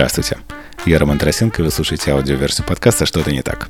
Здравствуйте. 0.00 0.38
Я 0.86 0.98
Роман 0.98 1.18
Тарасенко, 1.18 1.60
и 1.60 1.64
вы 1.66 1.70
слушаете 1.70 2.12
аудиоверсию 2.12 2.66
подкаста 2.66 3.04
«Что-то 3.04 3.32
не 3.32 3.42
так». 3.42 3.68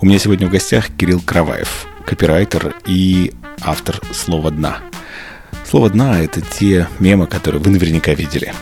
У 0.00 0.06
меня 0.06 0.20
сегодня 0.20 0.46
в 0.46 0.50
гостях 0.50 0.86
Кирилл 0.96 1.20
Краваев, 1.20 1.88
копирайтер 2.06 2.76
и 2.86 3.34
автор 3.60 4.00
«Слова 4.12 4.52
дна». 4.52 4.78
«Слово 5.68 5.90
дна»— 5.90 6.20
это 6.22 6.40
те 6.42 6.86
мемы, 7.00 7.26
которые 7.26 7.60
вы 7.60 7.72
наверняка 7.72 8.14
видели. 8.14 8.54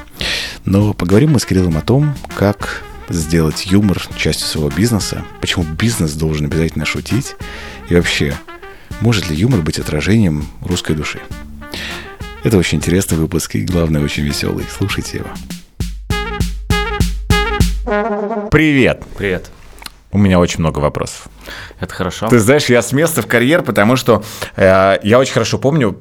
Но 0.64 0.94
поговорим 0.94 1.32
мы 1.32 1.40
с 1.40 1.44
Кириллом 1.44 1.76
о 1.76 1.82
том, 1.82 2.14
как 2.34 2.82
сделать 3.10 3.66
юмор 3.66 4.00
частью 4.16 4.46
своего 4.46 4.70
бизнеса, 4.70 5.22
почему 5.42 5.64
бизнес 5.64 6.14
должен 6.14 6.46
обязательно 6.46 6.86
шутить, 6.86 7.36
и 7.90 7.94
вообще, 7.94 8.34
может 9.02 9.28
ли 9.28 9.36
юмор 9.36 9.60
быть 9.60 9.78
отражением 9.78 10.46
русской 10.62 10.96
души. 10.96 11.20
Это 12.42 12.56
очень 12.56 12.78
интересный 12.78 13.18
выпуск 13.18 13.54
и, 13.56 13.66
главное, 13.66 14.00
очень 14.00 14.22
веселый. 14.22 14.64
Слушайте 14.78 15.18
его. 15.18 15.28
Привет. 17.84 19.02
Привет. 19.16 19.50
У 20.12 20.18
меня 20.18 20.38
очень 20.38 20.60
много 20.60 20.78
вопросов. 20.78 21.26
Это 21.80 21.94
хорошо. 21.94 22.28
Ты 22.28 22.38
знаешь, 22.38 22.66
я 22.66 22.82
с 22.82 22.92
места 22.92 23.22
в 23.22 23.26
карьер, 23.26 23.62
потому 23.62 23.96
что 23.96 24.22
э, 24.56 24.98
я 25.02 25.18
очень 25.18 25.32
хорошо 25.32 25.58
помню, 25.58 25.98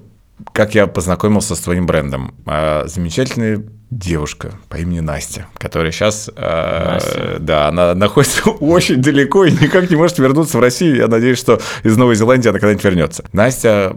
как 0.52 0.76
я 0.76 0.86
познакомился 0.88 1.56
с 1.56 1.60
твоим 1.60 1.86
брендом. 1.86 2.36
Э, 2.46 2.84
замечательная 2.88 3.64
девушка 3.92 4.54
по 4.70 4.78
имени 4.78 5.02
Настя, 5.02 5.48
которая 5.58 5.92
сейчас, 5.92 6.30
э, 6.34 7.38
да, 7.40 7.68
она 7.68 7.94
находится 7.94 8.50
очень 8.62 9.02
далеко 9.02 9.44
и 9.44 9.52
никак 9.52 9.90
не 9.90 9.98
может 9.98 10.18
вернуться 10.18 10.58
в 10.58 10.62
Россию. 10.62 10.96
Я 10.96 11.08
надеюсь, 11.08 11.38
что 11.38 11.60
из 11.84 11.98
Новой 11.98 12.16
Зеландии 12.16 12.48
она 12.48 12.60
когда-нибудь 12.60 12.86
вернется. 12.86 13.26
Настя 13.34 13.94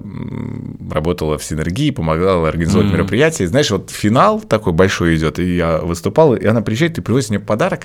работала 0.91 1.39
в 1.39 1.45
Синергии, 1.45 1.93
помогала 1.93 2.49
организовать 2.49 2.89
mm-hmm. 2.89 2.93
мероприятия. 2.93 3.45
И, 3.45 3.47
знаешь, 3.47 3.71
вот 3.71 3.91
финал 3.91 4.41
такой 4.41 4.73
большой 4.73 5.15
идет, 5.15 5.39
и 5.39 5.55
я 5.57 5.79
выступал, 5.79 6.35
и 6.35 6.45
она 6.45 6.61
приезжает 6.61 6.99
и 6.99 7.01
привозит 7.01 7.31
мне 7.31 7.39
подарок 7.39 7.83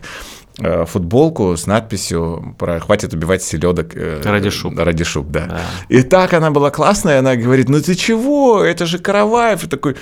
э, 0.57 0.85
футболку 0.85 1.55
с 1.55 1.67
надписью 1.67 2.55
про 2.57 2.79
«Хватит 2.79 3.13
убивать 3.13 3.43
селедок». 3.43 3.95
Э, 3.95 4.21
ради 4.23 4.49
шуб. 4.49 4.73
Ради 4.75 5.03
шуб, 5.03 5.27
да. 5.29 5.45
да. 5.45 5.61
И 5.89 6.01
так 6.01 6.33
она 6.33 6.49
была 6.49 6.71
классная, 6.71 7.19
она 7.19 7.35
говорит, 7.35 7.69
ну 7.69 7.79
ты 7.79 7.93
чего, 7.93 8.63
это 8.63 8.87
же 8.87 8.97
Караваев. 8.97 9.63
И 9.63 9.67
такой, 9.67 9.95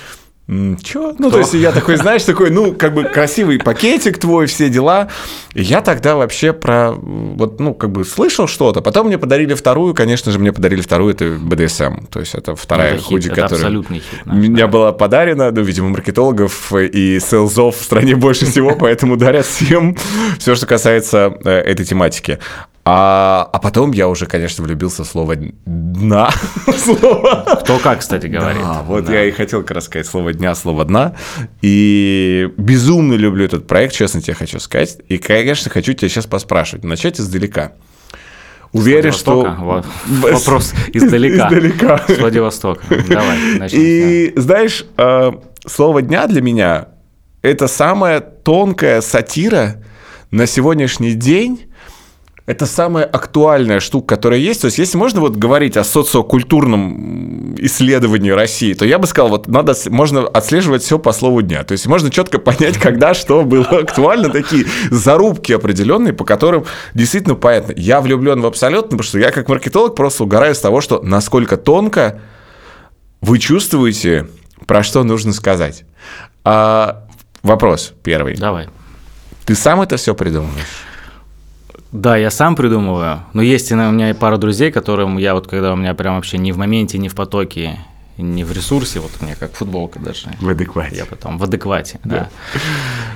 Чё? 0.81 1.13
Ну, 1.19 1.29
то 1.29 1.39
есть 1.39 1.53
я 1.53 1.73
такой, 1.73 1.97
знаешь, 1.97 2.23
такой, 2.25 2.49
ну, 2.51 2.73
как 2.73 2.93
бы 2.93 3.03
красивый 3.03 3.59
пакетик 3.59 4.17
твой, 4.17 4.45
все 4.47 4.69
дела. 4.69 5.09
И 5.53 5.61
я 5.61 5.81
тогда 5.81 6.15
вообще 6.15 6.53
про, 6.53 6.91
вот, 6.93 7.59
ну, 7.59 7.73
как 7.73 7.91
бы 7.91 8.05
слышал 8.05 8.47
что-то. 8.47 8.81
Потом 8.81 9.07
мне 9.07 9.17
подарили 9.17 9.53
вторую, 9.53 9.93
конечно 9.93 10.31
же, 10.31 10.39
мне 10.39 10.53
подарили 10.53 10.79
вторую, 10.79 11.13
это 11.13 11.25
BDSM. 11.25 12.07
То 12.09 12.21
есть 12.21 12.33
это 12.33 12.55
вторая 12.55 12.93
это 12.95 13.03
худи, 13.03 13.23
хит, 13.23 13.31
которая... 13.31 13.55
абсолютный 13.55 13.99
хит. 13.99 14.25
Наш, 14.25 14.37
меня 14.37 14.65
да. 14.65 14.67
была 14.67 14.93
подарена, 14.93 15.51
ну, 15.51 15.61
видимо, 15.63 15.89
маркетологов 15.89 16.73
и 16.73 17.19
селзов 17.19 17.75
в 17.75 17.83
стране 17.83 18.15
больше 18.15 18.45
всего, 18.45 18.73
поэтому 18.79 19.17
дарят 19.17 19.45
всем 19.45 19.97
все, 20.39 20.55
что 20.55 20.65
касается 20.65 21.37
э, 21.43 21.49
этой 21.49 21.85
тематики. 21.85 22.39
А, 22.89 23.49
а 23.51 23.59
потом 23.59 23.91
я 23.91 24.07
уже, 24.07 24.27
конечно, 24.27 24.63
влюбился 24.63 25.03
в 25.03 25.07
слово 25.07 25.35
«дна». 25.97 26.31
Кто 26.65 27.79
как, 27.79 27.99
кстати, 27.99 28.27
говорит. 28.27 28.61
Да, 28.61 28.81
вот 28.83 29.05
да. 29.05 29.13
я 29.13 29.25
и 29.25 29.31
хотел 29.31 29.61
как 29.61 29.71
раз 29.71 29.85
сказать 29.85 30.07
слово 30.07 30.33
«дня», 30.33 30.55
слово 30.55 30.85
«дна». 30.85 31.15
И 31.61 32.49
безумно 32.57 33.13
люблю 33.13 33.45
этот 33.45 33.67
проект, 33.67 33.93
честно 33.93 34.21
тебе 34.21 34.33
хочу 34.33 34.59
сказать. 34.59 34.97
И, 35.07 35.17
конечно, 35.17 35.69
хочу 35.69 35.93
тебя 35.93 36.09
сейчас 36.09 36.25
поспрашивать. 36.25 36.83
Начать 36.83 37.19
издалека. 37.19 37.73
Уверен, 38.73 39.11
что... 39.13 39.83
Вопрос 40.07 40.73
издалека. 40.93 41.47
Издалека. 41.47 42.03
С 42.07 42.17
Владивостока. 42.17 42.83
Давай, 43.07 43.37
начнем. 43.57 43.79
И, 43.81 44.33
знаешь, 44.35 44.85
э, 44.97 45.31
слово 45.65 46.01
«дня» 46.01 46.27
для 46.27 46.41
меня– 46.41 46.89
это 47.41 47.67
самая 47.67 48.19
тонкая 48.19 49.01
сатира 49.01 49.83
на 50.31 50.47
сегодняшний 50.47 51.13
день, 51.13 51.66
это 52.47 52.65
самая 52.65 53.03
актуальная 53.03 53.81
штука, 53.81 54.15
которая 54.15 54.39
есть. 54.39 54.61
То 54.61 54.67
есть, 54.67 54.77
если 54.77 54.97
можно 54.97 55.19
вот 55.19 55.35
говорить 55.35 55.75
о 55.75 55.83
социокультурном 55.83 57.55
исследовании 57.59 58.29
России, 58.31 58.73
то 58.73 58.85
я 58.85 58.99
бы 58.99 59.05
сказал, 59.05 59.29
вот 59.29 59.47
надо, 59.49 59.75
можно 59.89 60.21
отслеживать 60.21 60.81
все 60.81 60.97
по 60.97 61.11
слову 61.11 61.41
дня. 61.41 61.65
То 61.65 61.73
есть, 61.73 61.85
можно 61.87 62.09
четко 62.09 62.39
понять, 62.39 62.77
когда 62.77 63.13
что 63.13 63.43
было 63.43 63.65
актуально, 63.81 64.29
такие 64.29 64.65
зарубки 64.89 65.51
определенные, 65.51 66.13
по 66.13 66.23
которым 66.23 66.63
действительно 66.93 67.35
понятно. 67.35 67.73
Я 67.75 67.99
влюблен 67.99 68.39
в 68.39 68.45
абсолютно, 68.45 68.91
потому 68.91 69.03
что 69.03 69.19
я 69.19 69.31
как 69.31 69.49
маркетолог 69.49 69.93
просто 69.93 70.23
угораю 70.23 70.55
с 70.55 70.59
того, 70.59 70.79
что 70.79 71.01
насколько 71.03 71.57
тонко 71.57 72.21
вы 73.19 73.39
чувствуете, 73.39 74.29
про 74.65 74.83
что 74.83 75.03
нужно 75.03 75.33
сказать. 75.33 75.83
А, 76.45 77.07
вопрос 77.43 77.93
первый. 78.03 78.37
Давай. 78.37 78.69
Ты 79.43 79.53
сам 79.53 79.81
это 79.81 79.97
все 79.97 80.15
придумываешь? 80.15 80.87
Да, 81.91 82.17
я 82.17 82.31
сам 82.31 82.55
придумываю. 82.55 83.19
Но 83.33 83.41
есть 83.41 83.71
у 83.71 83.75
меня 83.75 84.09
и 84.09 84.13
пара 84.13 84.37
друзей, 84.37 84.71
которым 84.71 85.17
я 85.17 85.33
вот, 85.33 85.47
когда 85.47 85.73
у 85.73 85.75
меня 85.75 85.93
прям 85.93 86.15
вообще 86.15 86.37
не 86.37 86.51
в 86.51 86.57
моменте, 86.57 86.97
не 86.97 87.09
в 87.09 87.15
потоке, 87.15 87.79
не 88.17 88.43
в 88.43 88.51
ресурсе, 88.51 88.99
вот 88.99 89.11
у 89.21 89.25
меня 89.25 89.35
как 89.35 89.53
футболка 89.53 89.99
даже. 89.99 90.29
В 90.41 90.49
адеквате. 90.49 90.95
Я 90.95 91.05
потом 91.05 91.37
в 91.37 91.43
адеквате, 91.43 91.99
да. 92.03 92.29
да. 92.53 92.59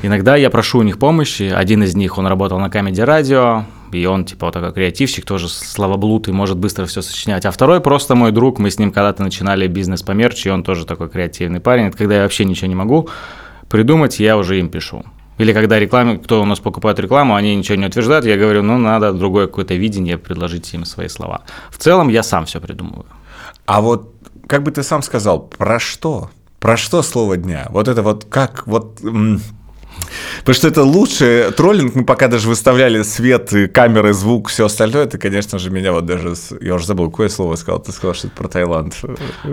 Иногда 0.03 0.35
я 0.35 0.49
прошу 0.49 0.79
у 0.79 0.83
них 0.83 0.99
помощи. 0.99 1.43
Один 1.43 1.83
из 1.83 1.95
них, 1.95 2.17
он 2.17 2.27
работал 2.27 2.59
на 2.59 2.69
камеди 2.69 3.01
радио, 3.01 3.65
и 3.91 4.05
он 4.05 4.25
типа 4.25 4.47
вот 4.47 4.53
такой 4.53 4.71
креативщик, 4.73 5.25
тоже 5.25 5.49
словоблуд 5.49 6.27
и 6.27 6.31
может 6.31 6.57
быстро 6.57 6.85
все 6.85 7.01
сочинять. 7.01 7.45
А 7.45 7.51
второй 7.51 7.81
просто 7.81 8.15
мой 8.15 8.31
друг, 8.31 8.59
мы 8.59 8.69
с 8.69 8.77
ним 8.77 8.91
когда-то 8.91 9.23
начинали 9.23 9.67
бизнес 9.67 10.03
по 10.03 10.11
мерчу, 10.11 10.49
и 10.49 10.51
он 10.51 10.63
тоже 10.63 10.85
такой 10.85 11.09
креативный 11.09 11.59
парень. 11.59 11.88
Это 11.88 11.97
когда 11.97 12.17
я 12.17 12.21
вообще 12.23 12.45
ничего 12.45 12.67
не 12.67 12.75
могу 12.75 13.09
придумать, 13.69 14.19
я 14.19 14.38
уже 14.38 14.59
им 14.59 14.69
пишу. 14.69 15.03
Или 15.41 15.53
когда 15.53 15.79
рекламе, 15.79 16.19
кто 16.19 16.41
у 16.41 16.46
нас 16.46 16.59
покупает 16.59 17.00
рекламу, 17.00 17.34
они 17.34 17.56
ничего 17.56 17.75
не 17.75 17.88
утверждают, 17.88 18.25
я 18.25 18.38
говорю, 18.38 18.62
ну, 18.62 18.78
надо 18.78 19.12
другое 19.12 19.47
какое-то 19.47 19.74
видение 19.74 20.19
предложить 20.19 20.72
им 20.75 20.85
свои 20.85 21.07
слова. 21.07 21.41
В 21.72 21.78
целом 21.79 22.09
я 22.09 22.22
сам 22.22 22.46
все 22.46 22.62
придумываю. 22.62 23.07
А 23.66 23.81
вот, 23.81 24.13
как 24.46 24.62
бы 24.62 24.69
ты 24.69 24.84
сам 24.84 25.01
сказал, 25.01 25.40
про 25.40 25.80
что? 25.80 26.30
Про 26.59 26.78
что 26.78 27.01
слово 27.01 27.38
дня? 27.38 27.66
Вот 27.72 27.88
это 27.88 28.03
вот 28.03 28.25
как, 28.25 28.68
вот 28.68 29.01
Потому 30.39 30.55
что 30.55 30.67
это 30.67 30.83
лучший 30.83 31.51
троллинг. 31.51 31.95
Мы 31.95 32.05
пока 32.05 32.27
даже 32.27 32.47
выставляли 32.47 33.03
свет, 33.03 33.51
камеры, 33.73 34.13
звук, 34.13 34.49
все 34.49 34.66
остальное. 34.66 35.05
Это, 35.05 35.17
конечно 35.17 35.59
же, 35.59 35.69
меня 35.69 35.91
вот 35.91 36.05
даже... 36.05 36.33
Я 36.61 36.75
уже 36.75 36.85
забыл, 36.85 37.09
какое 37.09 37.29
слово 37.29 37.55
сказал. 37.55 37.81
Ты 37.81 37.91
сказал, 37.91 38.13
что 38.13 38.27
это 38.27 38.35
про 38.35 38.47
Таиланд. 38.47 38.95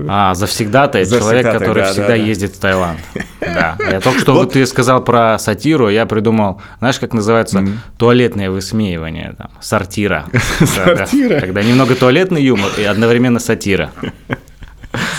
А, 0.08 0.34
завсегда-то 0.34 1.04
человек, 1.04 1.44
который 1.44 1.82
да, 1.82 1.92
всегда 1.92 2.08
да, 2.08 2.14
ездит 2.14 2.56
в 2.56 2.60
Таиланд. 2.60 3.00
Да. 3.40 3.78
Я 3.80 4.00
только 4.00 4.20
что 4.20 4.34
вот 4.34 4.52
ты 4.52 4.66
сказал 4.66 5.02
про 5.02 5.38
сатиру, 5.38 5.88
я 5.88 6.06
придумал, 6.06 6.60
знаешь, 6.80 6.98
как 6.98 7.14
называется 7.14 7.64
туалетное 7.96 8.50
высмеивание, 8.50 9.34
там, 9.38 9.50
сортира. 9.60 10.26
Сортира? 10.60 11.40
Когда 11.40 11.62
немного 11.62 11.94
туалетный 11.94 12.42
юмор 12.42 12.70
и 12.76 12.82
одновременно 12.82 13.38
сатира. 13.38 13.90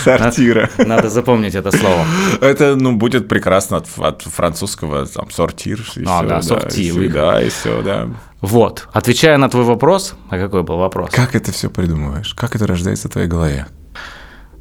Сортира. 0.04 0.68
Надо, 0.78 0.88
надо 0.88 1.10
запомнить 1.10 1.54
это 1.54 1.70
слово. 1.70 2.04
Это, 2.40 2.76
ну, 2.76 2.96
будет 2.96 3.28
прекрасно 3.28 3.78
от, 3.78 3.86
от 3.98 4.22
французского, 4.22 5.06
там, 5.06 5.30
сортир. 5.30 5.80
И 5.96 6.04
а, 6.06 6.18
все, 6.18 6.28
да, 6.28 6.42
сорти. 6.42 6.88
И, 6.88 7.08
да, 7.08 7.42
и 7.42 7.48
все, 7.48 7.82
да. 7.82 8.08
Вот. 8.40 8.88
Отвечая 8.92 9.36
на 9.36 9.48
твой 9.48 9.64
вопрос, 9.64 10.14
а 10.28 10.38
какой 10.38 10.62
был 10.62 10.78
вопрос? 10.78 11.10
Как 11.12 11.34
это 11.34 11.52
все 11.52 11.70
придумываешь? 11.70 12.34
Как 12.34 12.56
это 12.56 12.66
рождается 12.66 13.08
в 13.08 13.12
твоей 13.12 13.28
голове? 13.28 13.66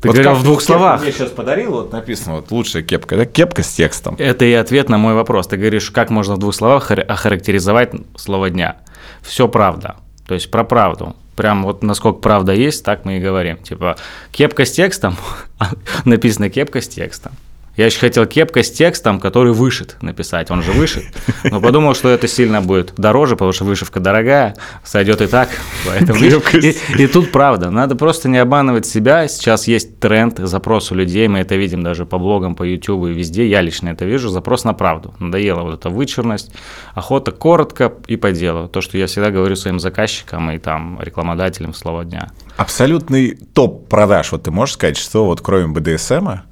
Ты 0.02 0.08
вот 0.08 0.16
говорил 0.16 0.36
в 0.36 0.44
двух 0.44 0.62
словах. 0.62 1.02
Мне 1.02 1.12
сейчас 1.12 1.30
подарил, 1.30 1.72
вот 1.72 1.92
написано, 1.92 2.36
вот 2.36 2.52
лучшая 2.52 2.84
кепка. 2.84 3.16
Это 3.16 3.26
кепка 3.26 3.64
с 3.64 3.70
текстом. 3.70 4.16
Это 4.18 4.46
и 4.46 4.54
ответ 4.54 4.88
на 4.88 4.98
мой 4.98 5.14
вопрос. 5.14 5.48
Ты 5.48 5.58
говоришь, 5.58 5.92
как 5.92 6.10
можно 6.10 6.36
в 6.36 6.38
двух 6.38 6.56
словах 6.56 6.92
охарактеризовать 6.92 7.92
слово 8.16 8.50
дня. 8.50 8.78
Все 9.22 9.50
правда. 9.50 9.98
То 10.26 10.36
есть 10.36 10.52
про 10.52 10.64
правду 10.64 11.16
прям 11.40 11.64
вот 11.64 11.84
насколько 11.84 12.20
правда 12.20 12.52
есть, 12.52 12.84
так 12.84 13.06
мы 13.06 13.16
и 13.16 13.22
говорим. 13.22 13.56
Типа 13.60 13.96
кепка 14.32 14.66
с 14.66 14.72
текстом, 14.74 15.16
написано 16.04 16.50
кепка 16.50 16.82
с 16.82 16.90
текстом. 16.90 17.32
Я 17.80 17.86
еще 17.86 18.00
хотел 18.00 18.26
кепка 18.26 18.62
с 18.62 18.70
текстом, 18.70 19.22
который 19.22 19.54
вышит 19.54 19.96
написать, 20.02 20.52
он 20.52 20.64
же 20.64 20.74
вышит. 20.74 21.06
Но 21.46 21.62
подумал, 21.62 21.96
что 21.96 22.10
это 22.10 22.28
сильно 22.28 22.60
будет 22.62 22.94
дороже, 22.98 23.38
потому 23.38 23.54
что 23.54 23.64
вышивка 23.64 24.02
дорогая, 24.02 24.58
сойдет 24.84 25.22
и 25.22 25.28
так. 25.28 25.48
Поэтому 25.88 26.20
и, 26.20 26.76
и 26.98 27.08
тут 27.08 27.32
правда, 27.32 27.72
надо 27.72 27.96
просто 27.96 28.28
не 28.28 28.38
обманывать 28.38 28.86
себя. 28.86 29.30
Сейчас 29.30 29.66
есть 29.70 29.98
тренд, 30.02 30.40
запрос 30.40 30.92
у 30.92 30.96
людей, 30.96 31.30
мы 31.30 31.40
это 31.40 31.56
видим 31.56 31.82
даже 31.82 32.06
по 32.06 32.18
блогам, 32.18 32.54
по 32.54 32.64
YouTube 32.64 33.08
и 33.08 33.14
везде. 33.14 33.48
Я 33.48 33.62
лично 33.62 33.88
это 33.88 34.04
вижу, 34.04 34.28
запрос 34.28 34.66
на 34.66 34.74
правду. 34.74 35.14
Надоела 35.20 35.62
вот 35.62 35.80
эта 35.80 35.90
вычурность, 35.90 36.52
охота 36.96 37.32
коротко 37.32 37.94
и 38.08 38.18
по 38.18 38.34
делу. 38.34 38.68
То, 38.68 38.82
что 38.82 38.98
я 38.98 39.08
всегда 39.08 39.32
говорю 39.32 39.56
своим 39.56 39.80
заказчикам 39.80 40.52
и 40.52 40.58
там 40.58 41.00
рекламодателям 41.02 41.74
слова 41.74 42.04
дня. 42.04 42.30
Абсолютный 42.60 43.38
топ 43.54 43.88
продаж. 43.88 44.34
Вот 44.34 44.44
ты 44.44 44.52
можешь 44.52 44.74
сказать, 44.74 44.98
что 44.98 45.26
вот 45.26 45.40
кроме 45.40 45.68
БДСМа 45.68 46.44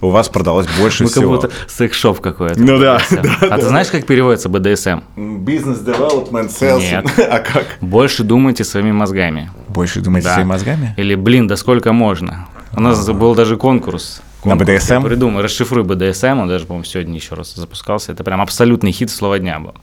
у 0.00 0.08
вас 0.08 0.30
продалось 0.30 0.66
больше 0.78 1.02
Мы 1.02 1.10
всего. 1.10 1.38
как 1.38 1.50
будто 1.50 1.56
секс-шоп 1.68 2.20
какой-то. 2.20 2.58
Ну 2.58 2.78
да, 2.78 2.98
да. 3.10 3.36
А 3.42 3.48
да, 3.48 3.58
ты 3.58 3.68
знаешь, 3.68 3.88
как 3.88 4.06
переводится 4.06 4.48
BDSM? 4.48 5.02
Бизнес 5.44 5.80
development 5.80 6.48
sales. 6.48 6.80
Нет. 6.80 7.04
а 7.18 7.40
как? 7.40 7.66
Больше 7.82 8.24
думайте 8.24 8.64
своими 8.64 8.92
мозгами. 8.92 9.50
Больше 9.68 10.00
думайте 10.00 10.28
да. 10.28 10.34
своими 10.34 10.48
мозгами? 10.48 10.94
Или, 10.96 11.14
блин, 11.14 11.46
да 11.46 11.56
сколько 11.56 11.92
можно? 11.92 12.48
У 12.72 12.80
нас 12.80 13.06
был 13.06 13.34
даже 13.34 13.58
конкурс 13.58 14.22
На 14.44 14.56
конкурс. 14.56 14.68
Я 14.68 14.96
BDSM? 14.96 15.04
Придумай, 15.04 15.42
расшифруй 15.42 15.84
BDSM, 15.84 16.40
он 16.40 16.48
даже, 16.48 16.66
по-моему, 16.66 16.84
сегодня 16.84 17.14
еще 17.14 17.34
раз 17.34 17.54
запускался. 17.54 18.12
Это 18.12 18.24
прям 18.24 18.40
абсолютный 18.40 18.92
хит 18.92 19.10
слова 19.10 19.38
дня 19.38 19.58
был. 19.58 19.74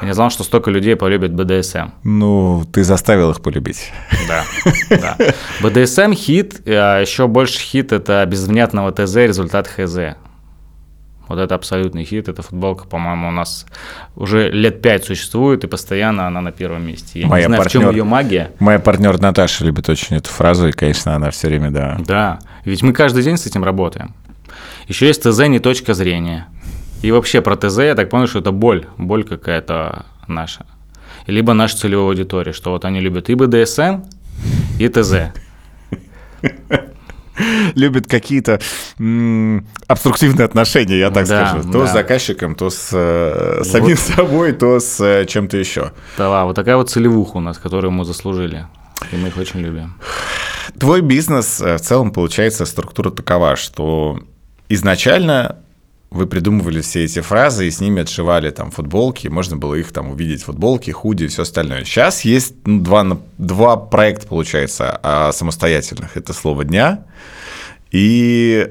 Я 0.00 0.06
не 0.06 0.14
знал, 0.14 0.30
что 0.30 0.44
столько 0.44 0.70
людей 0.70 0.96
полюбят 0.96 1.32
BDSM. 1.32 1.90
Ну, 2.04 2.64
ты 2.72 2.84
заставил 2.84 3.30
их 3.30 3.42
полюбить. 3.42 3.92
Да, 4.28 4.44
да. 4.88 5.16
BDSM 5.60 6.14
хит, 6.14 6.62
а 6.66 7.00
еще 7.00 7.26
больше 7.26 7.60
хит 7.60 7.92
это 7.92 8.24
без 8.26 8.44
внятного 8.46 8.92
ТЗ 8.92 9.16
результат 9.16 9.66
ХЗ. 9.66 10.16
Вот 11.30 11.38
это 11.38 11.54
абсолютный 11.54 12.02
хит. 12.04 12.28
Эта 12.28 12.42
футболка, 12.42 12.88
по-моему, 12.88 13.28
у 13.28 13.30
нас 13.30 13.64
уже 14.16 14.50
лет 14.50 14.82
пять 14.82 15.04
существует, 15.04 15.62
и 15.62 15.68
постоянно 15.68 16.26
она 16.26 16.40
на 16.40 16.50
первом 16.50 16.84
месте. 16.84 17.20
Я 17.20 17.28
Моя 17.28 17.46
не 17.46 17.54
знаю, 17.54 17.62
в 17.62 17.70
чем 17.70 17.82
партнер- 17.82 17.92
ее 17.92 18.02
магия. 18.02 18.50
Моя 18.58 18.80
партнер 18.80 19.16
Наташа 19.16 19.64
любит 19.64 19.88
очень 19.88 20.16
эту 20.16 20.28
фразу, 20.28 20.66
и, 20.66 20.72
конечно, 20.72 21.14
она 21.14 21.30
все 21.30 21.46
время, 21.46 21.70
да. 21.70 21.96
Да, 22.04 22.40
ведь 22.64 22.82
мы 22.82 22.92
каждый 22.92 23.22
день 23.22 23.36
с 23.36 23.46
этим 23.46 23.62
работаем. 23.62 24.12
Еще 24.88 25.06
есть 25.06 25.22
ТЗ 25.22 25.46
не 25.46 25.60
точка 25.60 25.94
зрения. 25.94 26.48
И 27.00 27.12
вообще 27.12 27.42
про 27.42 27.54
ТЗ 27.54 27.78
я 27.78 27.94
так 27.94 28.10
понял, 28.10 28.26
что 28.26 28.40
это 28.40 28.50
боль, 28.50 28.86
боль 28.98 29.22
какая-то 29.22 30.06
наша. 30.26 30.66
Либо 31.28 31.52
наша 31.52 31.76
целевая 31.76 32.06
аудитория, 32.08 32.52
что 32.52 32.72
вот 32.72 32.84
они 32.84 32.98
любят 32.98 33.30
и 33.30 33.36
БДСМ, 33.36 34.00
и 34.80 34.88
ТЗ. 34.88 35.14
Любит 37.74 38.06
какие-то 38.06 38.60
обструктивные 39.86 40.44
отношения, 40.44 40.98
я 40.98 41.10
так 41.10 41.26
Да, 41.26 41.48
скажу. 41.48 41.72
То 41.72 41.80
да. 41.80 41.86
с 41.86 41.92
заказчиком, 41.92 42.54
то 42.54 42.70
с 42.70 42.90
э, 42.92 43.62
самим 43.64 43.96
собой, 44.16 44.52
то 44.52 44.80
с 44.80 45.00
э, 45.00 45.26
чем-то 45.26 45.56
еще. 45.56 45.92
Да, 46.18 46.44
вот 46.44 46.56
такая 46.56 46.76
вот 46.76 46.90
целевуха 46.90 47.38
у 47.38 47.40
нас, 47.40 47.58
которую 47.58 47.90
мы 47.90 48.04
заслужили. 48.04 48.66
И 49.12 49.16
мы 49.16 49.28
их 49.28 49.36
очень 49.38 49.60
любим. 49.60 49.94
Твой 50.78 51.00
бизнес 51.00 51.60
э, 51.60 51.76
в 51.76 51.80
целом, 51.80 52.10
получается, 52.12 52.66
структура 52.66 53.10
такова, 53.10 53.56
что 53.56 54.20
изначально 54.68 55.56
вы 56.10 56.26
придумывали 56.26 56.80
все 56.80 57.04
эти 57.04 57.20
фразы 57.20 57.68
и 57.68 57.70
с 57.70 57.80
ними 57.80 58.02
отшивали 58.02 58.50
там 58.50 58.70
футболки, 58.70 59.28
можно 59.28 59.56
было 59.56 59.74
их 59.74 59.92
там 59.92 60.10
увидеть, 60.10 60.42
футболки, 60.42 60.90
худи 60.90 61.24
и 61.24 61.28
все 61.28 61.42
остальное. 61.42 61.84
Сейчас 61.84 62.24
есть 62.24 62.54
ну, 62.64 62.80
два, 62.80 63.18
два 63.38 63.76
проекта, 63.76 64.26
получается, 64.26 64.98
а, 65.02 65.32
самостоятельных. 65.32 66.16
Это 66.16 66.32
«Слово 66.32 66.64
дня» 66.64 67.04
и 67.90 68.68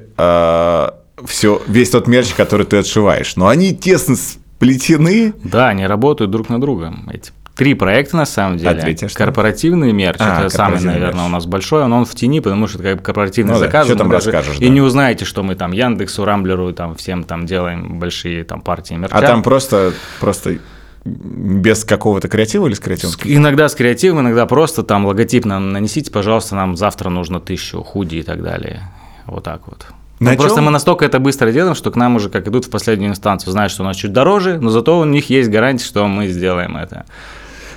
все, 1.25 1.61
весь 1.67 1.89
тот 1.89 2.07
мерч, 2.07 2.33
который 2.33 2.65
ты 2.65 2.77
отшиваешь. 2.77 3.35
Но 3.35 3.47
они 3.47 3.75
тесно 3.75 4.15
сплетены. 4.15 5.33
Да, 5.43 5.69
они 5.69 5.85
работают 5.85 6.31
друг 6.31 6.49
на 6.49 6.59
друга. 6.59 6.93
Эти 7.11 7.31
три 7.59 7.73
проекта 7.73 8.15
на 8.17 8.25
самом 8.25 8.57
деле. 8.57 8.79
третье 8.81 9.09
что? 9.09 9.17
Корпоративный 9.17 9.91
мерч, 9.91 10.15
А, 10.19 10.39
это 10.45 10.49
самый, 10.49 10.79
наверное, 10.81 11.13
мерч. 11.15 11.25
у 11.27 11.29
нас 11.29 11.45
большой, 11.45 11.85
но 11.87 11.97
он 11.97 12.05
в 12.05 12.15
тени, 12.15 12.39
потому 12.39 12.67
что 12.67 12.81
как 12.81 13.03
корпоративный 13.03 13.53
Ну 13.53 13.59
да, 13.59 13.65
заказ. 13.65 13.85
что 13.85 13.97
там 13.97 14.09
даже 14.09 14.31
расскажешь, 14.31 14.59
И 14.61 14.67
да. 14.67 14.73
не 14.73 14.79
узнаете, 14.81 15.25
что 15.25 15.43
мы 15.43 15.55
там 15.55 15.73
Яндексу, 15.73 16.23
Рамблеру, 16.23 16.71
там 16.71 16.95
всем 16.95 17.25
там 17.25 17.45
делаем 17.45 17.99
большие 17.99 18.45
там 18.45 18.61
партии 18.61 18.93
мерча. 18.93 19.15
А 19.17 19.21
там 19.21 19.43
просто, 19.43 19.91
просто 20.21 20.57
без 21.05 21.83
какого-то 21.83 22.27
креатива 22.29 22.67
или 22.67 22.73
с 22.73 22.79
креативом? 22.79 23.13
Иногда 23.25 23.67
с 23.67 23.75
креативом, 23.75 24.21
иногда 24.21 24.45
просто 24.45 24.83
там 24.83 25.05
логотип 25.05 25.45
нам 25.45 25.71
нанесите, 25.71 26.11
пожалуйста, 26.11 26.55
нам 26.55 26.77
завтра 26.77 27.09
нужно 27.09 27.39
тысячу 27.39 27.83
худи 27.83 28.15
и 28.17 28.23
так 28.23 28.41
далее. 28.41 28.83
Вот 29.25 29.43
так 29.43 29.61
вот. 29.67 29.85
На 30.19 30.31
Ну, 30.31 30.37
просто 30.37 30.61
мы 30.61 30.69
настолько 30.71 31.05
это 31.05 31.19
быстро 31.19 31.51
делаем, 31.51 31.75
что 31.75 31.91
к 31.91 31.95
нам 31.95 32.17
уже 32.17 32.29
как 32.29 32.45
идут 32.47 32.65
в 32.65 32.69
последнюю 32.69 33.11
инстанцию, 33.11 33.51
знают, 33.53 33.71
что 33.71 33.83
у 33.83 33.85
нас 33.85 33.95
чуть 33.95 34.11
дороже, 34.11 34.59
но 34.59 34.69
зато 34.69 34.99
у 34.99 35.05
них 35.05 35.29
есть 35.29 35.49
гарантия, 35.49 35.85
что 35.85 36.07
мы 36.07 36.27
сделаем 36.27 36.75
это. 36.75 37.05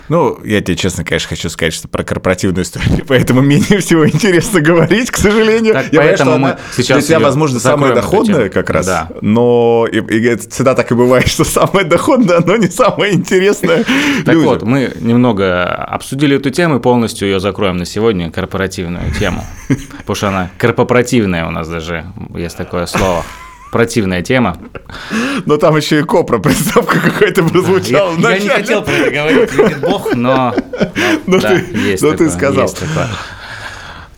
Ну, 0.09 0.39
я 0.45 0.61
тебе 0.61 0.77
честно, 0.77 1.05
конечно, 1.05 1.29
хочу 1.29 1.49
сказать, 1.49 1.73
что 1.73 1.89
про 1.89 2.05
корпоративную 2.05 2.65
историю, 2.65 3.05
поэтому 3.09 3.41
менее 3.41 3.79
всего 3.79 4.07
интересно 4.07 4.61
говорить, 4.61 5.11
к 5.11 5.17
сожалению. 5.17 5.75
Так, 5.75 5.85
я 5.85 5.89
понимаю, 6.01 6.09
поэтому 6.11 6.31
что 6.33 6.39
мы 6.39 6.49
она 6.51 6.59
сейчас 6.77 6.99
для 6.99 7.07
тебя, 7.07 7.21
возможно, 7.21 7.61
доходная 7.95 8.39
тему. 8.49 8.51
как 8.53 8.71
раз, 8.71 8.87
Да. 8.87 9.09
но 9.21 9.87
и, 9.91 9.99
и 9.99 10.37
всегда 10.37 10.75
так 10.75 10.91
и 10.93 10.95
бывает, 10.95 11.29
что 11.29 11.45
самое 11.45 11.87
доходное, 11.87 12.41
но 12.45 12.57
не 12.57 12.69
самое 12.69 13.15
интересное 13.15 13.85
Так 14.25 14.35
людям. 14.35 14.45
вот, 14.45 14.63
мы 14.63 14.93
немного 15.01 15.65
обсудили 15.75 16.37
эту 16.37 16.51
тему 16.51 16.77
и 16.77 16.81
полностью 16.81 17.29
ее 17.29 17.41
закроем 17.41 17.77
на 17.77 17.85
сегодня, 17.85 18.31
корпоративную 18.31 19.13
тему. 19.19 19.45
Потому 19.99 20.15
что 20.15 20.29
она 20.29 20.51
корпоративная 20.59 21.47
у 21.47 21.51
нас 21.51 21.69
даже, 21.69 22.05
есть 22.35 22.57
такое 22.57 22.87
слово. 22.87 23.25
Противная 23.73 24.21
тема. 24.21 24.59
Но 25.47 25.57
там 25.57 25.75
еще 25.79 26.01
и 26.01 26.03
копра, 26.03 26.39
приставка 26.39 27.01
какая-то 27.01 27.43
прозвучала. 27.43 28.15
Я, 28.19 28.31
я 28.37 28.39
не 28.39 28.49
хотел 28.51 28.83
про 28.83 28.93
это 28.93 29.11
говорить, 29.11 29.53
видит 29.55 29.81
Бог, 29.81 30.15
но, 30.15 30.55
Но 31.27 31.41
да, 31.41 31.49
ты- 31.49 31.67
есть 31.79 32.03
но 32.03 32.11
ты 32.11 32.17
такое, 32.19 32.31
сказал. 32.31 32.63
Есть, 32.65 32.79
такое. 32.79 33.09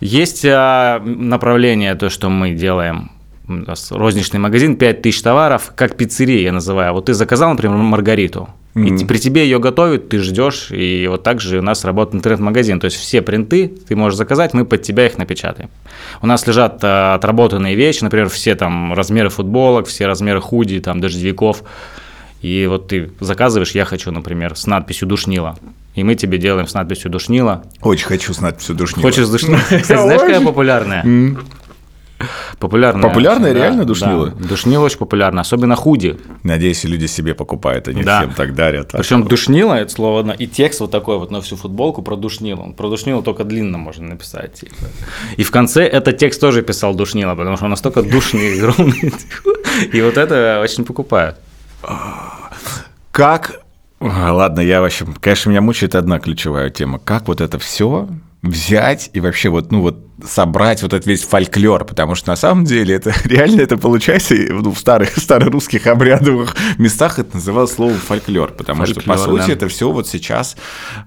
Есть, 0.01 0.45
а, 0.45 0.99
направление, 0.99 1.95
то, 1.95 2.09
что 2.09 2.29
мы 2.29 2.51
делаем. 2.51 3.11
У 3.47 3.53
нас 3.53 3.91
розничный 3.91 4.39
магазин, 4.39 4.75
5000 4.75 5.21
товаров, 5.21 5.71
как 5.75 5.95
пиццерия 5.97 6.41
я 6.41 6.51
называю. 6.51 6.93
Вот 6.93 7.05
ты 7.05 7.13
заказал, 7.13 7.51
например, 7.51 7.77
маргариту, 7.77 8.49
и 8.73 8.97
те- 8.97 9.05
при 9.05 9.17
тебе 9.19 9.43
ее 9.43 9.59
готовят, 9.59 10.09
ты 10.09 10.19
ждешь, 10.19 10.67
и 10.71 11.07
вот 11.09 11.23
так 11.23 11.39
же 11.39 11.59
у 11.59 11.61
нас 11.61 11.85
работает 11.85 12.15
интернет-магазин. 12.15 12.79
То 12.79 12.85
есть 12.85 12.97
все 12.97 13.21
принты 13.21 13.67
ты 13.67 13.95
можешь 13.95 14.17
заказать, 14.17 14.53
мы 14.53 14.65
под 14.65 14.81
тебя 14.81 15.05
их 15.05 15.17
напечатаем. 15.17 15.69
У 16.21 16.27
нас 16.27 16.45
лежат 16.47 16.79
а, 16.83 17.13
отработанные 17.15 17.75
вещи, 17.75 18.03
например, 18.03 18.29
все 18.29 18.55
там 18.55 18.93
размеры 18.93 19.29
футболок, 19.29 19.87
все 19.87 20.07
размеры 20.07 20.41
худи, 20.41 20.79
там 20.79 20.99
дождевиков. 20.99 21.63
И 22.41 22.67
вот 22.67 22.87
ты 22.89 23.11
заказываешь, 23.19 23.71
я 23.71 23.85
хочу, 23.85 24.11
например, 24.11 24.55
с 24.55 24.67
надписью 24.67 25.07
«Душнила». 25.07 25.57
И 25.95 26.03
мы 26.03 26.15
тебе 26.15 26.37
делаем 26.37 26.67
с 26.67 26.73
надписью 26.73 27.09
«Душнила». 27.09 27.63
Очень 27.81 28.07
хочу 28.07 28.33
знать 28.33 28.59
всю 28.59 28.73
душнилу. 28.73 29.07
Хочешь 29.07 29.27
душнила? 29.27 29.59
Кстати, 29.59 29.85
знаешь, 30.01 30.19
какая 30.21 30.41
популярная? 30.41 31.03
Популярная. 32.59 33.01
Популярная 33.01 33.53
Да, 33.53 33.59
реально 33.59 33.81
да. 33.83 33.87
душнила? 33.87 34.27
Душнила 34.29 34.85
очень 34.85 34.97
популярна, 34.97 35.41
особенно 35.41 35.75
худи. 35.75 36.17
Надеюсь, 36.43 36.83
и 36.85 36.87
люди 36.87 37.05
себе 37.05 37.33
покупают, 37.33 37.87
они 37.87 38.03
Да. 38.03 38.19
всем 38.21 38.33
так 38.33 38.55
дарят. 38.55 38.93
а 38.93 38.97
Причем 38.99 39.23
душнила, 39.27 39.73
это 39.73 39.91
слово, 39.91 40.31
и 40.31 40.47
текст 40.47 40.79
вот 40.79 40.91
такой 40.91 41.17
вот 41.17 41.31
на 41.31 41.41
всю 41.41 41.55
футболку 41.55 42.01
про 42.01 42.15
душнилу. 42.15 42.73
Про 42.73 42.89
душнилу 42.89 43.21
только 43.21 43.43
длинно 43.43 43.77
можно 43.77 44.07
написать. 44.07 44.53
типа. 44.53 44.75
И 45.37 45.43
в 45.43 45.51
конце 45.51 45.83
этот 45.85 46.17
текст 46.17 46.39
тоже 46.41 46.61
писал 46.61 46.95
душнила, 46.95 47.35
потому 47.35 47.55
что 47.55 47.65
он 47.65 47.71
настолько 47.71 48.01
душный, 48.01 48.57
огромный. 48.57 49.13
И 49.91 50.01
вот 50.01 50.17
это 50.17 50.59
очень 50.63 50.85
покупают. 50.85 51.37
Как... 53.11 53.61
Ладно, 53.99 54.59
я 54.59 54.81
вообще... 54.81 55.05
Конечно, 55.21 55.49
меня 55.49 55.61
мучает 55.61 55.95
одна 55.95 56.19
ключевая 56.19 56.69
тема. 56.69 56.99
Как 56.99 57.27
вот 57.27 57.41
это 57.41 57.57
все 57.59 58.07
взять 58.45 59.09
и 59.13 59.19
вообще 59.19 59.49
вот, 59.49 59.71
ну 59.71 59.81
вот 59.81 60.05
собрать 60.23 60.81
вот 60.81 60.93
этот 60.93 61.07
весь 61.07 61.23
фольклор, 61.23 61.83
потому 61.83 62.15
что 62.15 62.29
на 62.29 62.35
самом 62.35 62.63
деле 62.63 62.95
это 62.95 63.13
реально 63.25 63.61
это 63.61 63.77
получается 63.77 64.35
ну, 64.35 64.71
в 64.71 64.79
старых 64.79 65.17
старорусских 65.17 65.87
обрядовых 65.87 66.55
местах 66.77 67.19
это 67.19 67.35
называлось 67.35 67.73
слово 67.73 67.93
фольклор, 67.93 68.51
потому 68.51 68.85
что 68.85 68.95
по 68.95 69.17
Фольклор, 69.17 69.39
сути 69.39 69.47
да. 69.47 69.53
это 69.53 69.67
все 69.67 69.91
вот 69.91 70.07
сейчас 70.07 70.55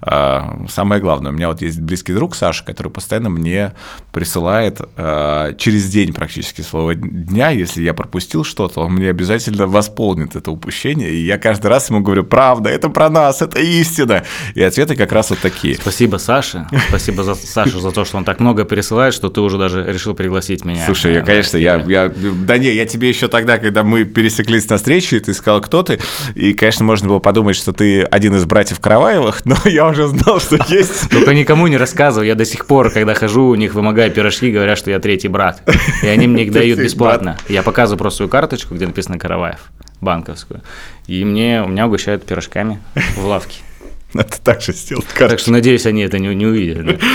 а, 0.02 0.64
самое 0.68 1.00
главное. 1.00 1.32
У 1.32 1.34
меня 1.34 1.48
вот 1.48 1.62
есть 1.62 1.80
близкий 1.80 2.12
друг 2.12 2.36
Саша, 2.36 2.64
который 2.64 2.92
постоянно 2.92 3.30
мне 3.30 3.72
присылает 4.12 4.80
а, 4.96 5.54
через 5.54 5.88
день 5.88 6.12
практически 6.12 6.60
слово 6.60 6.94
дня, 6.94 7.50
если 7.50 7.82
я 7.82 7.94
пропустил 7.94 8.44
что-то, 8.44 8.80
он 8.80 8.92
мне 8.92 9.08
обязательно 9.08 9.66
восполнит 9.66 10.36
это 10.36 10.50
упущение, 10.50 11.10
и 11.10 11.24
я 11.24 11.38
каждый 11.38 11.68
раз 11.68 11.88
ему 11.88 12.00
говорю, 12.00 12.24
правда, 12.24 12.68
это 12.68 12.90
про 12.90 13.08
нас, 13.08 13.40
это 13.40 13.58
истина, 13.58 14.24
и 14.54 14.62
ответы 14.62 14.96
как 14.96 15.12
раз 15.12 15.30
вот 15.30 15.38
такие. 15.38 15.76
Спасибо, 15.76 16.18
Саше. 16.18 16.66
Спасибо 16.88 17.24
за 17.24 17.27
Сашу 17.34 17.80
за 17.80 17.90
то, 17.90 18.04
что 18.04 18.16
он 18.16 18.24
так 18.24 18.40
много 18.40 18.64
пересылает, 18.64 19.14
что 19.14 19.28
ты 19.28 19.40
уже 19.40 19.58
даже 19.58 19.84
решил 19.84 20.14
пригласить 20.14 20.64
меня. 20.64 20.84
Слушай, 20.84 21.14
я, 21.14 21.20
конечно, 21.22 21.56
я, 21.56 21.76
я, 21.86 22.12
да 22.46 22.58
не, 22.58 22.70
я 22.70 22.86
тебе 22.86 23.08
еще 23.08 23.28
тогда, 23.28 23.58
когда 23.58 23.82
мы 23.82 24.04
пересеклись 24.04 24.68
на 24.68 24.76
встрече, 24.76 25.20
ты 25.20 25.34
сказал, 25.34 25.60
кто 25.60 25.82
ты, 25.82 25.98
и, 26.34 26.52
конечно, 26.54 26.84
можно 26.84 27.08
было 27.08 27.18
подумать, 27.18 27.56
что 27.56 27.72
ты 27.72 28.02
один 28.02 28.34
из 28.34 28.44
братьев 28.44 28.80
Караваевых, 28.80 29.42
но 29.44 29.56
я 29.64 29.86
уже 29.86 30.08
знал, 30.08 30.40
что 30.40 30.58
есть. 30.68 31.10
Только 31.10 31.34
никому 31.34 31.66
не 31.66 31.76
рассказывал. 31.76 32.24
Я 32.24 32.34
до 32.34 32.44
сих 32.44 32.66
пор, 32.66 32.90
когда 32.90 33.14
хожу, 33.14 33.46
у 33.46 33.54
них 33.54 33.74
вымогаю 33.74 34.10
пирожки, 34.10 34.50
говорят, 34.50 34.78
что 34.78 34.90
я 34.90 34.98
третий 34.98 35.28
брат. 35.28 35.62
И 36.02 36.06
они 36.06 36.26
мне 36.26 36.44
их 36.44 36.52
дают 36.52 36.78
бесплатно. 36.78 37.38
Я 37.48 37.62
показываю 37.62 37.98
просто 37.98 38.18
свою 38.18 38.28
карточку, 38.28 38.74
где 38.74 38.86
написано 38.86 39.18
Караваев, 39.18 39.60
банковскую. 40.00 40.62
И 41.06 41.24
мне, 41.24 41.62
у 41.64 41.68
меня 41.68 41.86
угощают 41.86 42.24
пирожками 42.24 42.80
в 43.16 43.24
лавке. 43.24 43.60
Надо 44.14 44.36
так 44.42 44.62
же 44.62 44.72
сделать 44.72 45.06
Так 45.06 45.16
карточку. 45.16 45.42
что, 45.44 45.52
надеюсь, 45.52 45.84
они 45.86 46.02
это 46.02 46.18
не, 46.18 46.34
не 46.34 46.46
увидят. 46.46 46.84
да. 46.86 46.94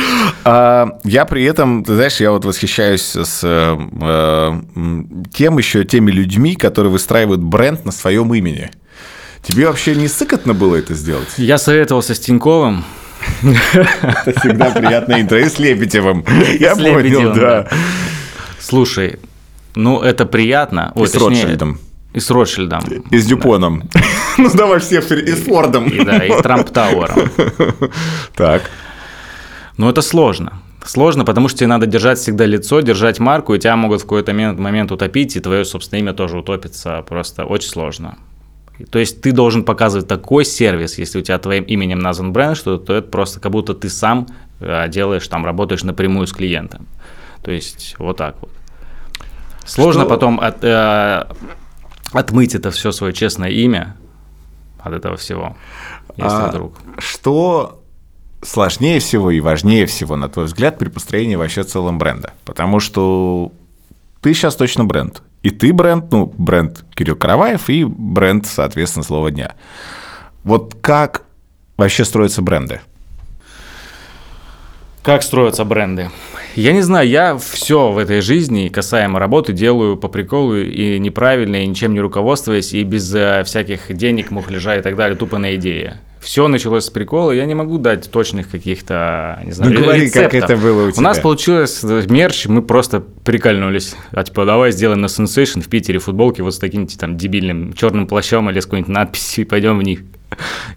А, 0.45 0.99
я 1.05 1.23
при 1.25 1.43
этом, 1.45 1.83
ты 1.85 1.95
знаешь, 1.95 2.17
я 2.19 2.31
вот 2.31 2.43
восхищаюсь 2.43 3.15
с 3.15 3.39
э, 3.43 4.61
тем 5.33 5.57
еще, 5.57 5.85
теми 5.85 6.11
людьми, 6.11 6.55
которые 6.55 6.91
выстраивают 6.91 7.41
бренд 7.41 7.85
на 7.85 7.91
своем 7.93 8.33
имени. 8.33 8.69
Тебе 9.41 9.67
вообще 9.67 9.95
не 9.95 10.07
сыкотно 10.09 10.53
было 10.53 10.75
это 10.75 10.93
сделать? 10.93 11.29
Я 11.37 11.57
советовался 11.57 12.13
с 12.13 12.19
Тиньковым. 12.19 12.83
Это 13.41 14.33
всегда 14.39 14.71
приятное 14.71 15.21
интро. 15.21 15.39
И 15.39 15.47
с 15.47 15.59
Лебедевым. 15.59 16.25
Я 16.59 16.75
С 16.75 16.77
понял, 16.77 16.97
Лебедевым, 16.99 17.39
да. 17.39 17.67
Слушай, 18.59 19.19
ну 19.75 20.01
это 20.01 20.25
приятно. 20.25 20.91
И 20.95 20.99
Ой, 20.99 21.07
с 21.07 21.11
точнее, 21.11 21.27
Ротшильдом. 21.29 21.79
И 22.13 22.19
с 22.19 22.29
Ротшильдом. 22.29 22.83
И 23.09 23.17
с 23.17 23.25
Дюпоном. 23.25 23.83
Ну, 24.37 24.49
давай 24.51 24.79
все, 24.79 24.99
и 24.99 25.31
с 25.31 25.43
Фордом. 25.43 25.87
И, 25.89 26.03
да, 26.03 26.25
и 26.25 26.41
Трамп 26.41 26.69
Тауэром. 26.69 27.29
Так. 28.35 28.63
Но 29.77 29.91
это 29.91 30.01
сложно. 30.01 30.53
Сложно, 30.83 31.23
потому 31.23 31.47
что 31.47 31.59
тебе 31.59 31.67
надо 31.67 31.85
держать 31.85 32.17
всегда 32.17 32.45
лицо, 32.45 32.81
держать 32.81 33.19
марку, 33.19 33.53
и 33.53 33.59
тебя 33.59 33.75
могут 33.75 34.01
в 34.01 34.03
какой-то 34.03 34.31
момент, 34.33 34.59
момент 34.59 34.91
утопить, 34.91 35.35
и 35.35 35.39
твое 35.39 35.65
собственное 35.65 36.01
имя 36.01 36.13
тоже 36.13 36.37
утопится. 36.37 37.03
Просто 37.07 37.45
очень 37.45 37.69
сложно. 37.69 38.17
То 38.89 38.99
есть 38.99 39.21
ты 39.21 39.31
должен 39.31 39.63
показывать 39.63 40.07
такой 40.07 40.45
сервис, 40.45 40.97
если 40.97 41.19
у 41.19 41.21
тебя 41.21 41.37
твоим 41.37 41.63
именем 41.63 41.99
назван 41.99 42.33
бренд, 42.33 42.57
что 42.57 42.77
то 42.77 42.95
это 42.95 43.07
просто 43.07 43.39
как 43.39 43.51
будто 43.51 43.73
ты 43.73 43.89
сам 43.89 44.27
э, 44.59 44.89
делаешь, 44.89 45.27
там 45.27 45.45
работаешь 45.45 45.83
напрямую 45.83 46.25
с 46.25 46.33
клиентом. 46.33 46.87
То 47.43 47.51
есть 47.51 47.95
вот 47.99 48.17
так 48.17 48.35
вот. 48.41 48.51
Сложно 49.65 50.01
что... 50.01 50.09
потом 50.09 50.39
от, 50.39 50.63
э, 50.63 51.25
отмыть 52.13 52.55
это 52.55 52.71
все 52.71 52.91
свое 52.91 53.13
честное 53.13 53.49
имя 53.49 53.95
от 54.79 54.93
этого 54.93 55.17
всего, 55.17 55.55
если 56.15 56.29
а 56.29 56.47
вдруг. 56.49 56.77
Что 56.97 57.81
сложнее 58.41 58.99
всего 58.99 59.31
и 59.31 59.39
важнее 59.39 59.85
всего, 59.85 60.15
на 60.15 60.29
твой 60.29 60.45
взгляд, 60.45 60.77
при 60.77 60.89
построении 60.89 61.35
вообще 61.35 61.63
целом 61.63 61.97
бренда? 61.97 62.33
Потому 62.45 62.79
что 62.79 63.51
ты 64.21 64.33
сейчас 64.33 64.55
точно 64.55 64.85
бренд. 64.85 65.21
И 65.41 65.49
ты 65.49 65.73
бренд, 65.73 66.11
ну, 66.11 66.33
бренд 66.37 66.85
Кирилл 66.95 67.17
Караваев 67.17 67.69
и 67.69 67.83
бренд, 67.83 68.45
соответственно, 68.45 69.03
слово 69.03 69.31
дня. 69.31 69.55
Вот 70.43 70.75
как 70.81 71.23
вообще 71.77 72.05
строятся 72.05 72.41
бренды? 72.41 72.81
Как 75.03 75.21
строятся 75.21 75.65
бренды? 75.65 76.09
Я 76.55 76.71
не 76.71 76.81
знаю, 76.81 77.09
я 77.09 77.37
все 77.37 77.91
в 77.91 77.97
этой 77.97 78.21
жизни 78.21 78.69
касаемо 78.69 79.19
работы 79.19 79.51
делаю 79.51 79.97
по 79.97 80.07
приколу 80.07 80.55
и 80.55 80.97
неправильно, 80.97 81.63
и 81.63 81.67
ничем 81.67 81.93
не 81.93 81.99
руководствуясь, 81.99 82.73
и 82.73 82.83
без 82.83 83.13
э, 83.13 83.43
всяких 83.43 83.93
денег, 83.93 84.31
мухляжа 84.31 84.77
и 84.77 84.81
так 84.81 84.95
далее, 84.95 85.17
тупо 85.17 85.39
на 85.39 85.55
идее. 85.55 85.99
Все 86.21 86.47
началось 86.47 86.85
с 86.85 86.89
прикола, 86.89 87.31
я 87.31 87.45
не 87.45 87.53
могу 87.53 87.79
дать 87.79 88.09
точных 88.09 88.49
каких-то, 88.49 89.41
не 89.43 89.51
знаю, 89.51 89.73
ну, 89.73 89.81
говори, 89.81 90.03
рецептов. 90.03 90.31
как 90.31 90.35
это 90.35 90.55
было 90.55 90.87
у 90.87 90.91
тебя. 90.91 90.99
У 91.01 91.03
нас 91.03 91.19
получилось 91.19 91.83
мерч, 91.83 92.45
мы 92.45 92.61
просто 92.61 93.01
прикольнулись. 93.01 93.95
А 94.11 94.23
типа, 94.23 94.45
давай 94.45 94.71
сделаем 94.71 95.01
на 95.01 95.07
Sensation 95.07 95.61
в 95.61 95.67
Питере 95.67 95.99
футболки 95.99 96.39
вот 96.39 96.55
с 96.55 96.59
таким 96.59 96.87
там 96.87 97.17
дебильным 97.17 97.73
черным 97.73 98.07
плащом 98.07 98.49
или 98.49 98.61
с 98.61 98.65
какой-нибудь 98.65 98.93
надписью, 98.93 99.43
и 99.43 99.47
пойдем 99.47 99.79
в 99.79 99.83
них. 99.83 99.99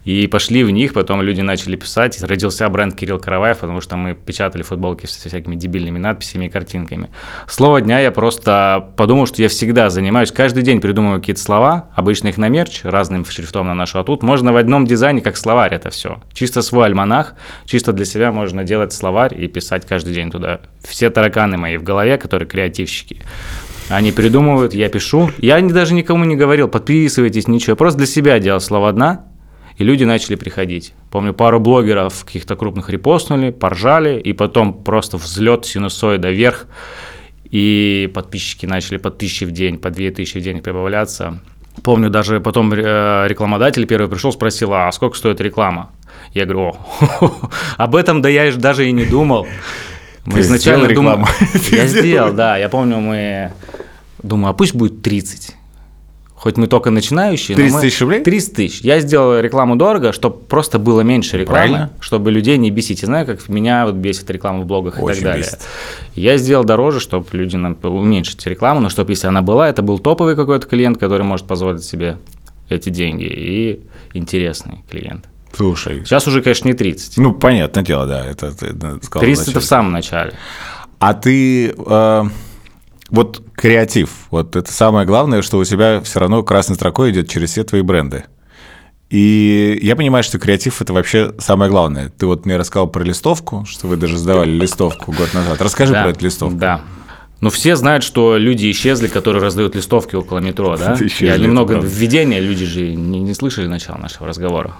И 0.03 0.27
пошли 0.27 0.63
в 0.63 0.69
них, 0.69 0.93
потом 0.93 1.21
люди 1.21 1.41
начали 1.41 1.75
писать. 1.75 2.21
Родился 2.21 2.67
бренд 2.69 2.95
Кирилл 2.95 3.19
Караваев, 3.19 3.57
потому 3.59 3.81
что 3.81 3.97
мы 3.97 4.13
печатали 4.13 4.63
футболки 4.63 5.05
со 5.05 5.27
всякими 5.27 5.55
дебильными 5.55 5.99
надписями 5.99 6.45
и 6.45 6.49
картинками. 6.49 7.09
Слово 7.47 7.81
дня 7.81 7.99
я 7.99 8.11
просто 8.11 8.89
подумал, 8.95 9.27
что 9.27 9.41
я 9.41 9.49
всегда 9.49 9.89
занимаюсь, 9.89 10.31
каждый 10.31 10.63
день 10.63 10.81
придумываю 10.81 11.19
какие-то 11.19 11.41
слова, 11.41 11.89
обычно 11.95 12.29
их 12.29 12.37
на 12.37 12.49
мерч, 12.49 12.81
разным 12.83 13.25
шрифтом 13.25 13.67
наношу, 13.67 13.99
а 13.99 14.03
тут 14.03 14.23
можно 14.23 14.53
в 14.53 14.57
одном 14.57 14.85
дизайне 14.85 15.21
как 15.21 15.37
словарь 15.37 15.73
это 15.73 15.89
все. 15.89 16.21
Чисто 16.33 16.61
свой 16.61 16.85
альманах, 16.85 17.35
чисто 17.65 17.93
для 17.93 18.05
себя 18.05 18.31
можно 18.31 18.63
делать 18.63 18.93
словарь 18.93 19.39
и 19.39 19.47
писать 19.47 19.85
каждый 19.85 20.13
день 20.13 20.31
туда. 20.31 20.61
Все 20.83 21.09
тараканы 21.09 21.57
мои 21.57 21.77
в 21.77 21.83
голове, 21.83 22.17
которые 22.17 22.47
креативщики, 22.47 23.21
они 23.89 24.11
придумывают, 24.11 24.73
я 24.73 24.89
пишу. 24.89 25.31
Я 25.37 25.61
даже 25.61 25.93
никому 25.93 26.25
не 26.25 26.35
говорил, 26.35 26.67
подписывайтесь, 26.67 27.47
ничего. 27.47 27.71
Я 27.71 27.75
просто 27.77 27.99
для 27.99 28.07
себя 28.07 28.37
делал 28.39 28.59
слово 28.59 28.89
«одна», 28.89 29.26
и 29.77 29.83
люди 29.83 30.03
начали 30.03 30.35
приходить. 30.35 30.93
Помню, 31.11 31.33
пару 31.33 31.59
блогеров 31.59 32.25
каких-то 32.25 32.55
крупных 32.55 32.89
репостнули, 32.89 33.51
поржали, 33.51 34.19
и 34.19 34.33
потом 34.33 34.73
просто 34.73 35.17
взлет 35.17 35.65
синусоида 35.65 36.31
вверх, 36.31 36.67
и 37.49 38.11
подписчики 38.13 38.65
начали 38.65 38.97
по 38.97 39.11
тысяче 39.11 39.45
в 39.45 39.51
день, 39.51 39.77
по 39.77 39.89
две 39.89 40.11
тысячи 40.11 40.39
в 40.39 40.41
день 40.41 40.61
прибавляться. 40.61 41.39
Помню, 41.83 42.09
даже 42.09 42.39
потом 42.39 42.73
э, 42.73 43.27
рекламодатель 43.27 43.85
первый 43.85 44.09
пришел, 44.09 44.31
спросил, 44.31 44.73
а 44.73 44.91
сколько 44.91 45.15
стоит 45.15 45.39
реклама? 45.39 45.91
Я 46.33 46.45
говорю, 46.45 46.75
о, 47.21 47.49
об 47.77 47.95
этом 47.95 48.21
да 48.21 48.29
я 48.29 48.51
даже 48.51 48.87
и 48.87 48.91
не 48.91 49.05
думал. 49.05 49.47
Мы 50.25 50.41
изначально 50.41 50.93
думали... 50.93 51.25
Я 51.71 51.87
сделал, 51.87 52.33
да. 52.33 52.57
Я 52.57 52.67
помню, 52.67 52.97
мы... 52.97 53.53
Думаю, 54.21 54.49
а 54.49 54.53
пусть 54.53 54.75
будет 54.75 55.01
30. 55.01 55.55
Хоть 56.37 56.55
мы 56.55 56.67
только 56.67 56.91
начинающие. 56.91 57.57
30 57.57 57.81
тысяч 57.81 57.99
рублей? 57.99 58.23
30 58.23 58.53
тысяч. 58.53 58.81
Я 58.81 58.99
сделал 58.99 59.39
рекламу 59.39 59.75
дорого, 59.75 60.13
чтобы 60.13 60.37
просто 60.37 60.77
было 60.77 61.01
меньше 61.01 61.35
рекламы, 61.35 61.67
Правильно. 61.67 61.89
чтобы 61.99 62.31
людей 62.31 62.57
не 62.57 62.69
бесить. 62.69 63.01
Я 63.01 63.07
знаю, 63.07 63.25
как 63.25 63.49
меня 63.49 63.87
вот 63.87 63.95
бесит 63.95 64.29
реклама 64.29 64.61
в 64.61 64.67
блогах 64.67 64.99
Очень 64.99 65.03
и 65.03 65.15
так 65.15 65.23
далее. 65.23 65.45
Бесит. 65.45 65.59
Я 66.13 66.37
сделал 66.37 66.63
дороже, 66.63 66.99
чтобы 66.99 67.25
люди 67.31 67.55
нам 67.55 67.75
уменьшить 67.81 68.45
рекламу, 68.45 68.81
но 68.81 68.89
чтобы 68.89 69.13
если 69.13 69.25
она 69.25 69.41
была, 69.41 69.67
это 69.67 69.81
был 69.81 69.97
топовый 69.97 70.35
какой-то 70.35 70.67
клиент, 70.67 70.99
который 70.99 71.23
может 71.23 71.47
позволить 71.47 71.83
себе 71.83 72.19
эти 72.69 72.89
деньги, 72.89 73.23
и 73.23 73.81
интересный 74.13 74.83
клиент. 74.91 75.25
Слушай. 75.53 76.05
Сейчас 76.05 76.27
уже, 76.27 76.43
конечно, 76.43 76.67
не 76.67 76.75
30. 76.75 77.17
Ну, 77.17 77.33
понятное 77.33 77.83
дело, 77.83 78.05
да. 78.05 78.23
Это, 78.23 78.51
ты 78.51 78.75
сказал 79.01 79.21
30 79.21 79.47
это 79.47 79.59
в 79.59 79.65
самом 79.65 79.91
начале. 79.91 80.33
А 80.99 81.15
ты... 81.15 81.69
Э 81.71 82.25
вот 83.09 83.43
креатив, 83.53 84.09
вот 84.31 84.55
это 84.55 84.71
самое 84.71 85.05
главное, 85.05 85.41
что 85.41 85.57
у 85.57 85.63
тебя 85.63 86.01
все 86.01 86.19
равно 86.19 86.43
красной 86.43 86.75
строкой 86.75 87.11
идет 87.11 87.29
через 87.29 87.51
все 87.51 87.63
твои 87.63 87.81
бренды. 87.81 88.25
И 89.09 89.79
я 89.81 89.95
понимаю, 89.95 90.23
что 90.23 90.37
креатив 90.37 90.81
это 90.81 90.91
вообще 90.91 91.33
самое 91.39 91.71
главное. 91.71 92.09
Ты 92.09 92.25
вот 92.25 92.45
мне 92.45 92.57
рассказал 92.57 92.87
про 92.87 93.03
листовку, 93.03 93.65
что 93.65 93.87
вы 93.87 93.95
даже 93.95 94.17
сдавали 94.17 94.51
листовку 94.51 95.13
год 95.13 95.33
назад. 95.33 95.61
Расскажи 95.61 95.93
да, 95.93 96.03
про 96.03 96.09
эту 96.11 96.25
листовку. 96.25 96.57
Да. 96.57 96.81
Ну, 97.39 97.49
все 97.51 97.75
знают, 97.75 98.03
что 98.03 98.37
люди 98.37 98.71
исчезли, 98.71 99.07
которые 99.07 99.43
раздают 99.43 99.75
листовки 99.75 100.15
около 100.15 100.39
метро, 100.39 100.75
да? 100.75 100.95
Исчезли, 100.99 101.27
Я 101.27 101.37
немного 101.37 101.75
введения, 101.75 102.39
люди 102.39 102.65
же 102.65 102.95
не, 102.95 103.19
не 103.19 103.33
слышали 103.35 103.67
начала 103.67 103.97
нашего 103.97 104.27
разговора. 104.27 104.73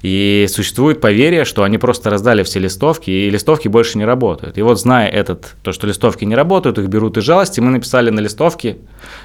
И 0.00 0.46
существует 0.48 1.00
поверье, 1.00 1.44
что 1.44 1.64
они 1.64 1.78
просто 1.78 2.08
раздали 2.08 2.44
все 2.44 2.60
листовки, 2.60 3.10
и 3.10 3.30
листовки 3.30 3.66
больше 3.68 3.98
не 3.98 4.04
работают. 4.04 4.58
И 4.58 4.62
вот 4.62 4.80
зная 4.80 5.08
этот, 5.08 5.56
то, 5.62 5.72
что 5.72 5.86
листовки 5.88 6.24
не 6.24 6.36
работают, 6.36 6.78
их 6.78 6.86
берут 6.86 7.16
из 7.18 7.24
жалости, 7.24 7.58
мы 7.60 7.70
написали 7.70 8.10
на 8.10 8.20
листовке, 8.20 8.78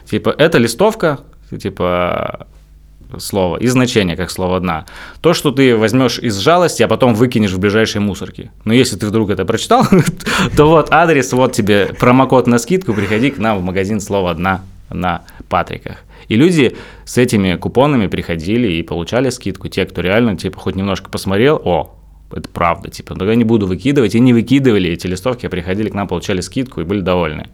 типа, 0.09 0.33
это 0.35 0.57
листовка, 0.57 1.19
типа, 1.61 2.47
слово, 3.17 3.57
и 3.57 3.67
значение 3.67 4.15
как 4.15 4.31
слово 4.31 4.59
«дна». 4.59 4.85
То, 5.21 5.33
что 5.33 5.51
ты 5.51 5.75
возьмешь 5.75 6.19
из 6.19 6.37
жалости, 6.37 6.83
а 6.83 6.87
потом 6.87 7.13
выкинешь 7.13 7.51
в 7.51 7.59
ближайшие 7.59 8.01
мусорки. 8.01 8.51
Но 8.65 8.73
если 8.73 8.97
ты 8.97 9.07
вдруг 9.07 9.29
это 9.29 9.45
прочитал, 9.45 9.85
то 10.57 10.65
вот 10.67 10.89
адрес, 10.91 11.31
вот 11.33 11.53
тебе 11.53 11.87
промокод 11.99 12.47
на 12.47 12.59
скидку, 12.59 12.93
приходи 12.93 13.31
к 13.31 13.37
нам 13.37 13.59
в 13.59 13.63
магазин 13.63 13.99
«Слово 13.99 14.33
дна» 14.33 14.61
на 14.89 15.23
Патриках. 15.49 15.97
И 16.27 16.35
люди 16.35 16.75
с 17.05 17.17
этими 17.17 17.55
купонами 17.55 18.07
приходили 18.07 18.67
и 18.73 18.83
получали 18.83 19.29
скидку. 19.29 19.69
Те, 19.69 19.85
кто 19.85 20.01
реально, 20.01 20.35
типа, 20.35 20.59
хоть 20.59 20.75
немножко 20.75 21.09
посмотрел, 21.09 21.61
о, 21.63 21.95
это 22.31 22.49
правда, 22.49 22.89
типа, 22.89 23.15
тогда 23.15 23.35
не 23.35 23.45
буду 23.45 23.67
выкидывать. 23.67 24.15
И 24.15 24.19
не 24.19 24.33
выкидывали 24.33 24.89
эти 24.89 25.07
листовки, 25.07 25.45
а 25.45 25.49
приходили 25.49 25.89
к 25.89 25.93
нам, 25.93 26.07
получали 26.07 26.41
скидку 26.41 26.81
и 26.81 26.83
были 26.83 27.01
довольны. 27.01 27.47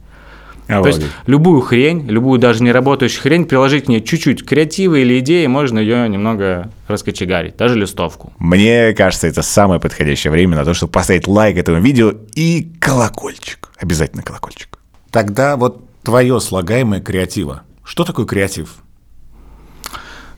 Обалдеть. 0.68 0.96
То 0.96 1.02
есть 1.02 1.14
любую 1.26 1.62
хрень, 1.62 2.08
любую 2.08 2.40
даже 2.40 2.64
не 2.64 2.72
работающую 2.72 3.22
хрень, 3.22 3.46
приложить 3.46 3.86
к 3.86 3.88
ней 3.88 4.02
чуть-чуть 4.02 4.46
креатива 4.46 4.96
или 4.96 5.20
идеи, 5.20 5.46
можно 5.48 5.80
ее 5.80 6.08
немного 6.08 6.72
раскочегарить, 6.88 7.58
даже 7.58 7.76
листовку. 7.76 8.34
Мне 8.40 8.94
кажется, 8.94 9.28
это 9.28 9.42
самое 9.42 9.80
подходящее 9.80 10.32
время 10.32 10.56
на 10.56 10.66
то, 10.66 10.74
чтобы 10.74 10.92
поставить 10.92 11.28
лайк 11.28 11.58
этому 11.58 11.82
видео 11.82 12.14
и 12.36 12.72
колокольчик. 12.80 13.70
Обязательно 13.78 14.24
колокольчик. 14.24 14.80
Тогда 15.12 15.58
вот 15.58 15.84
твое 16.04 16.40
слагаемое 16.40 17.02
креатива. 17.02 17.64
Что 17.84 18.06
такое 18.06 18.26
креатив? 18.26 18.76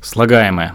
Слагаемое. 0.02 0.74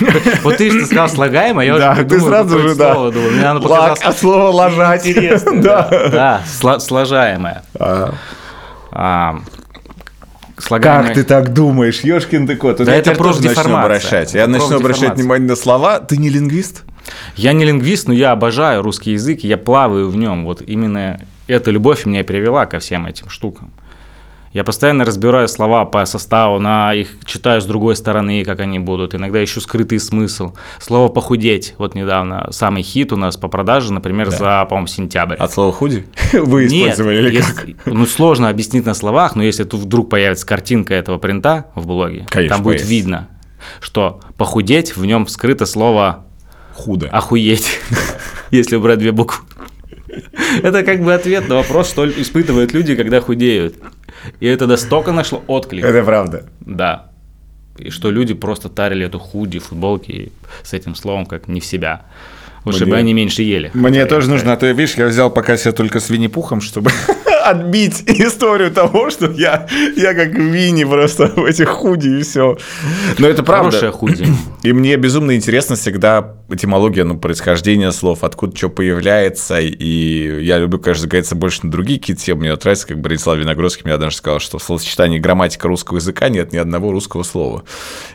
Вот 0.42 0.56
ты 0.56 0.70
же 0.70 0.86
сказал 0.86 1.08
слагаемое, 1.08 1.66
я 1.66 1.74
уже 1.74 2.04
ты 2.04 2.20
сразу 2.20 2.58
же, 2.58 2.74
да. 2.74 2.94
слово 2.94 3.12
думал. 3.12 3.30
Мне 3.30 3.44
оно 3.44 3.60
показалось 3.60 4.00
а 4.02 4.12
слово 4.12 4.48
ложать. 4.48 5.06
Интересно, 5.06 5.62
да. 5.62 6.42
Да, 6.52 6.78
сложаемое. 6.78 7.62
А, 8.90 9.40
слагаемое... 10.58 11.06
Как 11.06 11.14
ты 11.14 11.24
так 11.24 11.52
думаешь, 11.52 12.00
ёшкин 12.00 12.46
ты 12.46 12.56
кот? 12.56 12.78
Да 12.78 12.94
это 12.94 13.14
просто 13.14 13.44
начну 13.44 13.76
обращать. 13.76 14.34
Я 14.34 14.46
начну 14.46 14.76
обращать 14.76 15.16
внимание 15.16 15.48
на 15.48 15.56
слова. 15.56 16.00
Ты 16.00 16.16
не 16.16 16.28
лингвист? 16.28 16.84
Я 17.36 17.52
не 17.52 17.64
лингвист, 17.64 18.08
но 18.08 18.14
я 18.14 18.32
обожаю 18.32 18.82
русский 18.82 19.12
язык, 19.12 19.40
я 19.40 19.56
плаваю 19.56 20.10
в 20.10 20.16
нем. 20.16 20.44
Вот 20.44 20.62
именно 20.62 21.20
эта 21.46 21.70
любовь 21.70 22.06
меня 22.06 22.22
привела 22.24 22.66
ко 22.66 22.78
всем 22.78 23.06
этим 23.06 23.28
штукам. 23.28 23.72
Я 24.52 24.64
постоянно 24.64 25.04
разбираю 25.04 25.46
слова 25.46 25.84
по 25.84 26.04
составу, 26.06 26.58
на 26.58 26.92
их 26.92 27.10
читаю 27.24 27.60
с 27.60 27.64
другой 27.66 27.94
стороны, 27.94 28.44
как 28.44 28.58
они 28.58 28.80
будут. 28.80 29.14
Иногда 29.14 29.42
ищу 29.44 29.60
скрытый 29.60 30.00
смысл. 30.00 30.54
Слово 30.80 31.08
«похудеть». 31.08 31.74
Вот 31.78 31.94
недавно 31.94 32.48
самый 32.50 32.82
хит 32.82 33.12
у 33.12 33.16
нас 33.16 33.36
по 33.36 33.46
продаже, 33.46 33.92
например, 33.92 34.30
да. 34.30 34.36
за, 34.36 34.64
по-моему, 34.68 34.88
сентябрь. 34.88 35.36
От 35.36 35.52
слова 35.52 35.72
«худи» 35.72 36.04
вы 36.32 36.66
использовали 36.66 37.22
Нет, 37.22 37.32
или 37.32 37.40
как? 37.40 37.86
Ну, 37.86 38.06
сложно 38.06 38.48
объяснить 38.48 38.84
на 38.84 38.94
словах, 38.94 39.36
но 39.36 39.44
если 39.44 39.62
тут 39.62 39.82
вдруг 39.82 40.10
появится 40.10 40.44
картинка 40.44 40.94
этого 40.94 41.18
принта 41.18 41.66
в 41.76 41.86
блоге, 41.86 42.26
Конечно, 42.28 42.56
там 42.56 42.64
будет 42.64 42.78
появится. 42.78 42.90
видно, 42.92 43.28
что 43.80 44.20
«похудеть» 44.36 44.96
в 44.96 45.06
нем 45.06 45.28
скрыто 45.28 45.64
слово 45.64 46.26
«худо». 46.74 47.08
«Охуеть», 47.12 47.78
если 48.50 48.74
убрать 48.74 48.98
две 48.98 49.12
буквы. 49.12 49.44
Это 50.62 50.82
как 50.82 51.02
бы 51.02 51.14
ответ 51.14 51.48
на 51.48 51.56
вопрос, 51.56 51.88
что 51.88 52.08
испытывают 52.08 52.72
люди, 52.72 52.96
когда 52.96 53.20
худеют. 53.20 53.76
И 54.40 54.46
это 54.46 54.66
настолько 54.66 55.12
нашло 55.12 55.42
отклик. 55.46 55.84
Это 55.84 56.02
правда. 56.04 56.44
Да. 56.60 57.06
И 57.78 57.90
что 57.90 58.10
люди 58.10 58.34
просто 58.34 58.68
тарили 58.68 59.06
эту 59.06 59.18
худи, 59.18 59.58
футболки 59.58 60.32
с 60.62 60.72
этим 60.74 60.94
словом 60.94 61.26
как 61.26 61.48
не 61.48 61.60
в 61.60 61.64
себя. 61.64 62.02
Лучше 62.64 62.84
Мне- 62.84 62.90
бы 62.92 62.96
они 62.98 63.14
меньше 63.14 63.42
ели. 63.42 63.70
Мне 63.72 64.04
тоже 64.04 64.28
нужно, 64.28 64.52
а 64.52 64.56
то, 64.56 64.66
видишь, 64.66 64.94
я 64.96 65.06
взял 65.06 65.30
пока 65.30 65.56
себе 65.56 65.72
только 65.72 65.98
с 66.00 66.10
Винни-Пухом, 66.10 66.60
чтобы 66.60 66.90
отбить 67.40 68.02
историю 68.06 68.70
того, 68.70 69.10
что 69.10 69.30
я, 69.30 69.66
я 69.96 70.14
как 70.14 70.28
Винни 70.28 70.84
просто 70.84 71.26
в 71.28 71.44
этих 71.44 71.68
худи 71.68 72.20
и 72.20 72.22
все. 72.22 72.56
Но 73.18 73.28
это 73.28 73.42
правда. 73.42 73.70
Хорошая 73.70 73.92
худи. 73.92 74.26
И 74.62 74.72
мне 74.72 74.96
безумно 74.96 75.34
интересно 75.34 75.74
всегда 75.74 76.36
этимология, 76.50 77.04
ну, 77.04 77.18
происхождение 77.18 77.92
слов, 77.92 78.24
откуда 78.24 78.56
что 78.56 78.68
появляется. 78.68 79.58
И 79.60 80.44
я 80.44 80.58
люблю, 80.58 80.78
конечно, 80.78 81.02
загореться 81.02 81.34
больше 81.34 81.60
на 81.64 81.70
другие 81.70 81.98
какие-то 81.98 82.22
темы. 82.22 82.40
Мне 82.40 82.54
нравится, 82.54 82.86
как 82.86 83.00
Борислав 83.00 83.38
Виногродский 83.38 83.82
мне 83.84 83.94
однажды 83.94 84.18
сказал, 84.18 84.40
что 84.40 84.58
в 84.58 84.62
словосочетании 84.62 85.18
грамматика 85.18 85.68
русского 85.68 85.96
языка 85.96 86.28
нет 86.28 86.52
ни 86.52 86.58
одного 86.58 86.92
русского 86.92 87.22
слова. 87.22 87.64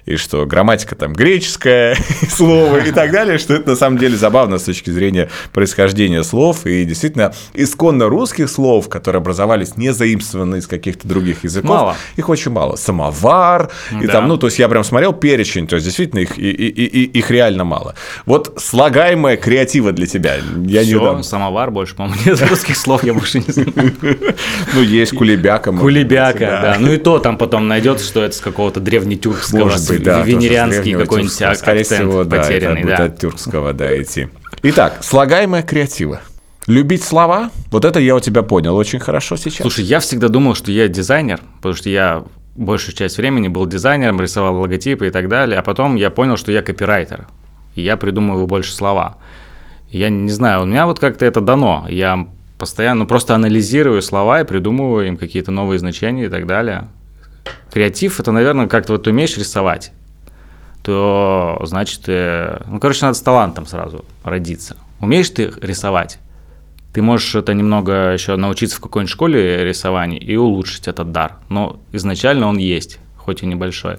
И 0.06 0.18
что 0.18 0.46
грамматика 0.46 0.96
там 0.96 1.14
греческое 1.14 1.98
слово 2.30 2.86
и 2.86 2.92
так 2.92 3.12
далее, 3.12 3.38
что 3.38 3.54
это 3.54 3.72
на 3.72 3.76
самом 3.76 3.98
деле 3.98 4.16
забавно 4.16 4.60
с 4.60 4.64
точки 4.64 4.90
зрения 4.90 5.30
происхождения 5.54 6.24
слов. 6.24 6.66
И 6.66 6.86
действительно, 6.86 7.34
исконно 7.54 8.08
русских 8.08 8.50
слов, 8.50 8.90
которые 8.90 9.15
образовались 9.18 9.78
не 9.78 9.92
заимствованно 9.94 10.56
из 10.56 10.68
каких-то 10.68 11.08
других 11.08 11.44
языков, 11.44 11.70
Мало. 11.70 11.96
их 12.16 12.30
очень 12.30 12.52
мало. 12.52 12.76
Самовар, 12.76 13.72
и 14.02 14.06
Да. 14.08 14.14
там, 14.14 14.28
ну, 14.28 14.38
то 14.38 14.48
есть 14.48 14.60
я 14.60 14.68
прям 14.70 14.84
смотрел 14.84 15.14
перечень, 15.14 15.68
то 15.68 15.76
есть 15.76 15.86
действительно 15.86 16.20
их, 16.20 16.38
и- 16.38 16.52
и- 16.52 16.68
и- 16.70 16.86
и- 17.04 17.18
их 17.20 17.32
реально 17.32 17.64
мало. 17.64 17.96
Вот 18.26 18.54
слагаемое 18.62 19.38
креатива 19.38 19.92
для 19.92 20.08
тебя. 20.08 20.36
Я 20.66 20.82
не 20.82 20.88
Всё, 20.88 21.04
дам. 21.04 21.24
самовар 21.24 21.72
больше, 21.72 21.96
по-моему, 21.96 22.20
нет 22.26 22.42
русских 22.50 22.78
слов, 22.78 23.04
я 23.04 23.14
больше 23.14 23.40
не 23.40 23.52
знаю. 23.52 23.94
Ну, 24.74 24.82
есть 24.82 25.16
кулебяка. 25.16 25.72
Кулебяка, 25.72 26.40
да. 26.62 26.78
Ну 26.80 26.92
и 26.94 26.98
то 26.98 27.20
там 27.20 27.38
потом 27.38 27.68
найдется, 27.68 28.06
что 28.06 28.24
это 28.24 28.36
с 28.36 28.40
какого-то 28.40 28.80
древнетюркского, 28.80 29.70
венерианский 30.24 30.94
какой-нибудь 30.94 31.42
акцент 31.42 32.30
потерянный, 32.30 32.84
да. 32.84 33.06
от 33.06 33.20
тюркского, 33.20 33.74
да, 33.74 34.02
идти. 34.02 34.28
Итак, 34.64 34.98
слагаемое 35.02 35.62
креатива. 35.64 36.22
Любить 36.68 37.04
слова, 37.04 37.52
вот 37.70 37.86
это 37.86 38.00
я 38.00 38.16
у 38.16 38.20
тебя 38.20 38.42
понял 38.42 38.76
очень 38.76 39.00
хорошо 39.00 39.36
сейчас. 39.36 39.62
Слушай, 39.62 39.86
я 39.86 40.00
всегда 40.00 40.30
думал, 40.30 40.56
что 40.56 40.72
я 40.72 40.88
дизайнер, 40.88 41.40
потому 41.58 41.76
что 41.76 41.90
я 41.90 42.24
большую 42.56 42.96
часть 42.96 43.18
времени 43.18 43.50
был 43.50 43.68
дизайнером, 43.68 44.20
рисовал 44.20 44.60
логотипы 44.60 45.08
и 45.08 45.12
так 45.12 45.30
далее, 45.30 45.60
а 45.60 45.62
потом 45.62 45.96
я 45.96 46.10
понял, 46.10 46.38
что 46.38 46.52
я 46.52 46.64
копирайтер, 46.64 47.28
и 47.76 47.82
я 47.84 47.98
придумываю 47.98 48.48
больше 48.48 48.74
слова. 48.74 49.18
Я 49.90 50.10
не 50.10 50.32
знаю, 50.32 50.64
у 50.64 50.66
меня 50.66 50.88
вот 50.88 50.98
как-то 50.98 51.26
это 51.26 51.40
дано, 51.40 51.86
я 51.88 52.28
постоянно 52.58 53.06
просто 53.06 53.36
анализирую 53.36 54.02
слова 54.02 54.42
и 54.42 54.46
придумываю 54.46 55.08
им 55.08 55.18
какие-то 55.18 55.52
новые 55.52 55.78
значения 55.78 56.26
и 56.26 56.30
так 56.30 56.48
далее. 56.48 56.88
Креатив– 57.72 58.20
это, 58.20 58.32
наверное, 58.32 58.68
как-то 58.68 58.94
вот 58.94 59.04
ты 59.04 59.12
умеешь 59.12 59.38
рисовать, 59.38 59.92
то 60.82 61.62
значит, 61.64 62.02
э, 62.08 62.64
ну, 62.66 62.80
короче, 62.80 63.06
надо 63.06 63.16
с 63.18 63.22
талантом 63.22 63.68
сразу 63.68 64.04
родиться. 64.24 64.78
Умеешь 65.00 65.30
ты 65.30 65.52
рисовать? 65.62 66.20
Ты 66.96 67.02
можешь 67.02 67.36
это 67.36 67.54
немного 67.54 68.14
еще 68.14 68.38
научиться 68.38 68.78
в 68.78 68.80
какой-нибудь 68.80 69.12
школе 69.12 69.66
рисования 69.66 70.18
и 70.18 70.38
улучшить 70.38 70.88
этот 70.88 71.12
дар. 71.12 71.40
Но 71.50 71.82
изначально 71.92 72.48
он 72.48 72.58
есть, 72.58 73.00
хоть 73.18 73.44
и 73.44 73.46
небольшой. 73.46 73.98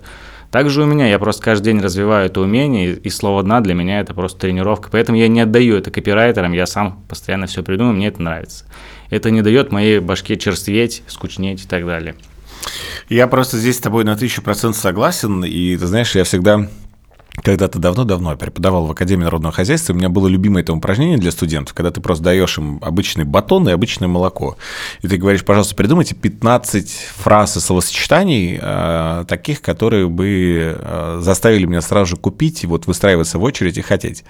Также 0.51 0.83
у 0.83 0.87
меня, 0.87 1.07
я 1.07 1.19
просто 1.19 1.43
каждый 1.43 1.73
день 1.73 1.83
развиваю 1.83 2.25
это 2.25 2.41
умение, 2.41 2.95
и, 2.95 3.11
слово 3.11 3.43
«дна» 3.43 3.61
для 3.61 3.75
меня 3.75 4.01
это 4.01 4.15
просто 4.15 4.41
тренировка. 4.41 4.89
Поэтому 4.91 5.19
я 5.19 5.29
не 5.29 5.43
отдаю 5.43 5.77
это 5.77 5.91
копирайтерам, 5.91 6.55
я 6.55 6.65
сам 6.65 7.05
постоянно 7.07 7.47
все 7.47 7.63
придумываю, 7.63 7.99
мне 7.99 8.09
это 8.09 8.23
нравится. 8.23 8.65
Это 9.11 9.31
не 9.31 9.43
дает 9.43 9.73
моей 9.73 9.99
башке 9.99 10.39
черстветь, 10.39 11.03
скучнеть 11.07 11.67
и 11.67 11.69
так 11.69 11.85
далее. 11.85 12.15
Я 13.11 13.27
просто 13.27 13.59
здесь 13.59 13.77
с 13.77 13.81
тобой 13.81 14.05
на 14.05 14.17
тысячу 14.17 14.41
процентов 14.41 14.81
согласен, 14.81 15.45
и 15.45 15.77
ты 15.77 15.87
знаешь, 15.87 16.15
я 16.15 16.25
всегда 16.25 16.67
когда-то 17.43 17.79
давно-давно 17.79 18.31
я 18.31 18.37
преподавал 18.37 18.87
в 18.87 18.91
Академии 18.91 19.25
народного 19.25 19.55
хозяйства, 19.55 19.93
у 19.93 19.97
меня 19.97 20.09
было 20.09 20.27
любимое 20.27 20.63
это 20.63 20.73
упражнение 20.73 21.19
для 21.19 21.31
студентов, 21.31 21.75
когда 21.75 21.91
ты 21.91 22.01
просто 22.01 22.25
даешь 22.25 22.59
им 22.59 22.79
обычный 22.83 23.25
батон 23.25 23.69
и 23.69 23.73
обычное 23.73 24.09
молоко. 24.09 24.57
И 25.03 25.09
ты 25.09 25.17
говоришь, 25.17 25.45
пожалуйста, 25.45 25.75
придумайте 25.75 26.15
15 26.15 26.91
фраз 27.17 27.57
и 27.57 27.61
словосочетаний, 27.61 28.59
э, 28.61 29.25
таких, 29.29 29.61
которые 29.63 30.09
бы 30.09 30.77
э, 30.79 31.19
заставили 31.21 31.67
меня 31.67 31.81
сразу 31.81 32.07
же 32.11 32.17
купить 32.17 32.65
и 32.65 32.67
вот 32.67 32.87
выстраиваться 32.87 33.39
в 33.39 33.43
очередь 33.43 33.79
и 33.79 33.83
хотеть. 33.83 34.25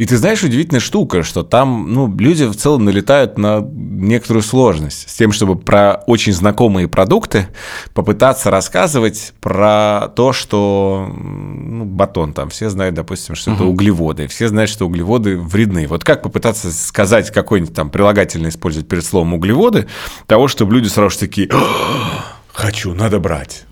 И 0.00 0.06
ты 0.06 0.16
знаешь, 0.16 0.42
удивительная 0.42 0.80
штука, 0.80 1.22
что 1.22 1.42
там 1.42 1.92
ну, 1.92 2.10
люди 2.16 2.46
в 2.46 2.56
целом 2.56 2.86
налетают 2.86 3.36
на 3.36 3.60
некоторую 3.60 4.42
сложность 4.42 5.10
с 5.10 5.14
тем, 5.14 5.30
чтобы 5.30 5.56
про 5.58 6.02
очень 6.06 6.32
знакомые 6.32 6.88
продукты 6.88 7.48
попытаться 7.92 8.50
рассказывать 8.50 9.34
про 9.42 10.10
то, 10.16 10.32
что 10.32 11.06
ну, 11.14 11.84
батон 11.84 12.32
там, 12.32 12.48
все 12.48 12.70
знают, 12.70 12.94
допустим, 12.94 13.34
что 13.34 13.52
это 13.52 13.64
углеводы, 13.64 14.26
все 14.26 14.48
знают, 14.48 14.70
что 14.70 14.86
углеводы 14.86 15.36
вредны. 15.36 15.86
Вот 15.86 16.02
как 16.02 16.22
попытаться 16.22 16.72
сказать 16.72 17.30
какой-нибудь 17.30 17.74
там 17.74 17.90
прилагательное 17.90 18.48
использовать 18.48 18.88
перед 18.88 19.04
словом 19.04 19.34
углеводы, 19.34 19.86
того, 20.26 20.48
чтобы 20.48 20.72
люди 20.72 20.88
сразу 20.88 21.10
же 21.10 21.18
такие, 21.18 21.50
«А, 21.52 22.24
хочу, 22.54 22.94
надо 22.94 23.20
брать. 23.20 23.66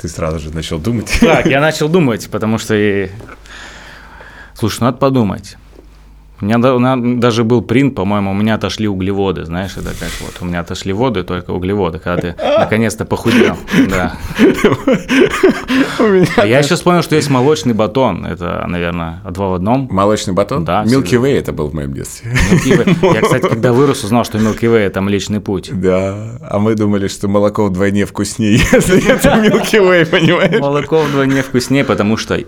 Ты 0.00 0.08
сразу 0.08 0.38
же 0.38 0.54
начал 0.54 0.78
думать. 0.78 1.12
Так, 1.20 1.46
я 1.46 1.60
начал 1.62 1.88
думать, 1.88 2.28
потому 2.30 2.58
что... 2.58 2.76
и- 2.76 3.08
Слушай, 4.54 4.82
надо 4.82 4.98
подумать. 4.98 5.56
У 6.40 6.46
меня, 6.46 6.58
у 6.74 6.78
меня 6.78 7.20
даже 7.20 7.44
был 7.44 7.62
принт, 7.62 7.94
по-моему, 7.94 8.32
у 8.32 8.34
меня 8.34 8.56
отошли 8.56 8.88
углеводы, 8.88 9.44
знаешь, 9.44 9.76
это 9.76 9.90
как 9.98 10.10
вот, 10.20 10.34
у 10.40 10.44
меня 10.44 10.60
отошли 10.60 10.92
воды, 10.92 11.22
только 11.22 11.52
углеводы, 11.52 12.00
когда 12.00 12.20
ты 12.20 12.34
наконец-то 12.58 13.04
похудел, 13.04 13.56
да. 13.88 14.16
А 16.36 16.46
я 16.46 16.58
еще 16.58 16.74
вспомнил, 16.74 17.02
что 17.02 17.14
есть 17.14 17.30
молочный 17.30 17.72
батон, 17.72 18.26
это, 18.26 18.64
наверное, 18.66 19.22
два 19.30 19.50
в 19.50 19.54
одном. 19.54 19.88
Молочный 19.90 20.34
батон? 20.34 20.64
Да, 20.64 20.82
Milky. 20.84 21.14
Way 21.22 21.38
это 21.38 21.52
был 21.52 21.68
в 21.68 21.74
моем 21.74 21.94
детстве. 21.94 22.32
Я, 22.64 23.22
кстати, 23.22 23.48
когда 23.48 23.72
вырос, 23.72 24.02
узнал, 24.02 24.24
что 24.24 24.38
Milky 24.38 24.64
Way– 24.64 24.78
это 24.86 25.00
Млечный 25.00 25.40
Путь. 25.40 25.70
Да, 25.72 26.36
а 26.42 26.58
мы 26.58 26.74
думали, 26.74 27.06
что 27.06 27.28
молоко 27.28 27.66
вдвойне 27.66 28.06
вкуснее, 28.06 28.54
если 28.72 29.08
это 29.08 29.28
Milky 29.28 29.80
Way, 29.80 30.06
понимаешь? 30.06 30.60
Молоко 30.60 31.00
вдвойне 31.02 31.42
вкуснее, 31.42 31.84
потому 31.84 32.16
что 32.16 32.38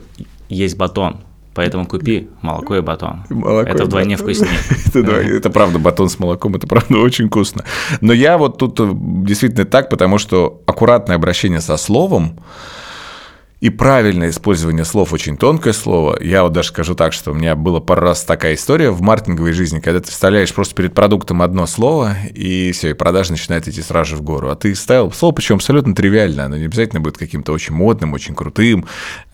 есть 0.49 0.77
батон. 0.77 1.21
Поэтому 1.57 1.87
купи 1.87 2.29
молоко 2.43 2.77
и 2.77 2.83
батон. 2.83 3.25
Молоко 3.31 3.71
это 3.71 3.83
и 3.83 3.87
вдвойне 3.87 4.17
батон. 4.17 4.35
вкуснее. 4.35 4.59
Это, 4.95 5.13
это 5.13 5.51
правда, 5.51 5.79
батон 5.79 6.09
с 6.09 6.19
молоком, 6.19 6.55
это 6.55 6.67
правда 6.67 6.99
очень 6.99 7.29
вкусно. 7.29 7.65
Но 8.01 8.13
я 8.13 8.39
вот 8.39 8.59
тут 8.59 8.79
э, 8.81 8.91
действительно 8.95 9.65
так, 9.65 9.91
потому 9.91 10.19
что 10.19 10.63
аккуратное 10.67 11.17
обращение 11.17 11.61
со 11.61 11.77
словом 11.77 12.39
и 13.61 13.71
правильное 13.71 14.29
использование 14.29 14.85
слов, 14.85 15.13
очень 15.13 15.37
тонкое 15.37 15.73
слово. 15.73 16.19
Я 16.23 16.43
вот 16.43 16.53
даже 16.53 16.69
скажу 16.69 16.95
так, 16.95 17.13
что 17.13 17.31
у 17.31 17.35
меня 17.35 17.57
была 17.57 17.81
пару 17.81 18.03
раз 18.03 18.23
такая 18.25 18.55
история 18.55 18.91
в 18.91 19.01
маркетинговой 19.01 19.53
жизни, 19.53 19.81
когда 19.81 20.01
ты 20.01 20.11
вставляешь 20.11 20.53
просто 20.55 20.75
перед 20.75 20.95
продуктом 20.95 21.41
одно 21.41 21.67
слово, 21.67 22.17
и 22.35 22.73
все, 22.73 22.91
и 22.91 22.93
продажи 22.93 23.33
начинают 23.33 23.67
идти 23.67 23.81
сразу 23.81 24.11
же 24.11 24.17
в 24.17 24.23
гору. 24.23 24.51
А 24.51 24.57
ты 24.57 24.75
ставил 24.75 25.11
слово, 25.11 25.33
причем 25.33 25.57
абсолютно 25.57 25.95
тривиально, 25.95 26.45
оно 26.45 26.57
не 26.59 26.67
обязательно 26.67 27.01
будет 27.01 27.17
каким-то 27.17 27.53
очень 27.53 27.75
модным, 27.75 28.13
очень 28.13 28.35
крутым. 28.35 28.85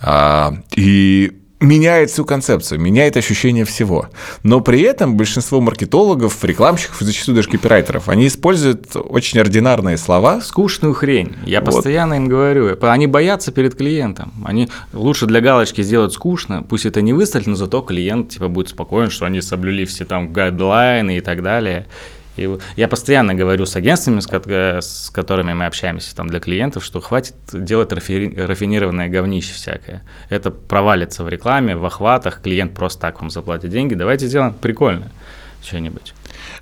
А, 0.01 0.55
и 0.77 1.42
меняет 1.63 2.11
всю 2.11 2.25
концепцию, 2.25 2.81
меняет 2.81 3.17
ощущение 3.17 3.65
всего. 3.65 4.09
Но 4.43 4.61
при 4.61 4.81
этом 4.83 5.17
большинство 5.17 5.61
маркетологов, 5.61 6.45
рекламщиков 6.45 7.01
и 7.01 7.05
зачастую 7.05 7.37
даже 7.37 7.49
копирайтеров, 7.49 8.09
они 8.09 8.27
используют 8.27 8.95
очень 8.95 9.41
ординарные 9.41 9.97
слова, 9.97 10.41
Скучную 10.41 10.93
хрень. 10.95 11.37
Я 11.47 11.61
Вот. 11.61 11.67
постоянно 11.67 12.15
им 12.15 12.29
говорю. 12.29 12.77
Они 12.83 13.07
боятся 13.07 13.53
перед 13.53 13.75
клиентом. 13.75 14.33
Они 14.45 14.69
лучше 14.93 15.27
для 15.27 15.41
галочки 15.41 15.83
сделать 15.83 16.13
скучно. 16.13 16.63
Пусть 16.69 16.85
это 16.87 17.01
не 17.01 17.13
выставить, 17.13 17.47
но 17.47 17.55
зато 17.55 17.81
клиент 17.81 18.31
типа 18.31 18.49
будет 18.49 18.69
спокоен, 18.69 19.11
что 19.11 19.27
они 19.27 19.41
соблюли 19.41 19.85
все 19.85 20.05
там 20.05 20.33
гайдлайны 20.33 21.19
и 21.19 21.21
так 21.21 21.43
далее. 21.43 21.87
И 22.37 22.59
я 22.77 22.89
постоянно 22.89 23.35
говорю 23.35 23.67
с 23.67 23.77
агентствами, 23.77 24.21
э, 24.47 24.81
с 24.81 25.11
которыми 25.11 25.53
мы 25.53 25.67
общаемся 25.67 26.17
там 26.17 26.29
для 26.29 26.41
клиентов, 26.41 26.85
что 26.85 27.01
хватит 27.01 27.35
делать 27.53 27.93
рафи- 27.93 28.35
рафинированное 28.35 29.09
говнище 29.09 29.53
всякое. 29.53 30.03
Это 30.31 30.51
провалится 30.51 31.25
в 31.25 31.29
рекламе, 31.29 31.77
в 31.77 31.85
охватах, 31.85 32.41
клиент 32.41 32.75
просто 32.75 33.01
так 33.01 33.21
вам 33.21 33.31
заплатит 33.31 33.71
деньги. 33.71 33.95
Давайте 33.95 34.27
сделаем 34.27 34.55
прикольно 34.55 35.11
что-нибудь. 35.63 36.15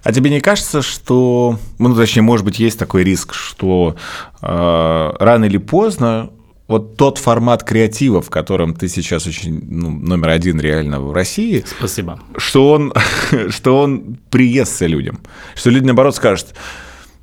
А 0.02 0.12
тебе 0.12 0.30
не 0.30 0.40
кажется, 0.40 0.82
что, 0.82 1.58
ну, 1.78 1.94
точнее, 1.94 2.22
может 2.22 2.44
быть, 2.44 2.58
есть 2.58 2.78
такой 2.78 3.04
риск, 3.04 3.32
что 3.32 3.96
э, 4.42 5.12
рано 5.20 5.44
или 5.44 5.58
поздно 5.58 6.30
вот 6.70 6.96
тот 6.96 7.18
формат 7.18 7.64
креатива, 7.64 8.22
в 8.22 8.30
котором 8.30 8.74
ты 8.74 8.86
сейчас 8.86 9.26
очень 9.26 9.60
ну, 9.68 9.90
номер 9.90 10.28
один 10.28 10.60
реально 10.60 11.00
в 11.00 11.12
России, 11.12 11.64
Спасибо. 11.66 12.20
что 12.36 12.70
он, 12.70 12.92
что 13.48 13.76
он 13.76 14.18
приестся 14.30 14.86
людям. 14.86 15.18
Что 15.56 15.70
люди, 15.70 15.84
наоборот, 15.86 16.14
скажут, 16.14 16.54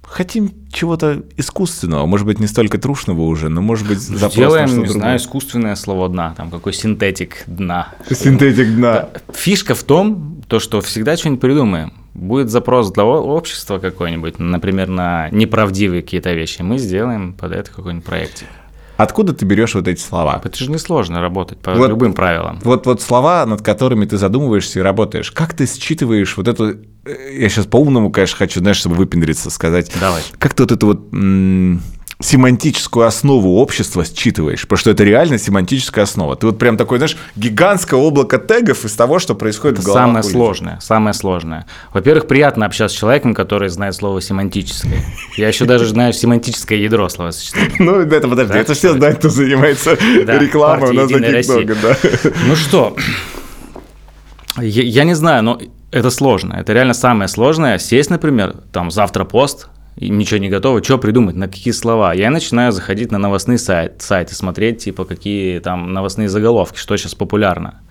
хотим 0.03 0.51
чего-то 0.69 1.23
искусственного, 1.37 2.05
может 2.05 2.27
быть, 2.27 2.41
не 2.41 2.47
столько 2.47 2.77
трушного 2.77 3.21
уже, 3.21 3.47
но, 3.47 3.61
может 3.61 3.87
быть, 3.87 3.99
запрос 3.99 4.35
на 4.35 4.41
Делаем, 4.41 4.67
что-то 4.67 4.81
не 4.81 4.85
другое. 4.85 5.01
знаю, 5.01 5.17
искусственное 5.17 5.75
слово 5.75 6.09
дна, 6.09 6.33
там 6.35 6.51
какой 6.51 6.73
синтетик 6.73 7.43
дна. 7.47 7.93
Синтетик 8.09 8.75
дна. 8.75 9.09
Фишка 9.33 9.75
в 9.75 9.83
том, 9.83 10.41
то, 10.49 10.59
что 10.59 10.81
всегда 10.81 11.15
что-нибудь 11.15 11.39
придумаем. 11.39 11.93
Будет 12.13 12.49
запрос 12.49 12.91
для 12.91 13.05
общества 13.05 13.79
какой-нибудь, 13.79 14.39
например, 14.39 14.89
на 14.89 15.29
неправдивые 15.29 16.01
какие-то 16.01 16.33
вещи. 16.33 16.63
Мы 16.63 16.79
сделаем 16.79 17.33
под 17.33 17.53
это 17.53 17.71
какой-нибудь 17.71 18.05
проектик. 18.05 18.47
Откуда 18.97 19.33
ты 19.33 19.45
берешь 19.45 19.75
вот 19.75 19.87
эти 19.87 20.01
слова? 20.01 20.41
Это 20.43 20.57
же 20.57 20.69
несложно 20.71 21.21
работать 21.21 21.59
по 21.59 21.71
Вот. 21.73 21.87
любым 21.89 22.13
правилам. 22.13 22.59
Вот, 22.63 22.85
вот 22.85 23.01
слова, 23.01 23.45
над 23.45 23.61
которыми 23.61 24.05
ты 24.05 24.17
задумываешься 24.17 24.79
и 24.79 24.81
работаешь. 24.81 25.31
Как 25.31 25.53
ты 25.53 25.67
считываешь 25.67 26.35
вот 26.35 26.47
эту... 26.47 26.71
э, 27.05 27.37
Я 27.37 27.49
сейчас 27.49 27.67
по-умному, 27.67 28.11
конечно, 28.11 28.37
хочу, 28.37 28.59
знаешь, 28.59 28.77
чтобы 28.77 28.95
выпендриться, 28.95 29.49
сказать. 29.51 29.91
Давай. 29.99 30.23
Как 30.39 30.53
ты 30.55 30.63
вот 30.63 30.71
эту 30.71 30.87
вот 30.87 31.13
м, 31.13 31.81
семантическую 32.19 33.05
основу 33.05 33.57
общества 33.57 34.03
считываешь? 34.03 34.61
Потому 34.63 34.77
что 34.77 34.91
это 34.91 35.03
реально 35.03 35.37
семантическая 35.37 36.03
основа. 36.05 36.35
Ты 36.35 36.47
вот 36.47 36.57
прям 36.57 36.77
такой, 36.77 36.97
знаешь, 36.97 37.17
гигантское 37.35 37.99
облако 37.99 38.37
тегов 38.39 38.85
из 38.85 38.93
того, 38.93 39.19
что 39.19 39.35
происходит 39.35 39.79
в 39.79 39.83
головах 39.83 40.05
Самое 40.07 40.23
у 40.23 40.27
людей. 40.27 40.31
сложное, 40.31 40.79
самое 40.81 41.13
сложное. 41.13 41.65
Во-первых, 41.93 42.27
приятно 42.27 42.65
общаться 42.65 42.95
с 42.95 42.99
человеком, 42.99 43.33
который 43.33 43.69
знает 43.69 43.95
слово 43.95 44.21
семантическое. 44.21 45.03
Я 45.35 45.47
еще 45.47 45.65
даже 45.65 45.85
знаю 45.85 46.13
семантическое 46.13 46.79
ядро 46.79 47.07
словосочетания. 47.09 47.75
Ну, 47.79 47.99
это 47.99 48.27
подожди, 48.27 48.57
это 48.57 48.73
все 48.73 48.93
знают, 48.93 49.19
кто 49.19 49.29
занимается 49.29 49.93
рекламой, 50.39 50.89
у 50.89 50.93
нас 50.93 51.09
«Единая 51.09 51.31
таких 51.31 51.49
много, 51.55 51.75
Россия». 51.75 52.19
да. 52.23 52.31
Ну 52.47 52.55
что, 52.55 52.95
я 54.59 55.03
не 55.03 55.13
знаю, 55.13 55.43
но 55.43 55.59
это 55.91 56.09
сложно. 56.09 56.55
Это 56.55 56.73
реально 56.73 56.93
самое 56.93 57.27
сложное. 57.27 57.77
Сесть, 57.77 58.09
например, 58.09 58.55
там 58.71 58.91
завтра 58.91 59.23
пост, 59.23 59.69
и 59.97 60.09
ничего 60.09 60.39
не 60.39 60.49
готово, 60.49 60.83
что 60.83 60.97
придумать, 60.97 61.35
на 61.35 61.47
какие 61.47 61.73
слова. 61.73 62.13
Я 62.13 62.29
начинаю 62.29 62.71
заходить 62.71 63.11
на 63.11 63.17
новостные 63.17 63.57
сайт, 63.57 64.01
сайты, 64.01 64.35
смотреть, 64.35 64.83
типа, 64.83 65.05
какие 65.05 65.59
там 65.59 65.91
новостные 65.91 66.29
заголовки, 66.29 66.77
что 66.77 66.95
сейчас 66.97 67.15
популярно. 67.15 67.81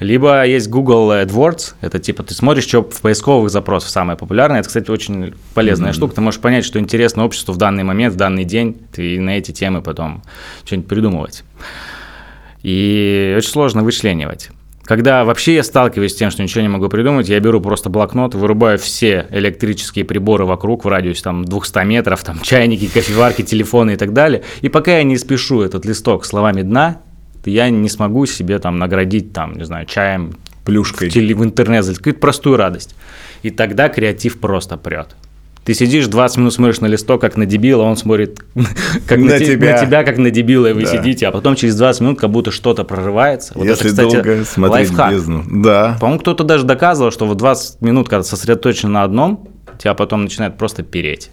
Либо 0.00 0.44
есть 0.46 0.70
Google 0.70 1.12
AdWords, 1.12 1.74
это 1.82 1.98
типа 1.98 2.22
ты 2.22 2.34
смотришь, 2.34 2.64
что 2.64 2.82
в 2.82 3.00
поисковых 3.02 3.50
запросах 3.50 3.90
самое 3.90 4.16
популярное. 4.18 4.60
Это, 4.60 4.68
кстати, 4.68 4.90
очень 4.90 5.34
полезная 5.54 5.92
штука. 5.92 6.14
Ты 6.14 6.22
можешь 6.22 6.40
понять, 6.40 6.64
что 6.64 6.78
интересно 6.78 7.24
обществу 7.24 7.52
в 7.52 7.58
данный 7.58 7.84
момент, 7.84 8.14
в 8.14 8.16
данный 8.16 8.44
день, 8.44 8.78
ты 8.92 9.20
на 9.20 9.36
эти 9.36 9.52
темы 9.52 9.82
потом 9.82 10.22
что-нибудь 10.64 10.88
придумывать. 10.88 11.44
И 12.62 13.34
очень 13.36 13.50
сложно 13.50 13.82
вычленивать. 13.82 14.50
Когда 14.90 15.24
вообще 15.24 15.54
я 15.54 15.62
сталкиваюсь 15.62 16.10
с 16.10 16.16
тем, 16.16 16.32
что 16.32 16.42
ничего 16.42 16.62
не 16.62 16.68
могу 16.68 16.88
придумать, 16.88 17.28
я 17.28 17.38
беру 17.38 17.60
просто 17.60 17.88
блокнот, 17.88 18.34
вырубаю 18.34 18.76
все 18.76 19.28
электрические 19.30 20.04
приборы 20.04 20.46
вокруг 20.46 20.84
в 20.84 20.88
радиусе 20.88 21.22
там 21.22 21.44
200 21.44 21.84
метров, 21.84 22.24
там 22.24 22.40
чайники, 22.40 22.88
кофеварки, 22.88 23.42
телефоны 23.42 23.92
и 23.92 23.96
так 23.96 24.12
далее. 24.12 24.42
И 24.62 24.68
пока 24.68 24.96
я 24.96 25.04
не 25.04 25.16
спешу 25.16 25.60
этот 25.60 25.84
листок 25.84 26.24
словами 26.24 26.62
дна, 26.62 27.02
я 27.44 27.70
не 27.70 27.88
смогу 27.88 28.26
себе 28.26 28.58
там 28.58 28.80
наградить 28.80 29.32
там, 29.32 29.52
не 29.52 29.64
знаю, 29.64 29.86
чаем, 29.86 30.34
Плюшкой. 30.64 31.08
в, 31.08 31.12
теле- 31.12 31.36
в 31.36 31.44
интернет, 31.44 31.86
какую-то 31.86 32.18
простую 32.18 32.56
радость. 32.56 32.96
И 33.44 33.50
тогда 33.50 33.90
креатив 33.90 34.40
просто 34.40 34.76
прет. 34.76 35.14
Ты 35.64 35.74
сидишь 35.74 36.06
20 36.06 36.38
минут 36.38 36.54
смотришь 36.54 36.80
на 36.80 36.86
листок, 36.86 37.20
как 37.20 37.36
на 37.36 37.44
дебила, 37.46 37.82
он 37.82 37.96
смотрит 37.96 38.40
как 39.06 39.18
На 39.18 39.26
на, 39.26 39.38
те- 39.38 39.46
тебя. 39.56 39.72
на 39.80 39.86
тебя, 39.86 40.04
как 40.04 40.16
на 40.18 40.30
дебила, 40.30 40.66
и 40.68 40.72
вы 40.72 40.82
Да. 40.84 40.86
сидите, 40.88 41.26
а 41.26 41.32
потом 41.32 41.54
через 41.54 41.76
20 41.76 42.00
минут 42.00 42.18
как 42.20 42.30
будто 42.30 42.50
что-то 42.50 42.82
прорывается. 42.84 43.52
Вот 43.54 43.66
Если 43.66 43.86
это, 43.92 44.04
кстати, 44.06 44.12
долго 44.24 44.44
смотреть 44.44 44.88
в 44.88 44.92
лайфхак. 44.96 45.12
бездну. 45.12 45.44
Да. 45.62 45.96
По-моему, 46.00 46.20
кто-то 46.20 46.44
даже 46.44 46.64
доказывал, 46.64 47.10
что 47.12 47.26
вот 47.26 47.36
20 47.36 47.82
минут, 47.82 48.08
когда 48.08 48.22
сосредоточен 48.22 48.90
на 48.90 49.04
одном, 49.04 49.48
тебя 49.78 49.94
потом 49.94 50.22
начинает 50.22 50.56
просто 50.56 50.82
переть. 50.82 51.30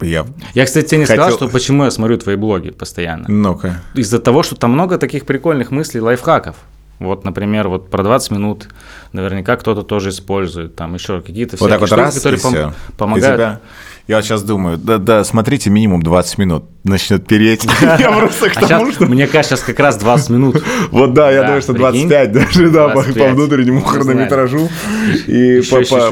Я... 0.00 0.26
Я, 0.54 0.64
кстати, 0.64 0.86
тебе 0.86 0.98
не 1.00 1.06
сказал, 1.06 1.26
Хотел- 1.26 1.38
что 1.38 1.48
почему 1.48 1.84
я 1.84 1.90
смотрю 1.90 2.16
твои 2.18 2.36
блоги 2.36 2.70
постоянно. 2.70 3.26
Ну-ка. 3.28 3.82
Из-за 3.94 4.18
того, 4.20 4.42
что 4.44 4.54
там 4.54 4.72
много 4.72 4.96
таких 4.96 5.26
прикольных 5.26 5.70
мыслей, 5.72 6.00
лайфхаков. 6.00 6.56
Вот, 6.98 7.24
например, 7.24 7.68
вот 7.68 7.90
про 7.90 8.02
20 8.02 8.30
минут 8.32 8.68
наверняка 9.12 9.56
кто-то 9.56 9.82
тоже 9.82 10.10
использует, 10.10 10.74
там 10.74 10.94
еще 10.94 11.20
какие-то 11.20 11.56
Вот 11.60 11.70
так 11.70 11.80
вот 11.80 11.86
штуки, 11.86 12.00
раз, 12.00 12.14
которые 12.16 12.40
пом- 12.40 12.48
всё. 12.50 12.72
помогают. 12.96 13.36
Тебя- 13.36 13.60
Я 14.08 14.22
сейчас 14.22 14.42
думаю, 14.42 14.78
да, 14.78 14.98
да, 14.98 15.22
смотрите 15.22 15.70
минимум 15.70 16.02
20 16.02 16.38
минут, 16.38 16.64
начнет 16.82 17.26
переть. 17.26 17.64
Я 17.98 18.10
просто 18.10 18.50
к 18.50 18.56
А 18.56 18.66
тому, 18.66 18.90
что... 18.90 19.06
мне 19.06 19.26
кажется, 19.26 19.56
сейчас 19.56 19.64
как 19.64 19.78
раз 19.78 19.96
20 19.96 20.30
минут. 20.30 20.64
Вот 20.90 21.12
да, 21.14 21.30
я 21.30 21.42
думаю, 21.44 21.62
что 21.62 21.72
прикинь. 21.74 22.08
25 22.08 22.32
даже, 22.32 22.70
да, 22.70 22.88
по- 22.88 22.94
25. 23.02 23.16
по 23.28 23.34
внутреннему 23.34 23.80
хронометражу. 23.82 24.68
И 25.26 25.60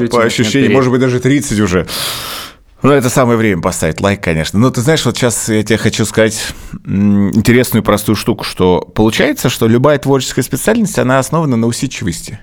по- 0.09 0.23
ощущениям, 0.23 0.73
может 0.73 0.91
быть, 0.91 1.01
даже 1.01 1.19
30 1.19 1.59
уже. 1.59 1.85
Ну, 2.83 2.91
это 2.91 3.09
самое 3.09 3.37
время 3.37 3.61
поставить 3.61 3.99
лайк, 4.01 4.23
конечно. 4.23 4.59
Но 4.59 4.69
ты 4.69 4.81
знаешь, 4.81 5.03
вот 5.05 5.17
сейчас 5.17 5.49
я 5.49 5.63
тебе 5.63 5.77
хочу 5.77 6.05
сказать 6.05 6.53
интересную 6.85 7.83
простую 7.83 8.15
штуку, 8.15 8.43
что 8.43 8.81
получается, 8.81 9.49
что 9.49 9.67
любая 9.67 9.97
творческая 9.97 10.43
специальность, 10.43 10.99
она 10.99 11.19
основана 11.19 11.57
на 11.57 11.67
усидчивости. 11.67 12.39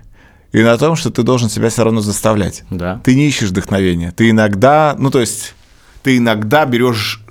И 0.53 0.63
на 0.63 0.77
том, 0.79 0.95
что 0.97 1.11
ты 1.11 1.23
должен 1.23 1.49
себя 1.49 1.69
все 1.69 1.83
равно 1.83 2.01
заставлять. 2.01 2.63
Да. 2.71 3.01
Ты 3.03 3.15
не 3.17 3.27
ищешь 3.27 3.49
вдохновения. 3.49 4.13
Ты 4.13 4.31
иногда, 4.31 4.95
ну, 4.99 5.11
то 5.11 5.21
есть, 5.21 5.55
ты 6.03 6.19
иногда 6.19 6.65
берешь 6.65 7.24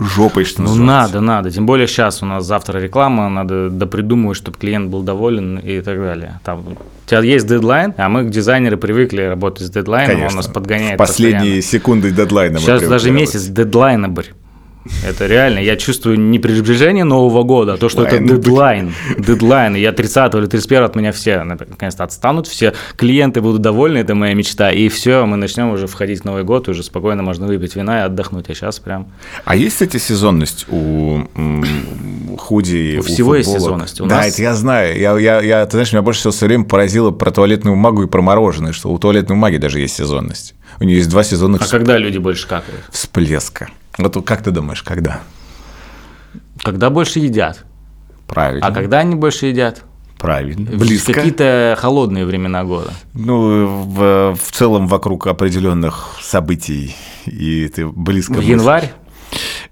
жопой, 0.00 0.44
что 0.44 0.62
Ну 0.62 0.68
называется. 0.70 1.14
надо, 1.14 1.20
надо. 1.20 1.50
Тем 1.50 1.66
более 1.66 1.86
сейчас 1.86 2.22
у 2.22 2.26
нас 2.26 2.44
завтра 2.44 2.78
реклама, 2.78 3.28
надо 3.28 3.70
допридумывать, 3.70 4.36
чтобы 4.36 4.56
клиент 4.58 4.90
был 4.90 5.02
доволен 5.02 5.58
и 5.58 5.80
так 5.80 5.98
далее. 5.98 6.40
Там, 6.44 6.60
у 6.60 7.08
тебя 7.08 7.20
есть 7.20 7.46
дедлайн, 7.46 7.94
а 7.96 8.08
мы, 8.08 8.24
дизайнеры, 8.24 8.76
привыкли 8.76 9.22
работать 9.22 9.66
с 9.66 9.70
дедлайном, 9.70 10.16
Конечно. 10.16 10.30
он 10.30 10.36
нас 10.36 10.46
подгоняет 10.46 10.94
В 10.94 10.98
последние 10.98 11.56
постоянно. 11.56 11.62
секунды 11.62 12.10
дедлайна. 12.10 12.58
Сейчас 12.58 12.80
даже 12.82 13.08
работать. 13.08 13.34
месяц 13.34 13.44
дедлайна, 13.46 14.08
брь. 14.08 14.26
Это 15.06 15.26
реально, 15.26 15.58
я 15.58 15.76
чувствую 15.76 16.18
не 16.18 16.38
приближение 16.38 17.04
Нового 17.04 17.42
года, 17.42 17.74
а 17.74 17.76
то, 17.76 17.88
что 17.90 18.04
это 18.04 18.18
Дедлайн. 18.18 18.94
дедлайн. 19.18 19.76
И 19.76 19.80
я 19.80 19.92
30 19.92 20.34
или 20.34 20.46
31 20.46 20.84
от 20.84 20.96
меня 20.96 21.12
все 21.12 21.42
наконец-то 21.44 22.04
отстанут, 22.04 22.46
все 22.46 22.72
клиенты 22.96 23.42
будут 23.42 23.60
довольны, 23.60 23.98
это 23.98 24.14
моя 24.14 24.32
мечта. 24.34 24.70
И 24.70 24.88
все, 24.88 25.26
мы 25.26 25.36
начнем 25.36 25.70
уже 25.70 25.86
входить 25.86 26.22
в 26.22 26.24
Новый 26.24 26.44
год, 26.44 26.68
уже 26.68 26.82
спокойно 26.82 27.22
можно 27.22 27.46
выпить 27.46 27.76
вина 27.76 28.00
и 28.00 28.02
отдохнуть. 28.04 28.48
А 28.48 28.54
сейчас 28.54 28.78
прям 28.78 29.12
А 29.44 29.54
есть, 29.54 29.74
кстати, 29.74 29.98
сезонность 29.98 30.66
у 30.70 31.24
худи? 32.38 32.98
У 32.98 33.02
всего 33.02 33.36
есть 33.36 33.50
сезонность. 33.52 34.00
У 34.00 34.06
да, 34.06 34.16
нас- 34.16 34.32
это 34.32 34.42
я 34.42 34.54
знаю. 34.54 34.98
Я, 34.98 35.18
я, 35.18 35.40
я, 35.40 35.64
ты 35.66 35.72
знаешь, 35.72 35.92
меня 35.92 36.02
больше 36.02 36.20
всего 36.20 36.32
все 36.32 36.46
время 36.46 36.64
поразило 36.64 37.10
про 37.10 37.30
туалетную 37.30 37.76
магу 37.76 38.04
и 38.04 38.06
про 38.06 38.22
мороженое, 38.22 38.72
что 38.72 38.90
у 38.90 38.98
туалетной 38.98 39.36
маги 39.36 39.56
даже 39.58 39.80
есть 39.80 39.94
сезонность. 39.96 40.54
У 40.78 40.84
нее 40.84 40.96
есть 40.98 41.10
два 41.10 41.22
сезонных 41.22 41.62
А 41.62 41.66
когда 41.68 41.98
люди 41.98 42.18
больше 42.18 42.46
какают? 42.46 42.80
всплеска. 42.90 43.68
Вот 43.98 44.24
как 44.24 44.42
ты 44.42 44.50
думаешь, 44.50 44.82
когда? 44.82 45.20
Когда 46.62 46.90
больше 46.90 47.18
едят. 47.18 47.64
Правильно. 48.26 48.66
А 48.66 48.70
когда 48.70 48.98
они 48.98 49.14
больше 49.16 49.46
едят? 49.46 49.82
Правильно. 50.18 50.70
Близко. 50.76 51.14
какие-то 51.14 51.76
холодные 51.78 52.26
времена 52.26 52.62
года. 52.64 52.92
Ну, 53.14 53.66
в, 53.66 54.36
в 54.36 54.52
целом 54.52 54.86
вокруг 54.86 55.26
определенных 55.26 56.18
событий, 56.20 56.94
и 57.24 57.68
ты 57.68 57.86
близко. 57.86 58.34
В 58.34 58.36
мыслишь. 58.36 58.50
январь? 58.50 58.92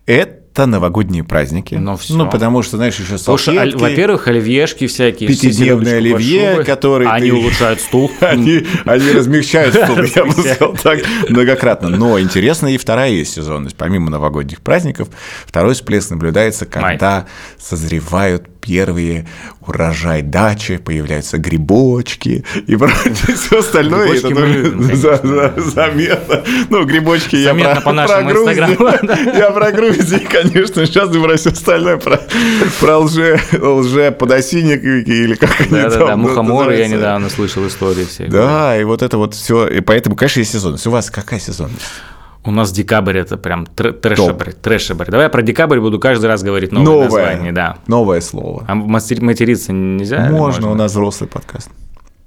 Это 0.06 0.47
новогодние 0.56 1.22
праздники. 1.24 1.74
Ну, 1.76 1.96
всё. 1.96 2.14
Ну, 2.16 2.28
потому 2.28 2.62
что, 2.62 2.76
знаешь, 2.76 2.98
еще 2.98 3.16
салфетки. 3.18 3.58
аль- 3.58 3.76
во-первых, 3.76 4.26
оливьешки 4.28 4.86
всякие. 4.86 5.30
все 5.30 5.52
серебряные 5.52 5.96
оливье, 5.98 6.50
шубы, 6.52 6.64
которые 6.64 7.10
Они 7.10 7.30
ты- 7.30 7.36
улучшают 7.36 7.80
стул. 7.80 8.10
Они, 8.20 8.66
они 8.84 9.12
размягчают 9.12 9.74
стул, 9.74 9.96
я 10.16 10.24
бы 10.24 10.32
сказал 10.32 10.74
так, 10.82 11.00
многократно. 11.28 11.88
Но 11.88 12.18
интересно 12.18 12.66
и 12.68 12.76
вторая 12.78 13.10
есть 13.10 13.32
сезонность. 13.34 13.76
Помимо 13.76 14.10
новогодних 14.10 14.60
праздников, 14.60 15.08
второй 15.46 15.74
всплеск 15.74 16.10
наблюдается, 16.10 16.66
когда 16.66 17.26
созревают 17.58 18.48
первые 18.68 19.26
урожай 19.66 20.20
дачи, 20.22 20.76
появляются 20.76 21.38
грибочки 21.38 22.44
и 22.66 22.76
прочее 22.76 23.14
все 23.34 23.58
остальное. 23.60 24.08
Грибочки 24.08 24.26
Это 24.32 24.40
мы 24.40 24.46
любим, 24.46 24.94
за- 24.96 25.20
за- 25.24 25.54
заметно. 25.56 26.44
Ну, 26.68 26.84
грибочки 26.84 27.36
я 27.36 27.44
Заметно 27.50 27.74
про, 27.76 27.80
по 27.80 27.92
нашему 27.92 28.28
про 28.30 28.34
Грузию. 28.34 28.64
Инстаграму. 28.70 29.38
Я 29.38 29.50
про 29.50 29.72
Грузию, 29.72 30.20
конечно, 30.30 30.86
сейчас 30.86 31.14
и 31.14 31.18
про 31.18 31.36
все 31.36 31.50
остальное, 31.50 31.96
про, 31.96 32.20
про 32.80 32.98
лже, 32.98 33.40
лже 33.52 34.10
подосинники 34.12 35.08
или 35.10 35.34
как 35.34 35.58
они 35.60 35.70
Да-да-да, 35.70 36.06
там 36.06 36.20
мухоморы 36.20 36.76
я 36.76 36.88
недавно 36.88 37.30
слышал 37.30 37.66
истории 37.66 38.04
все. 38.04 38.26
Да, 38.26 38.78
и 38.78 38.84
вот 38.84 39.02
это 39.02 39.16
вот 39.16 39.34
все. 39.34 39.66
И 39.68 39.80
поэтому, 39.80 40.14
конечно, 40.14 40.40
есть 40.40 40.52
сезонность. 40.52 40.86
У 40.86 40.90
вас 40.90 41.10
какая 41.10 41.40
сезонность? 41.40 41.80
У 42.44 42.50
нас 42.50 42.72
декабрь 42.72 43.18
это 43.18 43.36
прям 43.36 43.64
тр- 43.64 43.92
трэшебрь, 43.92 44.52
трэшебрь. 44.52 45.06
Давай 45.10 45.26
я 45.26 45.30
про 45.30 45.42
декабрь 45.42 45.80
буду 45.80 45.98
каждый 45.98 46.26
раз 46.26 46.42
говорить 46.42 46.72
новое, 46.72 46.86
Новое. 46.86 47.04
название, 47.04 47.52
да. 47.52 47.76
Новое 47.86 48.20
слово. 48.20 48.64
А 48.68 48.74
матери- 48.74 49.20
материться 49.20 49.72
нельзя? 49.72 50.26
или 50.26 50.32
можно, 50.32 50.70
у 50.70 50.74
нас 50.74 50.92
взрослый 50.92 51.28
подкаст. 51.28 51.70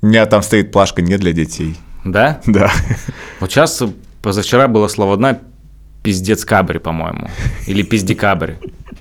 У 0.01 0.07
меня 0.07 0.25
там 0.25 0.41
стоит 0.43 0.71
плашка 0.71 1.01
не 1.01 1.17
для 1.17 1.31
детей. 1.31 1.77
Да? 2.03 2.39
Да. 2.45 2.71
Вот 3.39 3.51
сейчас, 3.51 3.81
позавчера 4.21 4.67
было 4.67 4.87
слово 4.87 5.17
дна 5.17 5.39
пиздец 6.03 6.43
кабрь, 6.45 6.79
по-моему. 6.79 7.29
Или 7.67 7.83
пиздекабрь. 7.83 8.53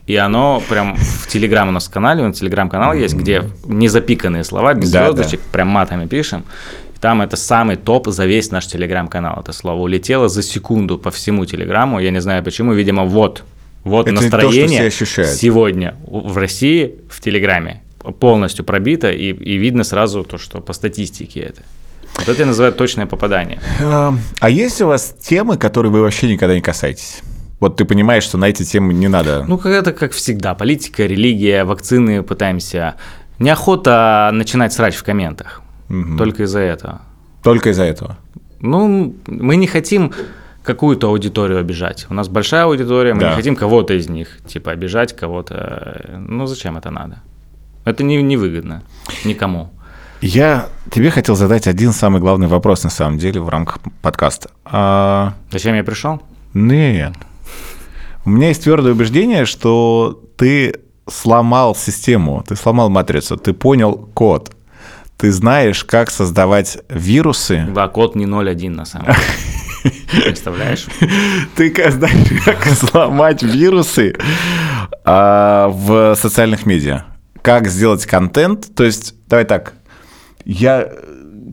И 0.07 0.17
оно 0.17 0.63
прям 0.69 0.97
в 0.97 1.29
Телеграм 1.29 1.69
у 1.69 1.73
нас 1.73 1.89
канале, 1.89 2.23
у 2.23 2.29
нас 2.29 2.39
Телеграм-канал 2.39 2.93
есть, 2.95 3.15
где 3.15 3.45
не 3.65 3.89
запиканные 3.89 4.45
слова, 4.45 4.75
без 4.75 4.91
Да, 4.91 5.07
звездочек, 5.13 5.41
прям 5.41 5.69
матами 5.69 6.07
пишем. 6.07 6.45
Там 7.01 7.23
это 7.23 7.37
самый 7.37 7.77
топ 7.77 8.09
за 8.09 8.27
весь 8.27 8.51
наш 8.51 8.67
Телеграм-канал. 8.67 9.41
Это 9.41 9.53
слово 9.53 9.81
улетело 9.81 10.29
за 10.29 10.43
секунду 10.43 10.99
по 10.99 11.11
всему 11.11 11.47
Телеграмму. 11.47 11.99
Я 12.01 12.11
не 12.11 12.21
знаю 12.21 12.45
почему. 12.45 12.73
Видимо, 12.75 13.05
вот, 13.05 13.43
вот 13.85 14.07
Это 14.07 14.17
то, 14.17 14.23
настроение 14.23 14.87
ощущают. 14.87 15.31
сегодня 15.33 15.97
в 16.07 16.37
России 16.37 16.97
в 17.09 17.21
Телеграме 17.21 17.83
полностью 18.19 18.65
пробито, 18.65 19.11
и, 19.11 19.33
и 19.33 19.57
видно 19.57 19.85
сразу 19.85 20.25
то, 20.25 20.39
что 20.39 20.61
по 20.61 20.73
статистике 20.73 21.41
это. 21.41 21.63
Вот 22.17 22.29
это 22.29 22.41
я 22.41 22.47
называю 22.47 22.73
точное 22.73 23.07
попадание. 23.07 23.61
Эм, 23.81 24.21
А 24.41 24.51
есть 24.51 24.81
у 24.83 24.87
вас 24.87 25.15
темы, 25.21 25.57
которые 25.57 25.93
вы 25.93 26.01
вообще 26.03 26.29
никогда 26.31 26.55
не 26.55 26.61
касаетесь? 26.61 27.21
Вот 27.61 27.77
ты 27.77 27.85
понимаешь, 27.85 28.25
что 28.25 28.37
на 28.39 28.47
эти 28.47 28.63
темы 28.63 28.93
не 28.95 29.09
надо. 29.09 29.45
Ну, 29.47 29.59
как 29.59 29.73
это 29.73 29.93
как 29.93 30.13
всегда. 30.13 30.55
Политика, 30.55 31.05
религия, 31.07 31.65
вакцины 31.65 32.23
пытаемся. 32.23 32.97
Неохота 33.39 34.31
начинать 34.33 34.73
срач 34.73 34.95
в 34.97 35.03
комментах. 35.03 35.63
Мгм. 35.91 36.17
Только 36.17 36.45
из-за 36.45 36.61
этого. 36.61 37.01
Только 37.43 37.71
из-за 37.71 37.83
этого. 37.85 38.17
Ну, 38.61 39.15
мы 39.27 39.57
не 39.57 39.67
хотим 39.67 40.13
какую-то 40.63 41.09
аудиторию 41.09 41.59
обижать. 41.59 42.07
У 42.11 42.15
нас 42.15 42.29
большая 42.29 42.65
аудитория, 42.65 43.15
мы 43.15 43.21
Да. 43.21 43.31
не 43.31 43.37
хотим 43.37 43.57
кого-то 43.57 43.95
из 43.95 44.09
них, 44.09 44.39
типа, 44.47 44.71
обижать 44.73 45.17
кого-то. 45.17 46.11
Ну, 46.29 46.47
зачем 46.47 46.77
это 46.77 46.91
надо? 46.91 47.23
Это 47.85 48.05
не, 48.05 48.23
невыгодно 48.23 48.83
никому. 49.25 49.71
Я 50.21 50.67
тебе 50.91 51.11
хотел 51.11 51.35
задать 51.35 51.67
один 51.67 51.93
самый 51.93 52.21
главный 52.21 52.47
вопрос, 52.47 52.85
на 52.85 52.91
самом 52.91 53.19
деле, 53.19 53.41
в 53.41 53.49
рамках 53.49 53.79
подкаста. 54.03 54.51
А, 54.67 55.33
Зачем 55.51 55.75
я 55.75 55.83
пришел? 55.83 56.21
Нет. 56.55 57.15
У 58.27 58.31
меня 58.31 58.49
есть 58.49 58.63
твердое 58.65 58.93
убеждение, 58.93 59.47
что 59.47 60.21
ты 60.37 60.75
сломал 61.09 61.75
систему, 61.75 62.45
ты 62.47 62.55
сломал 62.55 62.91
матрицу, 62.91 63.39
ты 63.39 63.55
понял 63.55 63.97
код. 64.15 64.51
Ты 65.21 65.33
знаешь, 65.33 65.85
как 65.85 66.11
создавать 66.11 66.79
вирусы. 66.89 67.67
Да, 67.75 67.89
код 67.89 68.17
не 68.17 68.25
0.1 68.25 68.71
на 68.71 68.85
самом 68.87 69.07
деле. 69.07 69.19
Представляешь? 70.25 70.87
Ты 71.57 71.71
как 71.71 71.93
знаешь, 71.93 72.43
как 72.45 72.65
сломать 72.67 73.43
вирусы 73.43 74.15
а, 75.05 75.69
в 75.69 76.15
социальных 76.15 76.65
медиа. 76.65 77.05
Как 77.43 77.69
сделать 77.69 78.07
контент. 78.07 78.75
То 78.75 78.85
есть, 78.85 79.15
давай 79.29 79.45
так, 79.45 79.75
я, 80.45 80.91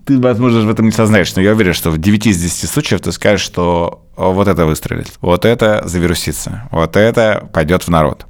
ты, 0.05 0.17
возможно, 0.17 0.61
в 0.61 0.69
этом 0.69 0.85
не 0.85 0.91
сознаешь, 0.91 1.35
но 1.35 1.41
я 1.41 1.51
уверен, 1.51 1.73
что 1.73 1.91
в 1.91 1.97
9 1.97 2.27
из 2.27 2.41
10 2.41 2.69
случаев 2.69 3.01
ты 3.01 3.11
скажешь, 3.11 3.45
что 3.45 4.05
о, 4.15 4.31
вот 4.31 4.47
это 4.47 4.65
выстрелит, 4.65 5.11
вот 5.21 5.43
это 5.43 5.83
завирусится, 5.85 6.67
вот 6.71 6.95
это 6.95 7.49
пойдет 7.53 7.83
в 7.83 7.89
народ. 7.89 8.25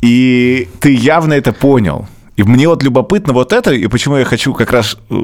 И 0.00 0.68
ты 0.80 0.94
явно 0.94 1.34
это 1.34 1.52
понял. 1.52 2.06
И 2.36 2.42
мне 2.42 2.68
вот 2.68 2.82
любопытно 2.82 3.32
вот 3.32 3.52
это, 3.52 3.72
и 3.72 3.86
почему 3.86 4.16
я 4.16 4.24
хочу 4.24 4.54
как 4.54 4.72
раз... 4.72 4.96
э, 5.10 5.14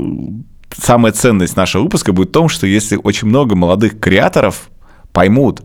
Самая 0.77 1.12
ценность 1.12 1.57
нашего 1.57 1.85
выпуска 1.85 2.12
будет 2.12 2.29
в 2.29 2.33
том, 2.33 2.49
что 2.51 2.66
если 2.66 3.01
очень 3.03 3.27
много 3.27 3.57
молодых 3.57 3.99
креаторов 3.99 4.68
поймут, 5.12 5.62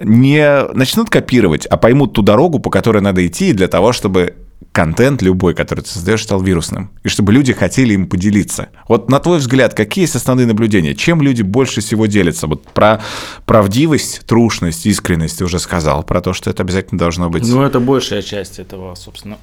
не 0.00 0.66
начнут 0.72 1.10
копировать, 1.10 1.66
а 1.66 1.76
поймут 1.76 2.12
ту 2.14 2.22
дорогу, 2.22 2.60
по 2.60 2.70
которой 2.70 3.02
надо 3.02 3.26
идти 3.26 3.52
для 3.52 3.66
того, 3.66 3.92
чтобы 3.92 4.36
контент 4.72 5.20
любой, 5.20 5.54
который 5.54 5.80
ты 5.80 5.90
создаешь, 5.90 6.22
стал 6.22 6.40
вирусным. 6.42 6.90
И 7.02 7.08
чтобы 7.08 7.32
люди 7.32 7.52
хотели 7.52 7.94
им 7.94 8.06
поделиться. 8.06 8.68
Вот 8.88 9.10
на 9.10 9.18
твой 9.18 9.38
взгляд, 9.38 9.74
какие 9.74 10.04
есть 10.04 10.14
основные 10.14 10.46
наблюдения? 10.46 10.94
Чем 10.94 11.22
люди 11.22 11.42
больше 11.42 11.80
всего 11.80 12.06
делятся? 12.06 12.46
Вот 12.46 12.62
про 12.68 13.02
правдивость, 13.46 14.22
трушность, 14.26 14.86
искренность 14.86 15.38
ты 15.38 15.44
уже 15.44 15.58
сказал. 15.58 16.04
Про 16.04 16.20
то, 16.20 16.32
что 16.32 16.50
это 16.50 16.62
обязательно 16.62 16.98
должно 16.98 17.30
быть. 17.30 17.46
Ну, 17.48 17.62
это 17.62 17.80
большая 17.80 18.22
часть 18.22 18.58
этого, 18.58 18.94
собственно. 18.94 19.38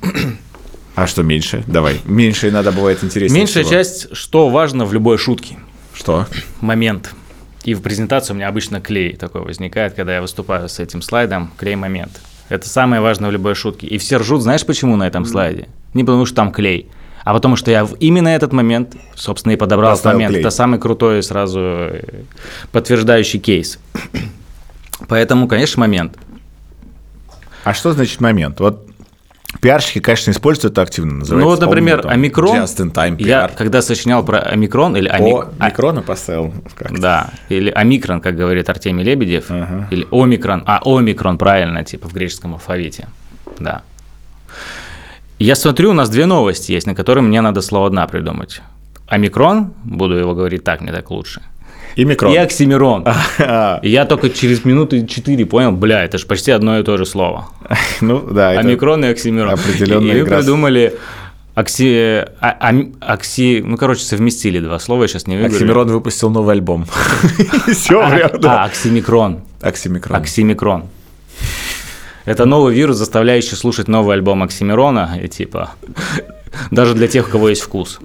А 0.97 1.05
что 1.05 1.21
меньше? 1.21 1.63
Давай. 1.67 2.01
Меньше 2.05 2.49
иногда 2.49 2.71
бывает 2.71 3.03
интереснее 3.03 3.41
Меньшая 3.41 3.63
всего. 3.63 3.75
часть, 3.75 4.15
что 4.15 4.49
важно 4.49 4.83
в 4.83 4.93
любой 4.93 5.19
шутке. 5.19 5.59
Что? 5.93 6.25
Момент. 6.59 7.13
И 7.63 7.75
в 7.75 7.83
презентации 7.83 8.33
у 8.33 8.35
меня 8.35 8.47
обычно 8.47 8.81
клей 8.81 9.15
такой 9.15 9.41
возникает, 9.41 9.93
когда 9.93 10.15
я 10.15 10.21
выступаю 10.23 10.67
с 10.67 10.79
этим 10.79 11.03
слайдом, 11.03 11.51
клей-момент. 11.55 12.19
Это 12.49 12.67
самое 12.67 12.99
важное 12.99 13.29
в 13.29 13.31
любой 13.31 13.53
шутке. 13.53 13.85
И 13.85 13.99
все 13.99 14.17
ржут, 14.17 14.41
знаешь 14.41 14.65
почему 14.65 14.95
на 14.95 15.05
этом 15.05 15.23
слайде? 15.25 15.67
Не 15.93 16.03
потому 16.03 16.25
что 16.25 16.35
там 16.35 16.51
клей, 16.51 16.89
а 17.23 17.33
потому 17.35 17.57
что 17.57 17.69
я 17.69 17.85
в 17.85 17.93
именно 17.99 18.29
этот 18.29 18.51
момент, 18.51 18.95
собственно, 19.13 19.53
и 19.53 19.55
подобрал 19.55 19.93
этот 19.93 20.05
момент. 20.05 20.31
клей. 20.31 20.39
Это 20.41 20.49
самый 20.49 20.79
крутой 20.79 21.21
сразу 21.21 21.59
э, 21.61 22.23
подтверждающий 22.71 23.39
кейс. 23.39 23.77
Поэтому, 25.07 25.47
конечно, 25.47 25.79
момент. 25.79 26.17
А 27.63 27.75
что 27.75 27.93
значит 27.93 28.19
момент? 28.19 28.59
Вот 28.59 28.87
пиарщики, 29.61 29.99
конечно, 29.99 30.31
используют 30.31 30.73
это 30.73 30.81
активно. 30.81 31.15
Называется, 31.15 31.45
ну 31.45 31.51
вот, 31.51 31.61
например, 31.61 32.01
там, 32.01 32.11
омикрон. 32.11 32.57
Just-in-time 32.57 33.15
Я 33.21 33.45
PR. 33.45 33.51
когда 33.55 33.81
сочинял 33.81 34.23
про 34.23 34.39
омикрон 34.39 34.95
или 34.95 35.09
омик... 35.09 35.47
О, 35.59 35.65
микрона 35.65 36.01
поставил. 36.01 36.53
Как? 36.75 36.99
Да, 36.99 37.29
или 37.49 37.69
омикрон, 37.69 38.21
как 38.21 38.35
говорит 38.35 38.69
Артемий 38.69 39.03
Лебедев, 39.03 39.45
Ага. 39.49 39.87
или 39.91 40.07
омикрон, 40.11 40.63
а 40.65 40.81
омикрон 40.85 41.37
правильно, 41.37 41.83
типа 41.83 42.07
в 42.09 42.13
греческом 42.13 42.53
алфавите, 42.53 43.07
да. 43.59 43.81
Я 45.39 45.55
смотрю, 45.55 45.91
у 45.91 45.93
нас 45.93 46.09
две 46.09 46.25
новости 46.25 46.71
есть, 46.71 46.87
на 46.87 46.95
которые 46.95 47.23
мне 47.23 47.41
надо 47.41 47.61
слово 47.61 47.89
«дна» 47.89 48.07
придумать. 48.07 48.61
Омикрон, 49.07 49.73
буду 49.83 50.15
его 50.15 50.33
говорить 50.33 50.63
так, 50.63 50.81
мне 50.81 50.91
так 50.91 51.11
лучше, 51.11 51.41
И 51.97 52.05
микрон. 52.05 52.31
и 52.31 52.37
оксимирон. 52.37 53.03
А, 53.39 53.79
И 53.81 53.89
я 53.89 54.05
только 54.05 54.29
через 54.29 54.63
минуты 54.65 55.05
четыре 55.07 55.45
понял, 55.45 55.71
бля, 55.71 56.03
это 56.03 56.17
же 56.19 56.25
почти 56.27 56.51
одно 56.51 56.79
и 56.79 56.83
то 56.83 56.95
же 56.97 57.05
слово. 57.05 57.47
Ну, 58.01 58.19
да. 58.21 58.51
это- 58.53 58.61
Омикрон 58.61 59.03
и 59.03 59.07
оксимирон. 59.07 59.49
определенная 59.53 60.15
И 60.17 60.21
мы 60.21 60.27
с- 60.27 60.29
придумали 60.29 60.93
окси... 61.55 62.23
а- 62.39 62.55
ам- 62.59 62.93
окси... 63.01 63.63
Ну, 63.65 63.77
короче, 63.77 64.03
совместили 64.03 64.59
два 64.59 64.77
слова, 64.79 65.01
я 65.03 65.07
сейчас 65.07 65.25
не 65.27 65.35
выговорю. 65.37 65.55
Оксимирон 65.55 65.87
выпустил 65.87 66.29
новый 66.29 66.53
альбом. 66.53 66.85
Все, 67.73 67.99
А, 67.99 68.29
а, 68.43 68.65
оксимикрон. 68.65 69.41
Оксимикрон. 69.61 70.15
Оксимикрон. 70.21 70.83
Это 72.25 72.45
новый 72.45 72.75
вирус, 72.75 72.97
заставляющий 72.97 73.55
слушать 73.57 73.87
новый 73.87 74.13
альбом 74.15 74.43
Оксимирона, 74.43 75.17
и 75.23 75.27
типа, 75.27 75.71
даже 76.69 76.93
для 76.93 77.07
тех, 77.07 77.27
у 77.27 77.31
кого 77.31 77.49
есть 77.49 77.61
вкус. 77.61 77.99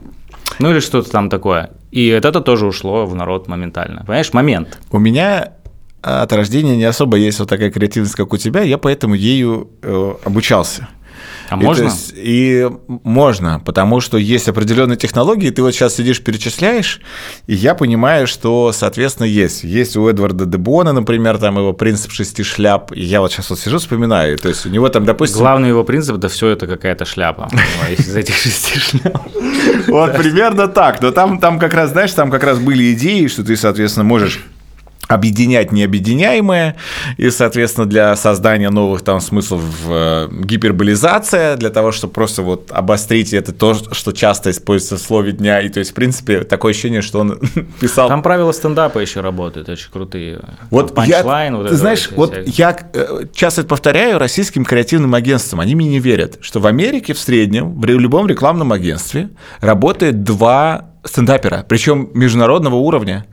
Ну 0.61 0.71
или 0.71 0.81
что-то 0.81 1.11
там 1.11 1.29
такое. 1.29 1.71
И 1.93 2.09
это 2.09 2.41
тоже 2.41 2.67
ушло 2.67 3.07
в 3.07 3.15
народ 3.15 3.49
моментально. 3.49 4.01
Понимаешь, 4.01 4.33
момент. 4.33 4.81
У 4.91 4.99
меня 4.99 5.53
от 6.01 6.33
рождения 6.33 6.77
не 6.77 6.85
особо 6.85 7.17
есть 7.19 7.39
вот 7.39 7.49
такая 7.49 7.71
креативность, 7.71 8.15
как 8.15 8.33
у 8.33 8.37
тебя, 8.37 8.63
я 8.63 8.79
поэтому 8.79 9.15
ею 9.15 9.71
э, 9.83 10.15
обучался. 10.25 10.89
А 11.53 11.61
И 11.61 11.65
можно? 11.65 11.85
есть- 11.85 12.13
И, 12.17 12.69
можно, 13.05 13.61
потому 13.65 14.01
что 14.01 14.17
есть 14.19 14.49
определенные 14.49 14.97
технологии, 14.97 15.51
ты 15.51 15.63
вот 15.63 15.73
сейчас 15.75 15.97
сидишь, 15.97 16.23
перечисляешь, 16.23 17.01
и 17.47 17.55
я 17.55 17.75
понимаю, 17.75 18.27
что, 18.27 18.73
соответственно, 18.73 19.27
есть. 19.27 19.65
Есть 19.65 19.97
у 19.97 20.09
Эдварда 20.09 20.47
Дебона, 20.47 20.93
например, 20.93 21.39
там 21.39 21.59
его 21.59 21.73
принцип 21.73 22.13
шести 22.13 22.43
шляп, 22.43 22.93
и 22.93 23.01
я 23.03 23.21
вот 23.21 23.33
сейчас 23.33 23.51
вот 23.51 23.59
сижу, 23.59 23.79
вспоминаю, 23.79 24.39
то 24.39 24.49
есть 24.49 24.65
у 24.67 24.69
него 24.69 24.89
там, 24.89 25.05
допустим, 25.05 25.39
Главный 25.41 25.69
его 25.69 25.85
принцип, 25.85 26.17
да 26.17 26.29
все 26.29 26.49
это 26.49 26.67
какая-то 26.67 27.05
шляпа. 27.05 27.49
Из 27.99 28.15
этих 28.17 28.37
шести 28.37 28.79
шляп. 28.79 29.21
Вот 29.89 30.17
примерно 30.17 30.69
так. 30.69 31.01
Но 31.03 31.11
там, 31.11 31.39
там 31.39 31.59
как 31.59 31.75
раз, 31.75 31.91
знаешь, 31.91 32.13
там 32.13 32.31
как 32.31 32.45
раз 32.45 32.59
были 32.59 32.93
идеи, 32.95 33.27
что 33.27 33.45
ты, 33.45 33.57
соответственно, 33.57 34.05
можешь 34.05 34.45
объединять 35.15 35.73
необъединяемое, 35.73 36.77
и, 37.17 37.31
соответственно, 37.31 37.87
для 37.87 38.17
создания 38.17 38.71
новых 38.71 39.03
там 39.03 39.21
смыслов 39.21 39.63
э, 39.89 40.29
гиперболизация, 40.31 41.57
для 41.57 41.71
того, 41.71 41.93
чтобы 41.93 42.13
просто 42.13 42.43
вот 42.43 42.71
обострить 42.73 43.33
это 43.33 43.53
то, 43.53 43.75
что 43.75 44.13
часто 44.13 44.51
используется 44.51 44.97
в 44.97 45.01
слове 45.01 45.33
дня, 45.33 45.61
и 45.61 45.69
то 45.69 45.79
есть, 45.79 45.93
в 45.93 45.95
принципе, 45.95 46.43
такое 46.43 46.73
ощущение, 46.73 47.03
что 47.03 47.21
он 47.21 47.39
писал. 47.81 48.09
Там 48.09 48.23
правила 48.23 48.53
стендапа 48.53 48.99
еще 48.99 49.21
работают, 49.21 49.69
очень 49.69 49.91
крутые. 49.91 50.41
Вот 50.71 50.95
Там 50.95 51.05
я, 51.05 51.17
панчлайн, 51.19 51.57
вот 51.57 51.69
ты 51.69 51.77
знаешь, 51.77 52.09
вот 52.11 52.23
вот 52.23 52.47
я 52.47 52.77
э, 52.93 53.25
часто 53.35 53.63
это 53.63 53.69
повторяю 53.69 54.19
российским 54.19 54.65
креативным 54.65 55.15
агентствам, 55.15 55.61
они 55.61 55.75
мне 55.75 55.89
не 55.89 55.99
верят, 55.99 56.39
что 56.41 56.61
в 56.61 56.67
Америке 56.67 57.15
в 57.15 57.19
среднем, 57.19 57.81
в 57.81 57.85
любом 57.85 58.27
рекламном 58.27 58.73
агентстве 58.73 59.31
работает 59.61 60.23
два 60.23 60.92
стендапера, 61.05 61.65
причем 61.69 62.11
международного 62.15 62.77
уровня 62.77 63.27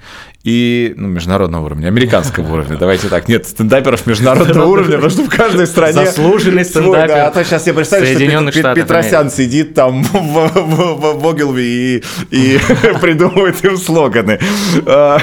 и, 0.44 0.94
ну, 0.96 1.08
международного 1.08 1.66
уровня, 1.66 1.88
американского 1.88 2.52
уровня, 2.54 2.78
давайте 2.78 3.10
так, 3.10 3.28
нет, 3.28 3.46
стендаперов 3.48 4.08
международного 4.08 4.66
уровня, 4.66 4.96
потому 4.96 5.10
что 5.12 5.24
в 5.24 5.30
каждой 5.30 5.68
стране... 5.68 5.94
Заслуженный 6.06 6.66
стендапер 6.66 7.08
да, 7.08 7.28
а 7.28 7.32
то 7.32 7.44
сейчас 7.44 7.68
я 7.68 7.74
представляю, 7.74 8.18
что 8.18 8.60
Штатов 8.60 8.84
Петросян 8.84 9.30
сидит 9.30 9.74
там 9.76 10.04
в, 10.04 10.14
в- 10.14 11.20
в- 11.20 11.58
и, 11.58 12.04
и 12.32 12.60
придумывает 13.02 13.64
им 13.64 13.78
слоганы. 13.78 14.40
А 14.86 15.20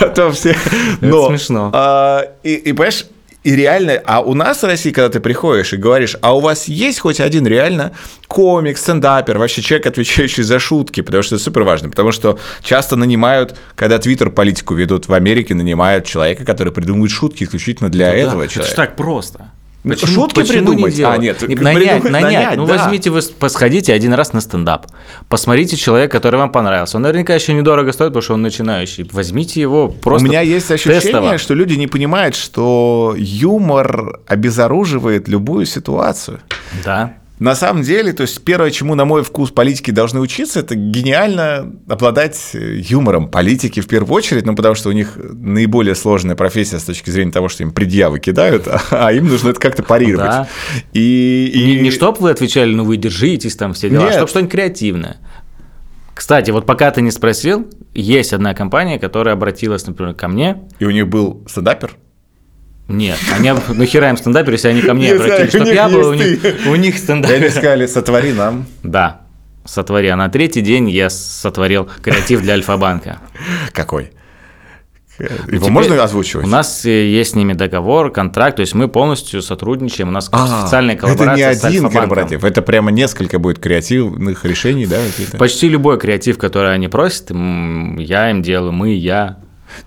а 0.00 0.08
то 0.08 0.30
все... 0.32 0.56
Но, 1.00 1.28
смешно. 1.28 1.70
а, 1.72 2.24
И, 2.42 2.54
и, 2.54 2.72
понимаешь, 2.72 3.06
и 3.48 3.56
реально, 3.56 4.02
а 4.04 4.20
у 4.20 4.34
нас 4.34 4.62
в 4.62 4.66
России, 4.66 4.90
когда 4.90 5.08
ты 5.08 5.20
приходишь 5.20 5.72
и 5.72 5.78
говоришь, 5.78 6.16
а 6.20 6.36
у 6.36 6.40
вас 6.40 6.68
есть 6.68 7.00
хоть 7.00 7.18
один 7.18 7.46
реально 7.46 7.92
комик, 8.26 8.76
стендапер, 8.76 9.38
вообще 9.38 9.62
человек, 9.62 9.86
отвечающий 9.86 10.42
за 10.42 10.58
шутки, 10.58 11.00
потому 11.00 11.22
что 11.22 11.36
это 11.36 11.44
супер 11.44 11.62
важно, 11.62 11.88
потому 11.88 12.12
что 12.12 12.38
часто 12.60 12.96
нанимают, 12.96 13.56
когда 13.74 13.98
Твиттер 13.98 14.28
политику 14.28 14.74
ведут 14.74 15.08
в 15.08 15.14
Америке, 15.14 15.54
нанимают 15.54 16.04
человека, 16.04 16.44
который 16.44 16.74
придумывает 16.74 17.10
шутки 17.10 17.44
исключительно 17.44 17.88
для 17.88 18.12
этого 18.12 18.32
Ну 18.32 18.38
Да, 18.40 18.44
Это 18.44 18.52
человека. 18.52 18.74
ж 18.74 18.76
так 18.76 18.96
просто. 18.96 19.50
Ну, 19.84 19.96
шутки 19.96 20.40
почему 20.40 20.58
придумать? 20.72 20.92
не 20.92 20.96
делать? 20.98 21.18
А, 21.18 21.22
нет, 21.22 21.48
Не- 21.48 21.54
нанять, 21.54 21.82
придумать, 22.02 22.10
нанять. 22.12 22.32
нанять, 22.32 22.56
Ну, 22.56 22.66
да. 22.66 22.76
возьмите 22.76 23.10
вы, 23.10 23.20
посходите 23.38 23.92
один 23.92 24.12
раз 24.12 24.32
на 24.32 24.40
стендап. 24.40 24.86
Посмотрите 25.28 25.76
человека, 25.76 26.12
который 26.18 26.36
вам 26.36 26.50
понравился. 26.50 26.96
Он 26.96 27.04
наверняка 27.04 27.34
еще 27.34 27.54
недорого 27.54 27.92
стоит, 27.92 28.08
потому 28.10 28.22
что 28.22 28.34
он 28.34 28.42
начинающий. 28.42 29.08
Возьмите 29.12 29.60
его 29.60 29.88
просто 29.88 30.26
У 30.26 30.28
меня 30.28 30.40
есть 30.40 30.70
ощущение, 30.70 31.00
тестово. 31.00 31.38
что 31.38 31.54
люди 31.54 31.74
не 31.74 31.86
понимают, 31.86 32.34
что 32.34 33.14
юмор 33.16 34.18
обезоруживает 34.26 35.28
любую 35.28 35.64
ситуацию. 35.64 36.40
Да. 36.84 37.14
На 37.38 37.54
самом 37.54 37.82
деле, 37.82 38.12
то 38.12 38.22
есть 38.22 38.42
первое, 38.42 38.70
чему, 38.70 38.94
на 38.94 39.04
мой 39.04 39.22
вкус, 39.22 39.50
политики 39.50 39.90
должны 39.90 40.20
учиться, 40.20 40.60
это 40.60 40.74
гениально 40.74 41.72
обладать 41.88 42.50
э, 42.54 42.78
юмором 42.78 43.28
политики 43.28 43.80
в 43.80 43.86
первую 43.86 44.14
очередь, 44.14 44.44
ну, 44.44 44.56
потому 44.56 44.74
что 44.74 44.88
у 44.88 44.92
них 44.92 45.16
наиболее 45.16 45.94
сложная 45.94 46.34
профессия 46.34 46.78
с 46.78 46.84
точки 46.84 47.10
зрения 47.10 47.30
того, 47.30 47.48
что 47.48 47.62
им 47.62 47.72
предъявы 47.72 48.18
кидают, 48.18 48.66
а 48.90 49.12
им 49.12 49.28
нужно 49.28 49.50
это 49.50 49.60
как-то 49.60 49.82
парировать. 49.82 50.30
Да. 50.30 50.48
И, 50.92 51.50
и... 51.54 51.66
Не, 51.66 51.80
не 51.80 51.90
чтоб 51.90 52.18
вы 52.20 52.30
отвечали, 52.30 52.74
ну 52.74 52.84
вы 52.84 52.96
держитесь 52.96 53.54
там 53.56 53.72
все 53.72 53.88
дела, 53.88 54.04
а 54.04 54.06
Нет. 54.06 54.14
чтоб 54.16 54.28
что-нибудь 54.28 54.52
креативное. 54.52 55.18
Кстати, 56.14 56.50
вот 56.50 56.66
пока 56.66 56.90
ты 56.90 57.00
не 57.00 57.12
спросил, 57.12 57.68
есть 57.94 58.32
одна 58.32 58.52
компания, 58.52 58.98
которая 58.98 59.36
обратилась, 59.36 59.86
например, 59.86 60.14
ко 60.14 60.26
мне. 60.26 60.64
И 60.80 60.84
у 60.84 60.90
них 60.90 61.06
был 61.06 61.44
стендапер? 61.48 61.92
Нет, 62.88 63.18
они 63.34 63.52
нахера 63.74 64.08
им 64.08 64.16
стендапер, 64.16 64.52
если 64.52 64.68
они 64.68 64.80
ко 64.80 64.94
мне 64.94 65.08
Не 65.08 65.12
обратились, 65.12 65.50
знаю, 65.50 65.50
чтоб 65.50 65.62
у 65.62 65.74
я 65.74 65.88
был, 65.88 66.08
у 66.08 66.14
них, 66.14 66.40
у 66.66 66.74
них 66.74 66.94
И 66.94 66.96
они 66.96 66.98
стендапер. 66.98 67.50
сказали, 67.50 67.86
сотвори 67.86 68.32
нам. 68.32 68.66
Да, 68.82 69.20
сотвори. 69.66 70.08
А 70.08 70.16
на 70.16 70.30
третий 70.30 70.62
день 70.62 70.88
я 70.88 71.10
сотворил 71.10 71.88
креатив 72.02 72.40
для 72.40 72.54
Альфа-банка. 72.54 73.18
Какой? 73.72 74.12
Его 75.18 75.58
Теперь 75.58 75.70
можно 75.70 76.02
озвучивать? 76.02 76.46
У 76.46 76.48
нас 76.48 76.84
э, 76.86 77.08
есть 77.08 77.32
с 77.32 77.34
ними 77.34 77.52
договор, 77.52 78.12
контракт, 78.12 78.56
то 78.56 78.60
есть 78.60 78.74
мы 78.74 78.86
полностью 78.86 79.42
сотрудничаем, 79.42 80.08
у 80.08 80.12
нас 80.12 80.28
А, 80.30 80.62
официальная 80.62 80.94
это 80.94 81.06
не 81.08 81.14
коллаборация 81.14 81.68
один 81.68 81.90
корпоратив, 81.90 82.44
это 82.44 82.62
прямо 82.62 82.92
несколько 82.92 83.40
будет 83.40 83.58
креативных 83.58 84.44
решений, 84.44 84.86
да? 84.86 84.98
какие-то? 85.04 85.36
Почти 85.36 85.68
любой 85.68 85.98
креатив, 85.98 86.38
который 86.38 86.72
они 86.72 86.86
просят, 86.86 87.30
я 87.30 88.30
им 88.30 88.42
делаю, 88.42 88.72
мы, 88.72 88.94
я. 88.94 89.38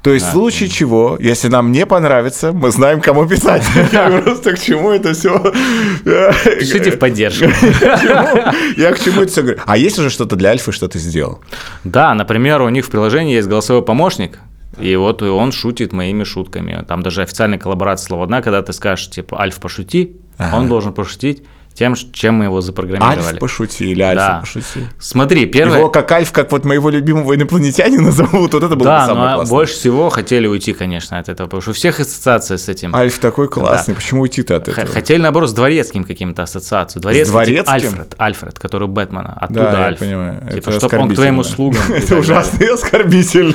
То 0.01 0.13
есть 0.13 0.27
в 0.27 0.31
случае 0.31 0.69
чего, 0.69 1.17
если 1.19 1.47
нам 1.47 1.71
не 1.71 1.85
понравится, 1.85 2.51
мы 2.51 2.71
знаем, 2.71 3.01
кому 3.01 3.27
писать. 3.27 3.63
Я 3.91 4.09
просто 4.21 4.53
к 4.53 4.59
чему 4.59 4.91
это 4.91 5.13
все... 5.13 5.37
Пишите 6.59 6.91
в 6.91 6.99
поддержку. 6.99 7.45
Я 8.77 8.91
к 8.93 8.99
чему 8.99 9.21
это 9.21 9.31
все 9.31 9.41
говорю? 9.41 9.59
А 9.65 9.77
есть 9.77 9.99
уже 9.99 10.09
что-то 10.09 10.35
для 10.35 10.49
Альфы, 10.51 10.71
что 10.71 10.87
ты 10.87 10.99
сделал? 10.99 11.39
Да, 11.83 12.13
например, 12.13 12.61
у 12.61 12.69
них 12.69 12.85
в 12.85 12.89
приложении 12.89 13.35
есть 13.35 13.47
голосовой 13.47 13.83
помощник, 13.83 14.39
и 14.79 14.95
вот 14.95 15.21
он 15.21 15.51
шутит 15.51 15.93
моими 15.93 16.23
шутками. 16.23 16.83
Там 16.87 17.03
даже 17.03 17.21
официальная 17.21 17.59
коллаборация 17.59 18.07
слова 18.07 18.23
одна, 18.23 18.41
когда 18.41 18.61
ты 18.61 18.73
скажешь, 18.73 19.09
типа, 19.09 19.39
Альф, 19.39 19.59
пошути, 19.59 20.17
он 20.53 20.67
должен 20.67 20.93
пошутить 20.93 21.43
тем, 21.73 21.95
чем 21.95 22.35
мы 22.35 22.45
его 22.45 22.57
Альф 22.57 22.65
запрограммировали. 22.65 23.37
пошути 23.39 23.91
или 23.91 24.01
Альфа 24.01 24.21
Да. 24.21 24.39
пошути? 24.41 24.87
Смотри, 24.99 25.45
первое... 25.45 25.79
Его 25.79 25.89
как 25.89 26.11
Альф, 26.11 26.31
как 26.31 26.51
вот 26.51 26.65
моего 26.65 26.89
любимого 26.89 27.35
инопланетянина 27.35 28.11
зовут, 28.11 28.53
вот 28.53 28.63
это 28.63 28.67
было 28.69 28.77
бы 28.77 28.83
Да, 28.85 29.05
самое 29.07 29.29
но 29.29 29.35
классное. 29.35 29.51
больше 29.55 29.73
всего 29.75 30.09
хотели 30.09 30.47
уйти, 30.47 30.73
конечно, 30.73 31.17
от 31.19 31.29
этого, 31.29 31.47
потому 31.47 31.61
что 31.61 31.71
у 31.71 31.73
всех 31.73 31.99
ассоциация 31.99 32.57
с 32.57 32.67
этим. 32.69 32.95
Альф 32.95 33.17
такой 33.19 33.47
классный, 33.47 33.95
почему 33.95 34.21
уйти-то 34.21 34.55
от 34.57 34.67
этого? 34.67 34.87
Хотели, 34.87 35.21
наоборот, 35.21 35.49
с 35.49 35.53
дворецким 35.53 36.03
каким-то 36.03 36.43
ассоциацию. 36.43 37.01
Дворецкий, 37.01 37.25
типа 37.25 37.43
дворецким? 37.45 37.73
Альфред, 37.73 38.15
Альфред, 38.17 38.59
который 38.59 38.83
у 38.83 38.87
Бэтмена. 38.87 39.37
Оттуда 39.39 39.59
Да, 39.61 39.79
я 39.79 39.85
Альф. 39.87 39.99
понимаю. 39.99 40.41
Типа, 40.53 40.69
Это 40.69 40.71
чтоб 40.79 40.93
он 40.93 41.09
к 41.09 41.15
твоим 41.15 41.39
услугам. 41.39 41.81
Это 41.89 42.17
ужасно 42.17 42.63
и 42.63 42.67
оскорбительно. 42.67 43.53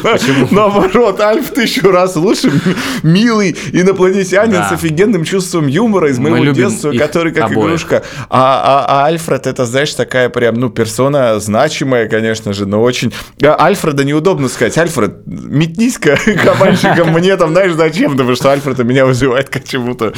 Наоборот, 0.51 1.21
Альф 1.21 1.51
тысячу 1.51 1.91
раз 1.91 2.17
лучше. 2.17 2.51
Милый 3.03 3.57
инопланетянин 3.73 4.53
Да. 4.53 4.69
с 4.69 4.73
офигенным 4.73 5.25
чувством 5.25 5.67
юмора 5.67 6.11
из 6.11 6.19
моего 6.19 6.45
детства, 6.53 6.93
который 6.93 7.33
как 7.33 7.51
игрушка. 7.53 8.03
А, 8.29 8.85
а- 8.89 9.03
а 9.03 9.07
Альфред 9.07 9.47
это, 9.47 9.65
знаешь, 9.65 9.93
такая 9.95 10.29
прям, 10.29 10.55
ну, 10.57 10.71
персона 10.71 11.39
значимая, 11.41 12.09
конечно 12.09 12.53
же, 12.53 12.67
но 12.67 12.83
очень... 12.83 13.13
А 13.43 13.57
Альфреда 13.59 14.05
неудобно 14.05 14.49
сказать. 14.49 14.77
Альфред, 14.79 15.27
метнись-ка 15.27 16.17
кабанчиком 16.45 17.13
мне 17.13 17.37
там, 17.37 17.51
знаешь, 17.53 17.73
зачем? 17.73 18.13
Потому 18.13 18.35
что 18.35 18.51
Альфред 18.53 18.79
меня 18.81 19.07
вызывает 19.07 19.49
к 19.49 19.63
чему-то 19.65 20.13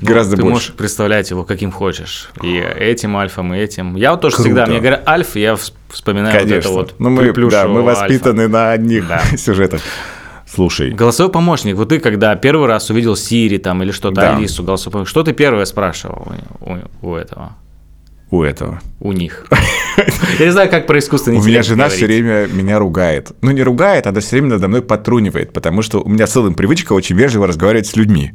гораздо 0.00 0.36
Ты 0.36 0.42
больше. 0.42 0.54
можешь 0.54 0.72
представлять 0.74 1.30
его 1.30 1.44
каким 1.44 1.72
хочешь. 1.72 2.30
И 2.42 2.56
этим 2.58 3.16
альфом, 3.16 3.54
и 3.54 3.58
этим. 3.58 3.96
Я 3.96 4.12
вот 4.12 4.20
тоже 4.20 4.36
Круто. 4.36 4.48
всегда, 4.48 4.66
мне 4.66 4.78
говорят 4.78 5.08
альф, 5.08 5.36
я 5.36 5.52
вс- 5.54 5.72
вспоминаю 5.88 6.40
вот 6.42 6.50
это 6.52 6.68
вот 6.68 6.94
ну, 6.98 7.10
мы, 7.10 7.32
да, 7.50 7.66
мы 7.68 7.80
альфа. 7.88 8.02
воспитаны 8.02 8.48
на 8.48 8.70
одних 8.72 9.08
Да. 9.08 9.22
сюжетах. 9.36 9.80
Слушай, 10.52 10.90
Голосовой 10.92 11.32
помощник. 11.32 11.76
Вот 11.76 11.90
ты 11.90 11.98
когда 12.00 12.34
первый 12.36 12.66
раз 12.66 12.88
увидел 12.90 13.16
Сири 13.16 13.58
там 13.58 13.82
или 13.82 13.90
что-то, 13.92 14.16
Да. 14.20 14.36
Алису, 14.36 14.62
голосовой 14.62 14.92
помощник, 14.92 15.10
что 15.10 15.22
ты 15.22 15.32
первое 15.32 15.64
спрашивал 15.66 16.26
у, 16.60 16.72
у- 16.72 17.10
у 17.10 17.14
этого? 17.16 17.56
у 18.30 18.42
этого. 18.42 18.80
У 19.00 19.12
них. 19.12 19.46
Я 20.38 20.44
не 20.46 20.52
знаю, 20.52 20.68
как 20.68 20.86
про 20.86 20.98
искусственный 20.98 21.38
У 21.38 21.42
меня 21.42 21.62
жена 21.62 21.88
все 21.88 22.04
время 22.04 22.46
меня 22.46 22.78
ругает. 22.78 23.32
Ну, 23.40 23.50
не 23.52 23.62
ругает, 23.62 24.06
она 24.06 24.20
все 24.20 24.32
время 24.36 24.48
надо 24.50 24.68
мной 24.68 24.82
подтрунивает, 24.82 25.52
потому 25.54 25.80
что 25.80 26.00
у 26.02 26.08
меня 26.10 26.26
в 26.26 26.28
целом 26.28 26.52
привычка 26.54 26.92
очень 26.92 27.16
вежливо 27.16 27.46
разговаривать 27.46 27.86
с 27.86 27.96
людьми. 27.96 28.32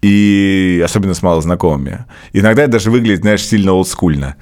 И 0.00 0.80
особенно 0.84 1.12
с 1.12 1.22
малознакомыми. 1.22 2.06
Иногда 2.32 2.62
это 2.62 2.72
даже 2.72 2.90
выглядит, 2.90 3.20
знаешь, 3.20 3.44
сильно 3.44 3.72
олдскульно. 3.72 4.36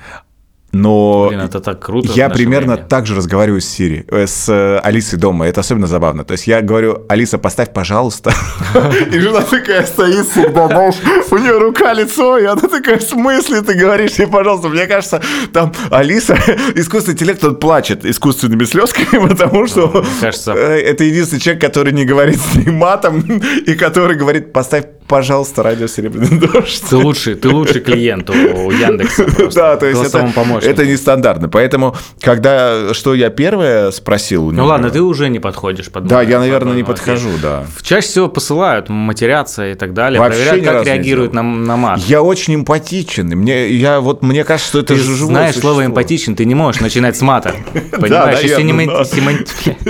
Но 0.77 1.27
Блин, 1.29 1.41
это 1.41 1.61
так 1.61 1.81
круто. 1.81 2.13
я 2.15 2.29
примерно 2.29 2.75
время. 2.75 2.89
так 2.89 3.07
же 3.07 3.15
разговариваю 3.15 3.61
с 3.61 3.67
Сири, 3.67 4.05
э, 4.09 4.27
с 4.27 4.49
э, 4.49 4.79
Алисой 4.83 5.19
дома. 5.19 5.47
Это 5.47 5.61
особенно 5.61 5.87
забавно. 5.87 6.25
То 6.25 6.33
есть 6.33 6.47
я 6.47 6.61
говорю, 6.61 7.05
Алиса, 7.09 7.39
поставь, 7.39 7.73
пожалуйста. 7.73 8.33
И 9.13 9.19
жена 9.19 9.41
такая 9.41 9.87
стоит 9.87 10.27
всегда, 10.27 10.67
знаешь, 10.69 10.97
у 11.31 11.39
нее 11.39 11.59
рука, 11.59 11.93
лицо, 11.95 12.39
и 12.39 12.45
она 12.45 12.61
такая, 12.61 12.99
в 12.99 13.03
смысле 13.03 13.63
ты 13.63 13.75
говоришь 13.75 14.13
ей, 14.19 14.27
пожалуйста? 14.27 14.69
Мне 14.69 14.87
кажется, 14.87 15.23
там 15.53 15.73
Алиса, 15.91 16.35
искусственный 16.75 17.15
интеллект, 17.15 17.43
он 17.45 17.57
плачет 17.57 18.05
искусственными 18.05 18.65
слезками, 18.65 19.29
потому 19.29 19.67
что 19.67 20.05
э, 20.23 20.81
это 20.81 21.05
единственный 21.05 21.41
человек, 21.41 21.63
который 21.63 21.93
не 21.93 22.05
говорит 22.05 22.41
с 22.41 22.55
ней 22.57 22.71
матом, 22.71 23.21
и 23.67 23.75
который 23.75 24.17
говорит, 24.17 24.53
поставь, 24.53 24.85
пожалуйста, 25.09 25.63
радио 25.63 25.87
«Серебряный 25.87 26.39
дождь». 26.53 26.83
Ты 26.89 26.97
лучший, 26.97 27.35
ты 27.35 27.49
лучший 27.49 27.81
клиент 27.81 28.29
у 28.31 28.35
Яндекса. 28.71 29.25
просто, 29.37 29.61
Да, 29.61 29.77
то 29.77 29.87
есть 29.87 30.03
это, 30.05 30.31
помощнику. 30.35 30.73
это 30.73 30.87
нестандартно. 30.87 31.49
Поэтому, 31.49 31.95
когда 32.21 32.93
что 32.95 33.15
я 33.15 33.31
первое 33.31 33.91
спросил 33.91 34.47
у 34.47 34.51
Ну 34.51 34.59
него- 34.59 34.67
ладно, 34.67 34.91
ты 34.91 35.01
уже 35.03 35.29
не 35.29 35.39
подходишь 35.39 35.91
под 35.91 36.07
Да, 36.07 36.23
я, 36.23 36.39
наверное, 36.41 36.75
не 36.75 36.83
подхожу, 36.85 37.31
да. 37.43 37.65
Чаще 37.83 38.07
всего 38.09 38.29
посылают, 38.29 38.89
матерятся 38.89 39.71
и 39.71 39.75
так 39.75 39.93
далее, 39.95 40.21
Вообще 40.21 40.43
проверяют, 40.45 40.65
как 40.65 40.87
реагируют 40.87 41.33
на, 41.33 41.43
на 41.43 41.77
мат. 41.77 42.01
Я 42.01 42.23
очень 42.23 42.55
эмпатичен. 42.57 43.29
Мне, 43.29 43.69
я, 43.69 44.01
вот, 44.01 44.23
мне 44.23 44.45
кажется, 44.45 44.69
что 44.69 44.79
это 44.81 44.95
Ты 44.95 45.01
живое 45.01 45.17
знаешь 45.27 45.57
слово 45.57 45.87
эмпатичен, 45.87 46.35
ты 46.37 46.45
не 46.45 46.55
можешь 46.55 46.81
начинать 46.81 47.17
с 47.17 47.21
мата. 47.23 47.55
Понимаешь? 47.93 48.41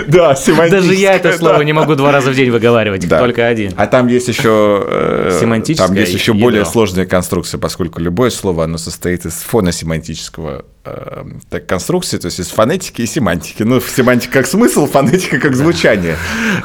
Да. 0.09 0.35
Даже 0.71 0.95
я 0.95 1.15
это 1.15 1.37
слово 1.37 1.63
не 1.63 1.73
могу 1.73 1.95
два 1.95 2.13
раза 2.13 2.31
в 2.31 2.35
день 2.35 2.51
выговаривать, 2.51 3.09
только 3.09 3.47
один. 3.47 3.73
А 3.77 3.87
там 3.87 4.09
есть 4.09 4.29
еще 4.29 4.85
э, 4.87 5.06
Семантическое 5.41 5.89
там 5.89 5.97
есть 5.97 6.13
еще 6.13 6.33
ядро. 6.33 6.47
более 6.47 6.65
сложная 6.65 7.07
конструкция, 7.07 7.59
поскольку 7.59 8.01
любое 8.01 8.31
слово 8.31 8.65
оно 8.65 8.79
состоит 8.79 9.27
из 9.27 9.35
фоносемантического 9.35 10.65
э, 10.85 11.25
так, 11.51 11.67
конструкции, 11.67 12.19
то 12.19 12.27
есть 12.27 12.41
из 12.41 12.49
фонетики 12.49 13.03
и 13.03 13.07
семантики. 13.07 13.63
Ну, 13.63 13.81
семантика 13.81 14.35
как 14.35 14.47
смысл, 14.47 14.87
фонетика 14.87 15.39
как 15.39 15.55
звучание. 15.55 16.17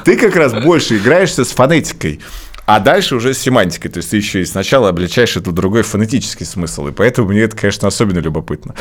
Ты 0.03 0.17
как 0.17 0.35
раз 0.35 0.53
больше 0.53 0.97
играешься 0.97 1.45
с 1.45 1.49
фонетикой. 1.49 2.19
А 2.73 2.79
дальше 2.79 3.17
уже 3.17 3.33
с 3.33 3.37
семантикой. 3.37 3.91
То 3.91 3.97
есть 3.97 4.11
ты 4.11 4.17
еще 4.17 4.39
и 4.39 4.45
сначала 4.45 4.87
обличаешь 4.87 5.35
это 5.35 5.51
другой 5.51 5.81
фонетический 5.81 6.45
смысл. 6.45 6.87
И 6.87 6.93
поэтому 6.93 7.27
мне 7.27 7.41
это, 7.41 7.57
конечно, 7.57 7.89
особенно 7.89 8.19
любопытно. 8.19 8.75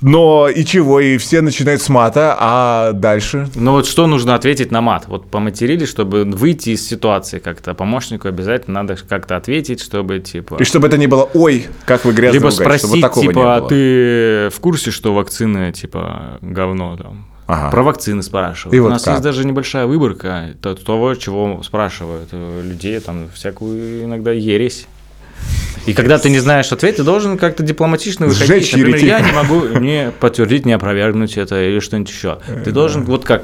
Но 0.00 0.48
и 0.48 0.64
чего? 0.64 0.98
И 0.98 1.18
все 1.18 1.40
начинают 1.40 1.80
с 1.80 1.88
мата, 1.88 2.36
а 2.36 2.90
дальше? 2.90 3.48
Ну 3.54 3.72
вот 3.72 3.86
что 3.86 4.08
нужно 4.08 4.34
ответить 4.34 4.72
на 4.72 4.80
мат? 4.80 5.04
Вот 5.06 5.30
поматерили, 5.30 5.84
чтобы 5.84 6.24
выйти 6.24 6.70
из 6.70 6.84
ситуации 6.84 7.38
как-то. 7.38 7.74
Помощнику 7.74 8.26
обязательно 8.26 8.82
надо 8.82 8.96
как-то 9.08 9.36
ответить, 9.36 9.80
чтобы 9.80 10.18
типа... 10.18 10.56
И 10.58 10.64
чтобы 10.64 10.88
это 10.88 10.98
не 10.98 11.06
было 11.06 11.30
«Ой, 11.32 11.68
как 11.84 12.04
вы 12.04 12.14
грязно 12.14 12.38
Либо 12.38 12.50
ругаетесь», 12.50 12.82
спросить, 12.82 12.88
чтобы 12.88 13.02
такого 13.02 13.22
не 13.22 13.28
типа, 13.28 13.54
а 13.54 13.60
было. 13.60 13.68
ты 13.68 14.48
в 14.50 14.60
курсе, 14.60 14.90
что 14.90 15.14
вакцины, 15.14 15.70
типа, 15.72 16.38
говно 16.40 16.96
там? 16.96 17.31
Ага. 17.52 17.70
Про 17.70 17.82
вакцины 17.82 18.22
спрашивают. 18.22 18.74
И 18.74 18.80
У 18.80 18.84
вот 18.84 18.90
нас 18.90 19.02
как? 19.02 19.12
есть 19.14 19.22
даже 19.22 19.44
небольшая 19.44 19.84
выборка 19.84 20.54
то- 20.62 20.74
того, 20.74 21.14
чего 21.14 21.62
спрашивают 21.62 22.30
э, 22.32 22.62
людей, 22.64 22.98
там, 23.00 23.28
всякую 23.34 24.04
иногда 24.04 24.32
ересь. 24.32 24.86
И 25.84 25.92
когда 25.92 26.16
ты 26.18 26.30
не 26.30 26.38
знаешь 26.38 26.72
ответ, 26.72 26.96
ты 26.96 27.02
должен 27.02 27.36
как-то 27.36 27.62
дипломатично 27.62 28.26
выходить. 28.26 28.46
Сжечь 28.48 28.72
Например, 28.72 28.96
еретика. 28.96 29.18
я 29.18 29.20
не 29.20 29.32
могу 29.32 29.66
не 29.80 30.12
подтвердить, 30.18 30.64
не 30.64 30.72
опровергнуть 30.72 31.36
это 31.36 31.62
или 31.62 31.80
что-нибудь 31.80 32.10
еще. 32.10 32.38
Ты 32.64 32.70
должен 32.72 33.04
вот 33.04 33.24
как... 33.24 33.42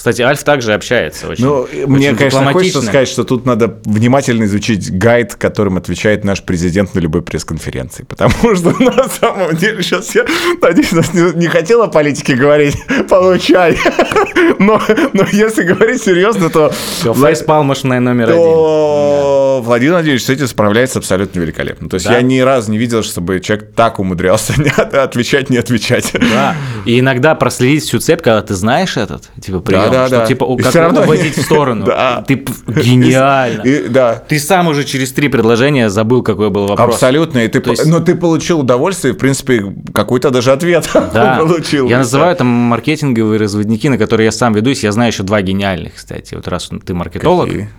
Кстати, 0.00 0.22
Альф 0.22 0.42
также 0.44 0.72
общается 0.72 1.28
очень. 1.28 1.44
Ну, 1.44 1.54
очень 1.60 1.86
мне, 1.86 2.14
конечно, 2.14 2.50
хочется 2.54 2.80
сказать, 2.80 3.06
что 3.06 3.22
тут 3.22 3.44
надо 3.44 3.76
внимательно 3.84 4.44
изучить 4.44 4.90
гайд, 4.96 5.34
которым 5.34 5.76
отвечает 5.76 6.24
наш 6.24 6.42
президент 6.42 6.94
на 6.94 7.00
любой 7.00 7.20
пресс-конференции. 7.20 8.04
Потому 8.04 8.32
что 8.56 8.70
на 8.82 9.06
самом 9.10 9.54
деле 9.56 9.82
сейчас 9.82 10.14
я, 10.14 10.24
надеюсь, 10.62 10.92
нас 10.92 11.12
не, 11.12 11.36
не 11.38 11.48
хотела 11.48 11.84
о 11.84 11.88
политике 11.88 12.34
говорить, 12.34 12.78
получай. 13.10 13.76
Но, 14.58 14.80
но 15.12 15.24
если 15.32 15.62
говорить 15.64 16.02
серьезно, 16.02 16.50
то, 16.50 16.72
Всё, 16.98 17.12
Вла- 17.12 17.28
фейспалмошная 17.28 18.00
номер 18.00 18.30
один. 18.30 18.36
то 18.42 19.62
Владимир 19.64 19.92
Владимирович 19.94 20.24
с 20.24 20.30
этим 20.30 20.46
справляется 20.48 20.98
абсолютно 20.98 21.40
великолепно. 21.40 21.88
То 21.88 21.94
есть 21.94 22.06
Да. 22.06 22.14
я 22.14 22.22
ни 22.22 22.40
разу 22.40 22.70
не 22.70 22.78
видел, 22.78 23.02
чтобы 23.02 23.40
человек 23.40 23.72
так 23.74 23.98
умудрялся 23.98 24.52
отвечать, 24.92 25.50
не 25.50 25.56
отвечать. 25.58 26.12
Да. 26.14 26.54
И 26.84 27.00
иногда 27.00 27.34
проследить 27.34 27.84
всю 27.84 28.00
цепь, 28.00 28.22
когда 28.22 28.42
ты 28.42 28.54
знаешь 28.54 28.96
этот, 28.96 29.30
типа, 29.40 29.60
прием, 29.60 29.89
да, 29.92 30.06
что 30.06 30.16
да. 30.18 30.26
типа 30.26 30.44
И 30.58 30.62
как 30.62 30.74
равно- 30.74 31.02
уводить 31.02 31.36
в 31.36 31.42
сторону. 31.42 31.86
Да. 31.90 32.24
Ты 32.26 32.44
гениально. 32.66 33.62
И- 33.62 33.88
да. 33.88 34.14
Ты 34.16 34.38
сам 34.38 34.68
уже 34.68 34.84
через 34.84 35.12
три 35.12 35.28
предложения 35.28 35.90
забыл, 35.90 36.22
какой 36.22 36.50
был 36.50 36.66
вопрос. 36.66 36.94
Абсолютно. 36.94 37.38
И 37.40 37.48
ты, 37.48 37.62
есть- 37.70 37.86
Но 37.86 38.00
ты 38.00 38.14
получил 38.14 38.60
удовольствие, 38.60 39.14
в 39.14 39.18
принципе, 39.18 39.64
какой-то 39.94 40.30
даже 40.30 40.52
ответ 40.52 40.88
Да. 40.94 41.36
получил. 41.38 41.88
Я 41.88 41.98
называю 41.98 42.34
там 42.36 42.46
маркетинговые 42.46 43.38
разводники, 43.40 43.88
на 43.88 43.98
которые 43.98 44.26
я 44.26 44.32
сам 44.32 44.52
ведусь. 44.54 44.82
Я 44.84 44.92
знаю 44.92 45.10
еще 45.12 45.22
два 45.22 45.40
гениальных, 45.42 45.94
кстати. 45.96 46.34
Вот 46.34 46.46
раз 46.48 46.70
ты 46.84 46.94
маркетолог, 46.94 47.46
Какие? 47.48 47.70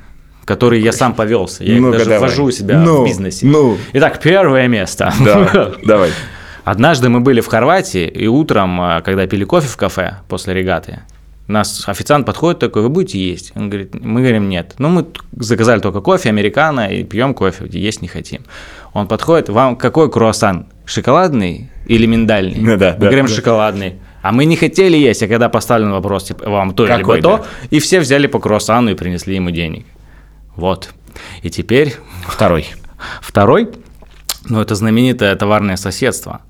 которые 0.45 0.83
я 0.83 0.91
сам 0.91 1.13
повелся. 1.13 1.63
Я 1.63 1.75
их 1.75 1.81
Ну-ка, 1.81 1.97
даже 1.99 2.09
давай. 2.09 2.19
ввожу 2.29 2.45
у 2.45 2.51
себя 2.51 2.77
Ну, 2.79 3.03
в 3.03 3.05
бизнесе. 3.05 3.45
ну. 3.45 3.77
Итак, 3.93 4.19
первое 4.21 4.67
место. 4.67 5.13
Да, 5.23 5.71
давай. 5.83 6.09
Однажды 6.63 7.09
мы 7.09 7.21
были 7.21 7.41
в 7.41 7.47
Хорватии, 7.47 8.05
и 8.07 8.27
утром, 8.27 8.79
а, 8.81 9.01
когда 9.01 9.25
пили 9.25 9.45
кофе 9.45 9.67
в 9.67 9.77
кафе 9.77 10.17
после 10.29 10.53
регаты, 10.53 10.99
нас 11.51 11.87
официант 11.87 12.25
подходит 12.25 12.59
такой, 12.59 12.81
вы 12.81 12.89
будете 12.89 13.19
есть? 13.19 13.51
Он 13.55 13.69
говорит, 13.69 13.93
мы 13.93 14.21
говорим, 14.21 14.49
нет. 14.49 14.75
Ну, 14.77 14.89
мы 14.89 15.05
заказали 15.37 15.79
только 15.79 16.01
кофе, 16.01 16.29
американо, 16.29 16.91
и 16.91 17.03
пьем 17.03 17.33
кофе, 17.33 17.65
есть 17.69 18.01
не 18.01 18.07
хотим. 18.07 18.41
Он 18.93 19.07
подходит, 19.07 19.49
вам 19.49 19.75
какой 19.75 20.09
круассан? 20.09 20.67
Шоколадный 20.85 21.69
или 21.85 22.05
миндальный? 22.05 22.59
Ну 22.59 22.77
да, 22.77 22.93
мы 22.93 22.99
да, 22.99 23.05
говорим, 23.07 23.25
да. 23.27 23.33
шоколадный. 23.33 23.95
А 24.21 24.31
мы 24.31 24.45
не 24.45 24.55
хотели 24.55 24.97
есть, 24.97 25.23
а 25.23 25.27
когда 25.27 25.49
поставлен 25.49 25.91
вопрос, 25.91 26.25
типа, 26.25 26.49
вам 26.49 26.73
то 26.73 26.85
Какой, 26.85 27.17
либо 27.17 27.21
то, 27.21 27.37
да? 27.37 27.45
и 27.69 27.79
все 27.79 27.99
взяли 27.99 28.27
по 28.27 28.39
круассану 28.39 28.91
и 28.91 28.95
принесли 28.95 29.35
ему 29.35 29.51
денег. 29.51 29.85
Вот. 30.55 30.89
И 31.41 31.49
теперь 31.49 31.95
Второй. 32.27 32.67
Второй, 33.21 33.69
ну, 34.45 34.61
это 34.61 34.75
знаменитое 34.75 35.35
товарное 35.35 35.75
соседство. 35.75 36.41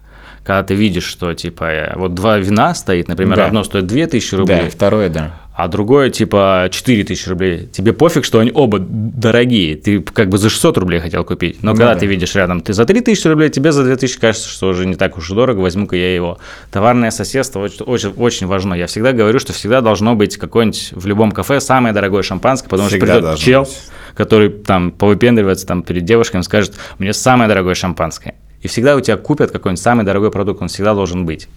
Когда 0.43 0.63
ты 0.63 0.73
видишь, 0.73 1.03
что, 1.05 1.33
типа, 1.35 1.63
э, 1.65 1.93
вот 1.97 2.15
два 2.15 2.37
вина 2.39 2.73
стоит, 2.73 3.07
например, 3.07 3.35
Да. 3.37 3.45
одно 3.45 3.63
стоит 3.63 3.85
2000 3.85 4.31
Да, 4.31 4.37
рублей, 4.37 4.69
второе, 4.69 5.09
да. 5.09 5.35
а 5.55 5.67
другое, 5.67 6.09
типа, 6.09 6.67
4000 6.71 7.29
рублей. 7.29 7.67
Тебе 7.71 7.93
пофиг, 7.93 8.25
что 8.25 8.39
они 8.39 8.51
оба 8.51 8.79
дорогие. 8.79 9.75
Ты 9.75 10.01
как 10.01 10.29
бы 10.29 10.39
за 10.39 10.49
600 10.49 10.79
рублей 10.79 10.99
хотел 10.99 11.23
купить. 11.23 11.61
Но 11.61 11.71
Ну 11.73 11.77
когда 11.77 11.93
да. 11.93 11.99
ты 11.99 12.07
видишь 12.07 12.33
рядом, 12.33 12.61
ты 12.61 12.73
за 12.73 12.85
3000 12.85 13.27
рублей, 13.27 13.49
тебе 13.49 13.71
за 13.71 13.83
2000 13.83 14.19
кажется, 14.19 14.49
что 14.49 14.69
уже 14.69 14.87
не 14.87 14.95
так 14.95 15.15
уж 15.17 15.29
и 15.29 15.35
дорого, 15.35 15.59
возьму-ка 15.59 15.95
я 15.95 16.15
его. 16.15 16.39
Товарное 16.71 17.11
соседство 17.11 17.59
очень, 17.59 17.85
очень, 17.85 18.09
очень 18.17 18.47
важно. 18.47 18.73
Я 18.73 18.87
всегда 18.87 19.11
говорю, 19.13 19.37
что 19.39 19.53
всегда 19.53 19.81
должно 19.81 20.15
быть 20.15 20.37
какое-нибудь 20.37 20.89
в 20.93 21.05
любом 21.05 21.31
кафе 21.33 21.59
самое 21.59 21.93
дорогое 21.93 22.23
шампанское, 22.23 22.67
потому 22.67 22.89
Всегда 22.89 23.13
что 23.13 23.21
придет 23.21 23.37
чел, 23.37 23.61
быть. 23.63 23.77
который 24.15 24.49
там 24.49 24.89
повыпендривается 24.91 25.67
там 25.67 25.83
перед 25.83 26.03
девушками, 26.03 26.41
скажет, 26.41 26.73
мне 26.97 27.13
самое 27.13 27.47
дорогое 27.47 27.75
шампанское. 27.75 28.33
И 28.61 28.67
всегда 28.67 28.95
у 28.95 29.01
тебя 29.01 29.17
купят 29.17 29.51
какой-нибудь 29.51 29.81
самый 29.81 30.05
дорогой 30.05 30.31
продукт, 30.31 30.61
он 30.61 30.67
всегда 30.67 30.93
должен 30.93 31.25
быть. 31.25 31.47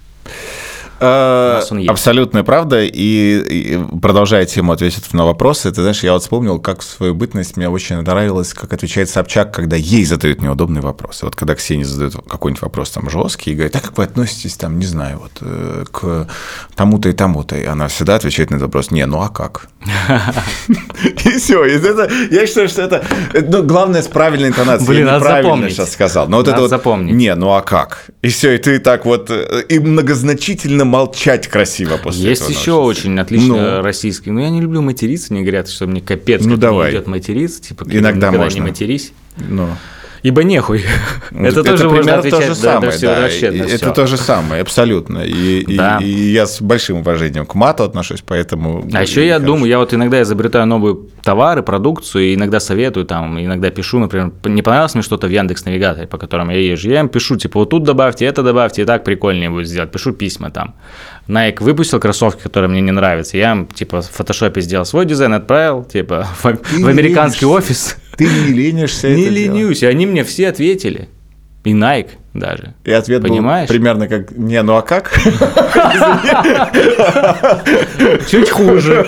Э. 1.05 1.89
Абсолютная 1.89 2.43
правда. 2.43 2.83
И, 2.83 2.91
и 2.93 3.81
продолжая 4.01 4.47
тему 4.47 4.73
ответить 4.73 5.13
на 5.13 5.25
вопросы, 5.25 5.71
ты 5.71 5.81
знаешь, 5.81 6.03
я 6.03 6.13
вот 6.13 6.23
вспомнил, 6.23 6.59
как 6.59 6.81
в 6.81 6.85
свою 6.85 7.15
бытность 7.15 7.57
мне 7.57 7.69
очень 7.69 7.97
нравилось, 8.01 8.55
как 8.55 8.73
отвечает 8.73 9.11
Собчак, 9.11 9.53
когда 9.55 9.77
ей 9.77 10.05
задают 10.05 10.43
неудобные 10.43 10.83
вопросы. 10.83 11.25
Вот 11.25 11.37
когда 11.37 11.55
Ксения 11.55 11.85
задает 11.85 12.15
какой-нибудь 12.29 12.63
вопрос 12.63 12.91
там 12.91 13.11
жесткий 13.11 13.53
и 13.53 13.55
говорит, 13.55 13.77
а 13.77 13.81
как 13.81 13.99
вы 13.99 14.05
относитесь 14.05 14.57
там, 14.57 14.79
не 14.79 14.87
знаю, 14.87 15.21
вот 15.21 15.33
э, 15.41 15.85
к 15.91 16.29
тому-то 16.75 17.09
и 17.09 17.13
тому-то, 17.13 17.57
и 17.57 17.65
она 17.65 17.89
всегда 17.89 18.17
отвечает 18.17 18.51
на 18.51 18.57
этот 18.57 18.67
вопрос, 18.67 18.91
не, 18.91 19.05
ну 19.07 19.21
а 19.21 19.29
как? 19.29 19.69
И 21.25 21.39
все. 21.39 21.65
Я 21.65 22.47
считаю, 22.47 22.69
что 22.69 22.83
это 22.83 23.05
ну, 23.35 23.63
главное 23.63 24.03
с 24.03 24.09
правильной 24.09 24.49
интонацией. 24.49 24.89
Блин, 24.89 25.07
надо 25.07 25.25
запомнить. 25.25 25.73
сейчас 25.73 25.93
сказал. 25.93 26.29
Но 26.29 26.39
вот 26.39 26.49
это 26.49 26.61
вот, 26.61 27.01
не, 27.01 27.35
ну 27.35 27.53
а 27.53 27.63
как? 27.63 28.11
И 28.23 28.29
все, 28.29 28.53
и 28.53 28.59
ты 28.59 28.79
так 28.79 29.05
вот, 29.05 29.31
э, 29.31 29.65
и 29.69 29.79
многозначительно 29.79 30.85
молчать 30.95 31.49
красиво 31.49 31.97
после 31.97 32.23
Есть 32.31 32.43
этого 32.43 32.59
еще 32.59 32.71
научишься. 32.73 33.07
очень 33.07 33.19
отличный 33.19 33.49
Ну. 33.49 33.83
российский. 33.83 34.31
Ну, 34.31 34.41
я 34.41 34.51
не 34.51 34.61
люблю 34.61 34.81
материться, 34.83 35.33
мне 35.33 35.43
говорят, 35.43 35.69
что 35.69 35.87
мне 35.87 36.01
капец, 36.01 36.43
Ну, 36.45 36.57
давай. 36.57 36.91
не 36.91 36.97
идет 36.99 37.07
материться. 37.07 37.61
Типа, 37.63 37.85
Иногда 37.91 38.31
можно. 38.31 38.55
не 38.59 38.61
матерись. 38.69 39.13
Ну. 39.37 39.69
Ибо 40.25 40.43
нехуй. 40.43 40.83
Это 41.33 41.61
Это 41.61 41.65
тоже 41.65 41.91
можно 41.91 42.15
отвечать 42.19 42.41
то 42.41 42.55
же 42.55 42.63
да, 42.63 42.73
самое, 42.73 42.91
да, 42.91 42.97
всё, 42.97 43.07
да. 43.15 43.21
вообще 43.21 43.51
на 43.51 43.55
И 43.57 43.67
всё. 43.67 43.77
Это 43.77 43.91
то 43.91 44.07
же 44.07 44.17
самое, 44.17 44.63
абсолютно. 44.63 45.19
И, 45.19 45.61
и- 45.61 45.77
Да. 45.77 45.99
и 46.01 46.07
я 46.09 46.47
с 46.47 46.63
большим 46.63 46.97
уважением 47.01 47.45
к 47.45 47.55
мату 47.55 47.85
отношусь, 47.85 48.23
поэтому... 48.27 48.89
А 48.95 49.03
еще 49.03 49.27
я 49.27 49.35
хорошо. 49.35 49.47
думаю, 49.47 49.69
я 49.69 49.79
вот 49.79 49.93
иногда 49.93 50.23
изобретаю 50.23 50.65
новые 50.67 50.97
товары, 51.23 51.63
продукцию, 51.63 52.25
и 52.25 52.35
иногда 52.37 52.59
советую, 52.59 53.05
там, 53.05 53.39
иногда 53.39 53.69
пишу, 53.71 53.99
например, 53.99 54.33
не 54.45 54.63
понравилось 54.63 54.95
мне 54.95 55.03
что-то 55.03 55.27
в 55.27 55.31
Яндекс 55.31 55.67
Навигаторе, 55.67 56.07
по 56.07 56.17
которому 56.17 56.53
я 56.53 56.59
езжу, 56.59 56.89
я 56.89 57.01
им 57.01 57.11
пишу, 57.11 57.37
типа, 57.37 57.61
вот 57.61 57.69
тут 57.69 57.83
добавьте, 57.85 58.25
это 58.25 58.43
добавьте, 58.43 58.81
и 58.81 58.85
так 58.87 59.05
прикольнее 59.05 59.51
будет 59.51 59.69
сделать. 59.69 59.91
Пишу 59.93 60.13
письма 60.13 60.51
там. 60.51 60.75
Nike 61.29 61.63
выпустил 61.63 62.01
кроссовки, 62.01 62.43
которые 62.43 62.71
мне 62.71 62.81
не 62.81 62.93
нравятся, 62.93 63.37
я 63.37 63.53
им, 63.53 63.67
типа, 63.67 64.01
в 64.01 64.11
фотошопе 64.11 64.63
сделал 64.63 64.87
свой 64.87 65.05
дизайн, 65.05 65.35
отправил, 65.35 65.85
типа, 65.85 66.27
в, 66.43 66.45
в 66.45 66.87
американский 66.89 67.45
офис. 67.45 67.97
Ты 68.17 68.25
не 68.25 68.53
ленишься 68.53 69.09
Не 69.09 69.29
ленюсь, 69.29 69.83
и 69.83 69.87
они 69.87 70.07
мне 70.07 70.25
все 70.25 70.49
ответили. 70.49 71.09
И 71.65 71.73
Nike 71.73 72.11
даже. 72.35 72.75
И 72.85 72.93
ответ 72.93 73.23
Понимаешь? 73.23 73.69
был 73.69 73.75
примерно 73.75 74.07
как 74.07 74.33
«не, 74.33 74.61
ну 74.63 74.77
а 74.77 74.83
как?» 74.83 75.13
Чуть 78.29 78.51
хуже, 78.51 79.07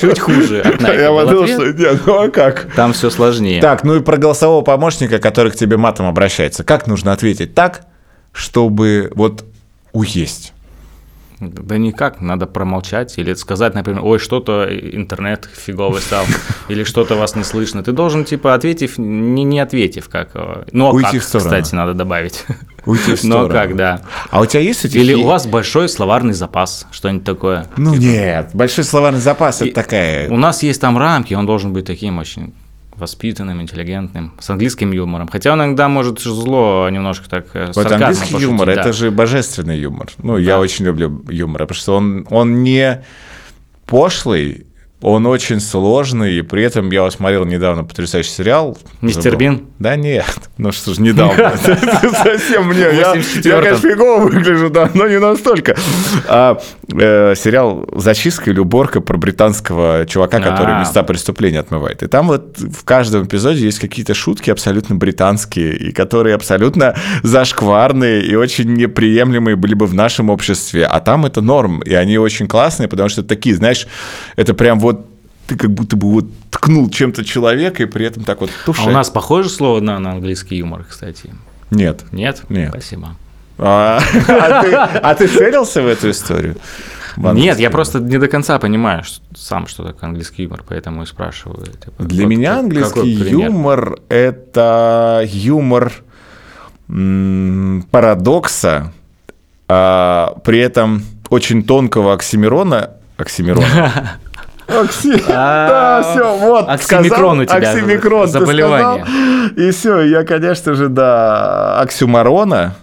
чуть 0.00 0.20
хуже 0.20 0.62
Я 0.80 1.10
подумал, 1.10 1.48
что 1.48 1.72
«не, 1.72 2.00
ну 2.06 2.20
а 2.22 2.28
как?» 2.28 2.68
Там 2.76 2.92
все 2.92 3.10
сложнее. 3.10 3.60
Так, 3.60 3.82
ну 3.82 3.96
и 3.96 4.00
про 4.00 4.18
голосового 4.18 4.62
помощника, 4.62 5.18
который 5.18 5.50
к 5.50 5.56
тебе 5.56 5.76
матом 5.76 6.06
обращается. 6.06 6.62
Как 6.62 6.86
нужно 6.86 7.12
ответить 7.12 7.54
так, 7.54 7.86
чтобы 8.32 9.10
вот 9.14 9.44
уесть? 9.92 10.52
Да 11.38 11.76
никак, 11.76 12.20
надо 12.22 12.46
промолчать 12.46 13.18
или 13.18 13.34
сказать, 13.34 13.74
например, 13.74 14.02
ой, 14.02 14.18
что-то 14.18 14.66
интернет 14.70 15.48
фиговый 15.54 16.00
стал, 16.00 16.24
или 16.68 16.82
что-то 16.82 17.14
вас 17.14 17.36
не 17.36 17.44
слышно. 17.44 17.82
Ты 17.82 17.92
должен, 17.92 18.24
типа, 18.24 18.54
ответив, 18.54 18.96
не, 18.96 19.44
не 19.44 19.60
ответив, 19.60 20.08
как... 20.08 20.30
Ну, 20.72 20.96
а 20.96 21.02
как, 21.02 21.20
кстати, 21.20 21.74
надо 21.74 21.92
добавить. 21.92 22.44
Уйти 22.86 23.16
в 23.16 23.24
Ну, 23.24 23.30
сторону. 23.30 23.52
как, 23.52 23.76
да. 23.76 24.00
А 24.30 24.40
у 24.40 24.46
тебя 24.46 24.60
есть 24.60 24.84
эти... 24.86 24.96
Или 24.96 25.12
у 25.12 25.24
вас 25.24 25.46
большой 25.46 25.88
словарный 25.88 26.32
запас, 26.32 26.86
что-нибудь 26.90 27.24
такое. 27.24 27.66
Ну 27.76 27.94
нет, 27.94 28.50
большой 28.54 28.84
словарный 28.84 29.20
запас 29.20 29.60
это 29.60 29.74
такая... 29.74 30.30
У 30.30 30.36
нас 30.38 30.62
есть 30.62 30.80
там 30.80 30.96
рамки, 30.96 31.34
он 31.34 31.44
должен 31.44 31.72
быть 31.72 31.84
таким 31.84 32.18
очень 32.18 32.54
воспитанным, 32.98 33.60
интеллигентным, 33.62 34.32
с 34.38 34.50
английским 34.50 34.92
юмором. 34.92 35.28
Хотя 35.28 35.52
он 35.52 35.60
иногда 35.62 35.88
может 35.88 36.20
зло 36.20 36.88
немножко 36.90 37.28
так 37.28 37.46
э, 37.54 37.72
Вот 37.74 37.90
английский 37.90 38.24
пошутить, 38.32 38.42
юмор 38.42 38.66
да. 38.66 38.72
это 38.80 38.92
же 38.92 39.10
божественный 39.10 39.78
юмор. 39.78 40.08
Ну, 40.18 40.36
я 40.38 40.52
Да. 40.54 40.60
очень 40.60 40.84
люблю 40.84 41.22
юмор, 41.28 41.62
потому 41.62 41.76
что 41.76 41.96
он, 41.96 42.26
он 42.30 42.62
не 42.62 43.02
пошлый, 43.86 44.66
он 45.02 45.26
очень 45.26 45.60
сложный, 45.60 46.36
и 46.38 46.42
при 46.42 46.62
этом 46.62 46.90
я 46.90 47.10
смотрел 47.10 47.44
недавно 47.44 47.84
потрясающий 47.84 48.30
сериал. 48.30 48.78
Мистер. 49.02 49.36
Бин? 49.36 49.66
Да 49.78 49.94
нет, 49.94 50.24
ну 50.56 50.72
что 50.72 50.94
ж, 50.94 50.98
недавно. 50.98 51.54
Совсем 51.56 52.68
мне. 52.68 52.80
Я, 52.80 53.12
В 53.12 53.16
84-м. 53.18 53.42
я, 53.44 53.60
конечно, 53.60 53.90
фигово 53.90 54.20
выгляжу, 54.24 54.70
да, 54.70 54.90
но 54.94 55.06
не 55.06 55.18
настолько. 55.18 55.76
А, 56.28 56.58
э, 56.90 57.34
сериал 57.36 57.86
«Зачистка 57.94 58.50
или 58.50 58.58
уборка» 58.58 59.02
про 59.02 59.18
британского 59.18 60.06
чувака, 60.06 60.40
который 60.40 60.76
А. 60.76 60.80
места 60.80 61.02
преступления 61.02 61.60
отмывает. 61.60 62.02
И 62.02 62.06
там 62.06 62.28
вот 62.28 62.58
в 62.58 62.82
каждом 62.84 63.26
эпизоде 63.26 63.60
есть 63.64 63.78
какие-то 63.78 64.14
шутки 64.14 64.48
абсолютно 64.50 64.94
британские, 64.94 65.76
и 65.76 65.92
которые 65.92 66.34
абсолютно 66.34 66.96
зашкварные 67.22 68.24
и 68.24 68.34
очень 68.34 68.72
неприемлемые 68.72 69.56
были 69.56 69.74
бы 69.74 69.84
в 69.86 69.92
нашем 69.94 70.30
обществе. 70.30 70.86
А 70.86 71.00
там 71.00 71.26
это 71.26 71.42
норм, 71.42 71.80
и 71.80 71.92
они 71.92 72.16
очень 72.16 72.48
классные, 72.48 72.88
потому 72.88 73.10
что 73.10 73.22
такие, 73.22 73.54
знаешь, 73.54 73.86
это 74.36 74.54
прям 74.54 74.80
вот 74.80 74.95
ты 75.46 75.56
как 75.56 75.70
будто 75.70 75.96
бы 75.96 76.10
вот 76.10 76.26
ткнул 76.50 76.90
чем-то 76.90 77.24
человека, 77.24 77.82
и 77.82 77.86
при 77.86 78.06
этом 78.06 78.24
так 78.24 78.40
вот 78.40 78.50
А 78.50 78.66
туше. 78.66 78.82
у 78.88 78.90
нас 78.90 79.10
похоже 79.10 79.48
слово 79.48 79.80
на, 79.80 79.98
на 79.98 80.12
английский 80.12 80.56
юмор, 80.56 80.84
кстати? 80.88 81.32
Нет. 81.70 82.04
Нет? 82.12 82.42
Нет. 82.48 82.70
Спасибо. 82.70 83.16
А, 83.58 83.98
а 84.28 84.62
ты, 84.62 84.74
а 84.74 85.14
ты 85.14 85.28
целился 85.28 85.82
в 85.82 85.86
эту 85.86 86.10
историю? 86.10 86.56
В 87.16 87.32
Нет, 87.32 87.58
я 87.58 87.70
просто 87.70 87.98
не 87.98 88.18
до 88.18 88.28
конца 88.28 88.58
понимаю 88.58 89.02
что- 89.02 89.22
сам, 89.34 89.66
что 89.66 89.84
такое 89.84 90.08
английский 90.10 90.42
юмор, 90.42 90.62
поэтому 90.68 91.02
и 91.02 91.06
спрашиваю. 91.06 91.64
типа, 91.66 92.02
Для 92.02 92.24
вот 92.24 92.30
меня 92.30 92.58
английский 92.58 93.08
юмор– 93.10 93.98
это 94.10 95.22
юмор 95.32 95.92
парадокса, 97.90 98.92
а 99.68 100.36
при 100.44 100.58
этом 100.60 101.02
очень 101.30 101.62
тонкого 101.64 102.12
оксимирона. 102.12 102.90
Оксимирона. 103.16 104.18
Окси... 104.68 105.22
Да, 105.28 105.98
А, 105.98 106.02
все, 106.02 106.36
вот. 106.36 106.68
оксимикрон 106.68 107.36
сказал, 107.36 107.38
у 107.40 107.44
тебя 107.44 107.70
Оксимикрон 107.72 108.28
заболевание. 108.28 109.04
сказал. 109.04 109.48
И 109.56 109.70
все, 109.70 110.00
я, 110.02 110.24
конечно 110.24 110.74
же, 110.74 110.88
да, 110.88 111.78
оксюмарона. 111.80 112.74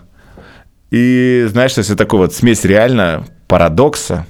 И 0.91 1.45
знаешь, 1.49 1.77
это 1.77 1.95
такой 1.95 2.19
вот 2.19 2.33
смесь 2.33 2.63
реально 2.65 3.25
парадокса, 3.47 4.25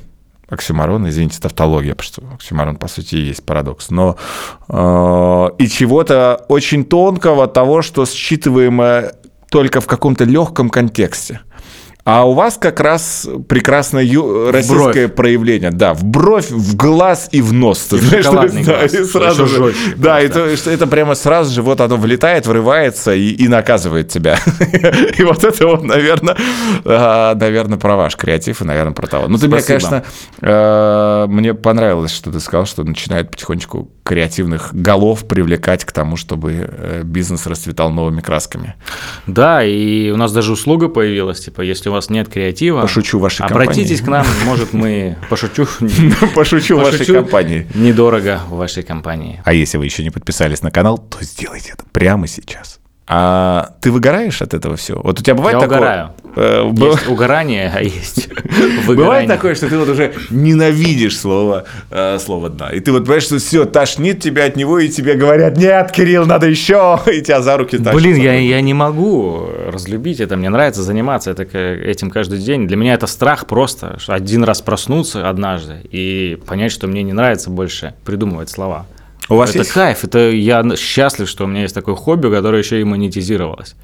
оксюмарон, 0.49 1.07
извините, 1.09 1.39
тавтология, 1.41 1.93
потому 1.95 2.07
что 2.07 2.21
оксюмарон, 2.35 2.75
по 2.77 2.87
сути, 2.87 3.15
и 3.15 3.21
есть 3.21 3.45
парадокс, 3.45 3.89
но 3.89 4.17
э, 4.69 5.47
и 5.57 5.67
чего-то 5.67 6.45
очень 6.47 6.85
тонкого, 6.85 7.47
того, 7.47 7.81
что 7.81 8.05
считываемо 8.05 9.11
только 9.49 9.81
в 9.81 9.87
каком-то 9.87 10.23
легком 10.23 10.69
контексте. 10.69 11.41
А 12.05 12.27
у 12.27 12.33
вас 12.33 12.57
как 12.57 12.81
раз 12.81 13.25
прекрасное 13.47 14.03
ю- 14.03 14.51
российское 14.51 15.07
проявление. 15.07 15.71
Да, 15.71 15.93
в 15.93 16.03
бровь, 16.03 16.49
в 16.51 16.75
глаз 16.75 17.29
и 17.31 17.41
в 17.41 17.53
нос. 17.53 17.79
Ты 17.89 17.95
И 17.95 17.99
знаешь, 17.99 18.25
шоколадный 18.25 18.63
да, 18.65 18.79
глаз. 18.79 18.93
и 18.93 19.03
сразу 19.05 19.47
же, 19.47 19.57
жестче 19.57 19.93
да, 19.95 20.19
и 20.21 20.27
просто. 20.27 20.49
то, 20.51 20.57
что 20.57 20.71
это 20.71 20.87
прямо 20.87 21.15
сразу 21.15 21.53
же 21.53 21.61
вот 21.61 21.79
оно 21.79 21.95
влетает, 21.95 22.45
врывается 22.45 23.13
и, 23.13 23.29
и 23.29 23.47
наказывает 23.47 24.09
тебя. 24.09 24.37
И 25.17 25.23
вот 25.23 25.43
это 25.45 25.65
вот, 25.67 25.83
наверное, 25.83 26.35
наверное, 26.83 27.77
про 27.77 27.95
ваш 27.95 28.15
креатив 28.17 28.61
и, 28.61 28.65
наверное, 28.65 28.93
про 28.93 29.07
того. 29.07 29.27
Ну, 29.29 29.37
ты 29.37 29.47
мне, 29.47 29.61
Спасибо. 29.61 29.89
конечно, 29.89 30.03
э, 30.41 31.25
мне 31.29 31.53
понравилось, 31.53 32.11
что 32.11 32.31
ты 32.31 32.39
сказал, 32.39 32.65
что 32.65 32.83
начинает 32.83 33.31
потихонечку 33.31 33.89
креативных 34.03 34.73
голов 34.73 35.25
привлекать 35.25 35.85
к 35.85 35.91
тому, 35.91 36.17
чтобы 36.17 36.67
э, 36.67 37.01
бизнес 37.05 37.47
расцветал 37.47 37.91
новыми 37.91 38.19
красками. 38.21 38.75
Да, 39.27 39.63
и 39.63 40.09
у 40.11 40.17
нас 40.17 40.33
даже 40.33 40.51
услуга 40.51 40.89
появилась, 40.89 41.39
типа, 41.39 41.61
если 41.61 41.89
вас 41.93 42.09
нет 42.09 42.27
креатива, 42.29 42.81
Пошучу 42.81 43.19
вашей 43.19 43.45
обратитесь 43.45 44.01
компании. 44.01 44.25
к 44.25 44.27
нам, 44.27 44.45
может, 44.45 44.73
мы 44.73 45.17
пошучу, 45.29 45.67
Пошучу 46.35 46.77
вашей 46.77 47.05
компании. 47.05 47.67
недорого 47.73 48.41
в 48.49 48.57
вашей 48.57 48.83
компании. 48.83 49.41
А 49.45 49.53
если 49.53 49.77
вы 49.77 49.85
еще 49.85 50.03
не 50.03 50.09
подписались 50.09 50.61
на 50.61 50.71
канал, 50.71 50.97
то 50.97 51.23
сделайте 51.23 51.71
это 51.73 51.85
прямо 51.91 52.27
сейчас. 52.27 52.79
А 53.05 53.73
ты 53.81 53.91
выгораешь 53.91 54.41
от 54.41 54.53
этого 54.53 54.77
всего? 54.77 55.01
Вот 55.03 55.19
у 55.19 55.23
тебя 55.23 55.35
бывает 55.35 55.55
Я 55.55 55.59
такое? 55.61 55.77
угораю. 55.77 56.09
Э, 56.35 56.63
б- 56.71 56.85
Есть 56.87 57.07
угорание, 57.07 57.71
а 57.75 57.81
есть 57.83 58.29
Бывает 58.43 58.85
выгорание. 58.87 59.27
такое, 59.27 59.55
что 59.55 59.67
ты 59.67 59.77
вот 59.77 59.89
уже 59.89 60.13
ненавидишь 60.29 61.17
слово, 61.19 61.65
э, 61.91 62.17
слово 62.19 62.49
«дна». 62.49 62.69
И 62.69 62.79
ты 62.79 62.91
вот 62.93 63.01
понимаешь, 63.03 63.23
что 63.23 63.37
все, 63.39 63.65
тошнит 63.65 64.21
тебя 64.21 64.45
от 64.45 64.55
него, 64.55 64.79
и 64.79 64.87
тебе 64.87 65.15
говорят, 65.15 65.57
нет, 65.57 65.91
Кирилл, 65.91 66.25
надо 66.25 66.47
еще, 66.47 66.97
и 67.11 67.21
тебя 67.21 67.41
за 67.41 67.57
руки 67.57 67.77
тащат. 67.77 67.93
Блин, 67.93 68.15
я, 68.15 68.35
я 68.39 68.61
не 68.61 68.73
могу 68.73 69.47
разлюбить 69.67 70.21
это, 70.21 70.37
мне 70.37 70.49
нравится 70.49 70.81
заниматься 70.81 71.31
это, 71.31 71.43
этим 71.43 72.09
каждый 72.09 72.39
день. 72.39 72.67
Для 72.67 72.77
меня 72.77 72.93
это 72.93 73.05
страх 73.07 73.45
просто, 73.47 73.97
один 74.07 74.43
раз 74.45 74.61
проснуться 74.61 75.29
однажды 75.29 75.81
и 75.91 76.39
понять, 76.47 76.71
что 76.71 76.87
мне 76.87 77.03
не 77.03 77.13
нравится 77.13 77.49
больше 77.49 77.93
придумывать 78.05 78.49
слова. 78.49 78.85
У 79.29 79.35
вас 79.35 79.49
это 79.51 79.59
есть- 79.59 79.71
кайф, 79.71 80.03
это 80.03 80.29
я 80.31 80.63
счастлив, 80.75 81.27
что 81.29 81.45
у 81.45 81.47
меня 81.47 81.61
есть 81.63 81.73
такое 81.75 81.95
хобби, 81.95 82.29
которое 82.29 82.59
еще 82.59 82.79
и 82.81 82.83
монетизировалось. 82.83 83.75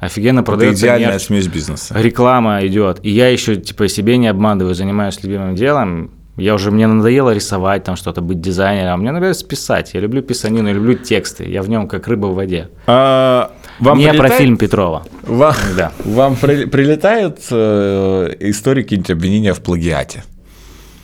Офигенно 0.00 0.40
Это 0.40 0.46
продается 0.46 0.86
идеальная 0.86 1.10
мерч, 1.12 1.22
смесь 1.22 1.46
бизнеса. 1.46 1.94
реклама 1.96 2.66
идет, 2.66 2.98
и 3.02 3.10
я 3.10 3.28
еще 3.28 3.54
типа 3.56 3.86
себе 3.88 4.16
не 4.16 4.26
обманываю, 4.28 4.74
занимаюсь 4.74 5.22
любимым 5.22 5.54
делом. 5.54 6.10
Я 6.38 6.54
уже 6.54 6.70
мне 6.70 6.86
надоело 6.86 7.32
рисовать 7.34 7.84
там 7.84 7.94
что-то, 7.94 8.22
быть 8.22 8.40
дизайнером. 8.40 9.00
Мне 9.00 9.12
нравится 9.12 9.46
писать. 9.46 9.90
Я 9.92 10.00
люблю 10.00 10.22
писанину, 10.22 10.66
я 10.68 10.74
люблю 10.74 10.94
тексты. 10.94 11.44
Я 11.44 11.60
в 11.62 11.68
нем 11.68 11.86
как 11.86 12.08
рыба 12.08 12.28
в 12.28 12.34
воде. 12.34 12.68
А, 12.86 13.52
вам 13.78 13.98
не 13.98 14.06
про 14.08 14.12
прилетает- 14.14 14.38
фильм 14.40 14.56
Петрова. 14.56 15.04
Вам, 15.24 15.54
Да. 15.76 15.92
вам 16.04 16.36
при- 16.36 16.64
прилетают 16.64 17.38
э, 17.50 18.34
истории, 18.40 18.82
какие-нибудь 18.82 19.10
обвинения 19.10 19.52
в 19.52 19.60
плагиате? 19.60 20.24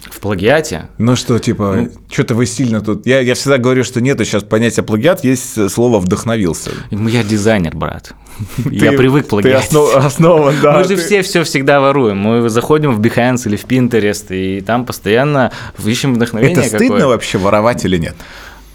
В 0.02 0.20
плагиате. 0.20 0.88
Ну 0.98 1.16
что, 1.16 1.38
типа, 1.38 1.88
что-то 2.10 2.34
вы 2.34 2.46
сильно 2.46 2.80
тут... 2.80 3.04
Я, 3.06 3.20
я 3.20 3.34
всегда 3.34 3.58
говорю, 3.58 3.84
что 3.84 4.00
нету 4.00 4.24
сейчас 4.24 4.42
понятия 4.44 4.82
плагиат, 4.82 5.24
есть 5.24 5.70
слово 5.70 5.98
«вдохновился». 5.98 6.70
Я 6.90 7.22
дизайнер, 7.24 7.76
брат. 7.76 8.14
Я 8.70 8.90
Ты- 8.92 8.96
привык 8.96 9.24
Ты 9.24 9.30
плагиатить. 9.30 9.70
основ- 9.72 9.94
основан, 9.96 10.54
да. 10.62 10.72
Мы 10.78 10.84
же 10.84 10.90
ты- 10.90 10.96
все 10.96 11.22
все 11.22 11.42
всегда 11.42 11.80
воруем. 11.80 12.16
Мы 12.18 12.48
заходим 12.48 12.92
в 12.94 13.00
Behance 13.00 13.46
или 13.48 13.56
в 13.56 13.64
Pinterest, 13.64 14.26
и 14.34 14.60
там 14.60 14.86
постоянно 14.86 15.50
ищем 15.84 16.14
вдохновение 16.14 16.56
Это 16.58 16.68
стыдно 16.68 16.88
какое. 16.96 17.06
вообще 17.08 17.38
воровать 17.38 17.84
или 17.84 17.96
нет? 17.98 18.14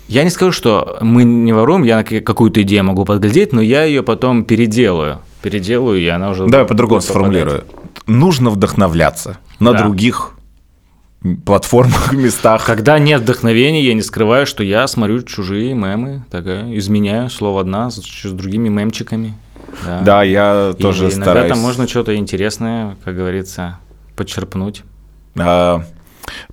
Я 0.09 0.23
не 0.25 0.29
скажу, 0.29 0.51
что 0.51 0.97
мы 1.01 1.23
не 1.23 1.53
воруем, 1.53 1.83
я 1.83 2.03
какую-то 2.03 2.61
идею 2.63 2.83
могу 2.83 3.05
подглядеть, 3.05 3.53
но 3.53 3.61
я 3.61 3.85
ее 3.85 4.03
потом 4.03 4.43
переделаю. 4.43 5.19
Переделаю, 5.41 5.99
и 5.99 6.07
она 6.07 6.31
уже... 6.31 6.45
Давай 6.47 6.67
по-другому 6.67 7.01
сформулирую. 7.01 7.63
Нужно 8.05 8.49
вдохновляться 8.49 9.37
на 9.59 9.71
Да. 9.71 9.79
других 9.83 10.31
платформах, 11.45 12.11
местах. 12.13 12.65
Когда 12.65 12.99
нет 12.99 13.21
вдохновения, 13.21 13.81
я 13.83 13.93
не 13.93 14.01
скрываю, 14.01 14.45
что 14.45 14.63
я 14.63 14.87
смотрю 14.87 15.21
чужие 15.23 15.73
мемы, 15.73 16.23
такая, 16.29 16.77
изменяю 16.77 17.29
слово 17.29 17.61
одна 17.61 17.89
с, 17.89 17.95
с 18.01 18.31
другими 18.31 18.69
мемчиками. 18.69 19.33
Да, 19.85 20.01
Да, 20.01 20.23
я 20.23 20.73
И 20.77 20.81
тоже 20.81 21.05
иногда 21.05 21.21
стараюсь. 21.23 21.49
там 21.49 21.59
можно 21.59 21.87
что-то 21.87 22.15
интересное, 22.15 22.97
как 23.03 23.15
говорится, 23.15 23.79
подчерпнуть. 24.15 24.83
А, 25.37 25.83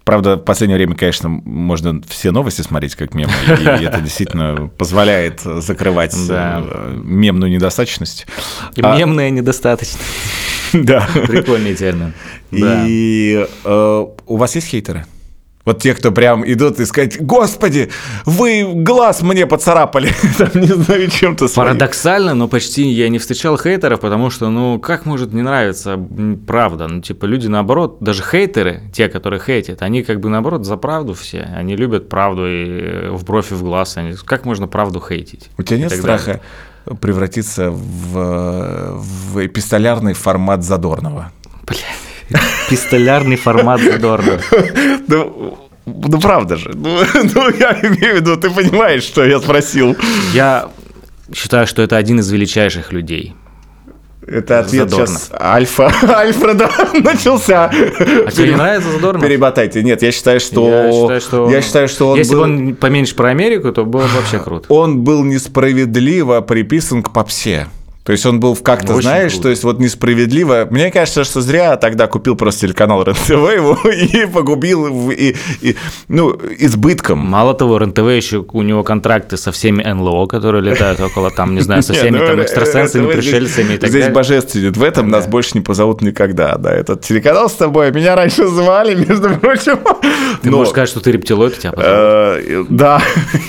Правда, 0.04 0.34
в 0.36 0.40
последнее 0.40 0.76
время, 0.76 0.96
конечно, 0.96 1.28
можно 1.28 2.00
все 2.08 2.32
новости 2.32 2.60
смотреть 2.62 2.96
как 2.96 3.14
мемы, 3.14 3.32
и 3.48 3.64
это 3.84 4.00
действительно 4.00 4.68
позволяет 4.76 5.40
закрывать 5.42 6.14
Да. 6.28 6.60
э, 6.64 6.98
мемную 7.04 7.52
недостаточность. 7.52 8.26
И 8.74 8.80
А, 8.82 8.96
мемное 8.98 9.30
недостаточно. 9.30 10.00
Да. 10.90 11.06
Прикольный 11.26 11.74
термин. 11.74 12.12
И 12.50 13.46
э, 13.64 14.06
у 14.26 14.36
вас 14.36 14.54
есть 14.54 14.68
хейтеры? 14.68 15.04
Вот 15.66 15.82
те, 15.82 15.94
кто 15.94 16.10
прям 16.10 16.42
идут 16.50 16.80
и 16.80 16.86
сказать, 16.86 17.22
господи, 17.22 17.90
вы 18.24 18.66
глаз 18.74 19.20
мне 19.20 19.46
поцарапали, 19.46 20.10
там, 20.38 20.48
не 20.54 20.66
знаю, 20.66 21.08
чем-то 21.10 21.48
своим». 21.48 21.68
Парадоксально, 21.68 22.34
но 22.34 22.48
почти 22.48 22.88
я 22.88 23.10
не 23.10 23.18
встречал 23.18 23.58
хейтеров, 23.58 24.00
потому 24.00 24.30
что, 24.30 24.48
ну, 24.48 24.80
как 24.80 25.04
может 25.04 25.34
не 25.34 25.42
нравиться 25.42 26.00
правда? 26.46 26.88
Ну, 26.88 27.02
типа, 27.02 27.26
люди 27.26 27.46
наоборот, 27.46 27.98
даже 28.00 28.22
хейтеры, 28.22 28.80
те, 28.92 29.08
которые 29.08 29.38
хейтят, 29.38 29.82
они 29.82 30.02
как 30.02 30.20
бы 30.20 30.30
наоборот 30.30 30.64
за 30.64 30.76
правду 30.76 31.12
все. 31.12 31.42
Они 31.54 31.76
любят 31.76 32.08
правду 32.08 32.46
и 32.48 32.64
э, 32.66 33.10
в 33.10 33.24
бровь 33.24 33.52
и 33.52 33.54
в 33.54 33.62
глаз. 33.62 33.98
Они... 33.98 34.14
Как 34.24 34.46
можно 34.46 34.66
правду 34.66 35.00
хейтить? 35.06 35.50
У 35.58 35.62
тебя 35.62 35.78
нет 35.78 35.92
страха 35.92 36.40
превратиться 37.00 37.70
в, 37.70 38.98
в 38.98 39.46
эпистолярный 39.46 40.14
формат 40.14 40.64
Задорнова? 40.64 41.32
Бля, 41.66 42.40
пистолярный 42.68 43.36
формат 43.36 43.80
Задорно. 43.80 44.40
Ну, 45.08 45.58
ну 45.86 46.20
правда 46.20 46.56
же. 46.56 46.70
Ну, 46.74 47.00
ну, 47.34 47.50
я 47.58 47.72
имею 47.82 48.14
в 48.14 48.20
виду, 48.20 48.36
ты 48.36 48.50
понимаешь, 48.50 49.02
что 49.02 49.24
я 49.24 49.40
спросил. 49.40 49.96
Я 50.32 50.68
считаю, 51.34 51.66
что 51.66 51.82
это 51.82 51.96
один 51.96 52.20
из 52.20 52.30
величайших 52.30 52.92
людей. 52.92 53.34
Это 54.30 54.60
ответ 54.60 54.88
Задорнов. 54.90 55.18
сейчас 55.18 55.30
Альфа. 55.40 55.92
Альфреда 56.02 56.70
начался. 56.94 57.64
А 57.64 58.30
тебе 58.30 58.50
не 58.50 58.56
нравится 58.56 58.90
Задорнов? 58.92 59.22
Перемотайте. 59.22 59.82
Нет, 59.82 60.02
я 60.02 60.12
считаю, 60.12 60.38
что... 60.38 60.68
Я 60.68 60.92
считаю, 60.92 61.20
что, 61.20 61.50
я 61.50 61.62
считаю, 61.62 61.88
что 61.88 62.10
он 62.10 62.18
если 62.18 62.34
был... 62.34 62.40
бы 62.40 62.44
он 62.44 62.74
поменьше 62.76 63.16
про 63.16 63.30
Америку, 63.30 63.72
то 63.72 63.84
было 63.84 64.02
бы 64.02 64.08
вообще 64.08 64.38
круто. 64.44 64.72
он 64.72 65.00
был 65.00 65.24
несправедливо 65.24 66.40
приписан 66.42 67.02
к 67.02 67.12
попсе. 67.12 67.66
То 68.03 68.12
есть 68.12 68.24
он 68.24 68.40
был 68.40 68.57
как-то, 68.57 69.01
знаешь, 69.03 69.32
круто. 69.32 69.42
то 69.44 69.48
есть 69.51 69.62
вот 69.62 69.78
несправедливо. 69.78 70.66
Мне 70.70 70.90
кажется, 70.90 71.22
что 71.22 71.42
зря 71.42 71.76
тогда 71.76 72.07
купил 72.07 72.34
просто 72.34 72.62
телеканал 72.62 73.03
РЕН-ТВ 73.03 73.28
его 73.30 73.78
и 73.90 74.26
погубил 74.26 75.11
и, 75.11 75.36
и, 75.61 75.76
ну, 76.09 76.30
избытком. 76.59 77.18
Мало 77.18 77.53
того, 77.55 77.78
РНТВ 77.78 77.98
еще 78.09 78.44
у 78.53 78.62
него 78.62 78.82
контракты 78.84 79.36
со 79.36 79.53
всеми 79.53 79.82
НЛО, 79.82 80.26
которые 80.28 80.62
летают 80.62 80.98
около 81.01 81.30
там, 81.30 81.55
не 81.55 81.61
знаю, 81.61 81.82
со 81.82 81.92
всеми 81.94 82.18
ну, 82.18 82.26
там 82.26 82.40
э, 82.40 82.44
экстрасенсами, 82.44 83.03
РЕН-ТВ 83.03 83.12
здесь- 83.22 83.30
пришельцами 83.32 83.74
и 83.74 83.78
так 83.78 83.90
Здесь 83.90 84.01
далее. 84.05 84.14
божественен. 84.14 84.72
В 84.72 84.82
этом 84.82 85.09
нас 85.11 85.26
больше 85.26 85.51
не 85.55 85.61
позовут 85.61 86.01
никогда. 86.01 86.57
Да, 86.57 86.72
этот 86.72 87.03
телеканал 87.03 87.51
с 87.51 87.55
тобой. 87.55 87.92
Меня 87.92 88.16
раньше 88.16 88.46
звали, 88.48 88.94
между 88.94 89.28
прочим. 89.38 89.78
Ты 90.42 90.48
Но- 90.51 90.57
можешь 90.57 90.70
сказать, 90.70 90.88
что 90.88 91.01
ты 91.01 91.12
рептилоид, 91.12 91.59
тебя 91.59 91.72
позовут. 91.72 91.94
Э, 91.98 92.64
Да, 92.70 93.03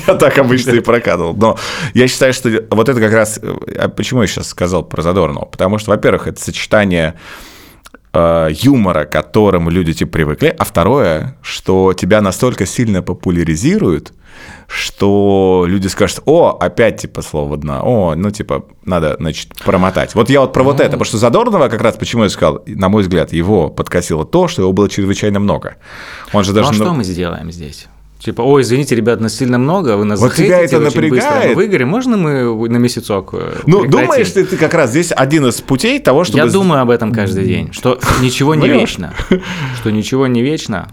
я 0.08 0.16
так 0.16 0.38
обычно 0.38 0.72
и 0.72 0.82
прокатывал. 0.82 1.34
Но 1.36 1.58
я 1.94 2.08
считаю, 2.10 2.34
что 2.34 2.50
вот 2.70 2.90
это 2.90 3.00
как 3.00 3.14
раз... 3.14 3.40
а 3.78 3.88
Почему 3.88 4.22
я 4.22 4.28
сейчас 4.28 4.51
сказал 4.52 4.84
про 4.84 5.02
Задорнова? 5.02 5.46
Потому 5.46 5.80
что, 5.80 5.92
во-первых, 5.92 6.28
это 6.28 6.40
сочетание 6.40 7.16
э, 8.14 8.50
юмора, 8.52 9.06
к 9.06 9.12
которому 9.12 9.70
люди 9.70 9.94
типа 9.94 10.12
привыкли, 10.12 10.56
а 10.58 10.64
второе, 10.64 11.38
что 11.42 11.94
тебя 11.94 12.22
настолько 12.22 12.66
сильно 12.66 13.02
популяризируют, 13.02 14.14
что 14.68 15.66
люди 15.68 15.88
скажут, 15.88 16.22
о, 16.26 16.58
опять 16.60 17.02
типа 17.02 17.22
слово 17.22 17.58
дна, 17.58 17.82
о, 17.84 18.16
ну 18.16 18.32
типа 18.32 18.66
надо, 18.86 19.18
значит, 19.20 19.54
промотать. 19.66 20.16
Вот 20.16 20.30
я 20.30 20.42
вот 20.42 20.54
про 20.54 20.64
вот 20.64 20.78
Ну. 20.78 20.84
это, 20.84 20.92
потому 20.92 21.06
что 21.06 21.18
Задорнова 21.18 21.68
как 21.68 21.82
раз, 21.82 21.98
почему 21.98 22.24
я 22.24 22.30
сказал, 22.30 22.64
на 22.66 22.90
мой 22.90 23.04
взгляд, 23.04 23.34
его 23.34 23.70
подкосило 23.70 24.26
то, 24.26 24.48
что 24.48 24.62
его 24.62 24.72
было 24.72 24.90
чрезвычайно 24.90 25.40
много. 25.40 25.76
Он 26.34 26.44
же 26.44 26.52
Ну 26.52 26.56
даже... 26.56 26.70
а 26.70 26.72
ну, 26.74 26.86
что 26.86 26.94
мы 26.94 27.04
сделаем 27.04 27.52
здесь? 27.52 27.88
Типа, 28.24 28.42
ой, 28.44 28.62
извините, 28.62 28.96
ребят, 28.96 29.20
нас 29.20 29.34
сильно 29.36 29.58
много, 29.58 29.98
вы 29.98 30.06
нас 30.06 30.20
Вот 30.20 30.36
тебя 30.36 30.60
это 30.60 30.78
очень 30.78 30.86
быстро. 30.86 31.02
напрягает? 31.02 31.50
Мы 31.50 31.56
выиграем, 31.56 31.90
можно 31.90 32.18
мы 32.18 32.70
на 32.70 32.78
месяцок 32.78 33.30
э, 33.34 33.62
Ну, 33.66 33.82
прекратим? 33.82 33.90
думаешь 34.08 34.36
ли 34.36 34.44
ты 34.44 34.58
как 34.58 34.76
раз 34.76 34.92
здесь 34.92 35.12
один 35.12 35.48
из 35.48 35.60
путей 35.62 36.00
того, 36.00 36.24
чтобы... 36.24 36.38
Я 36.38 36.46
думаю 36.46 36.82
об 36.82 36.92
этом 36.92 37.12
каждый 37.14 37.46
день, 37.46 37.74
что 37.74 38.00
ничего 38.22 38.54
не 38.54 38.68
вечно. 38.70 39.14
Что 39.78 39.90
ничего 39.92 40.28
не 40.28 40.44
вечно. 40.44 40.90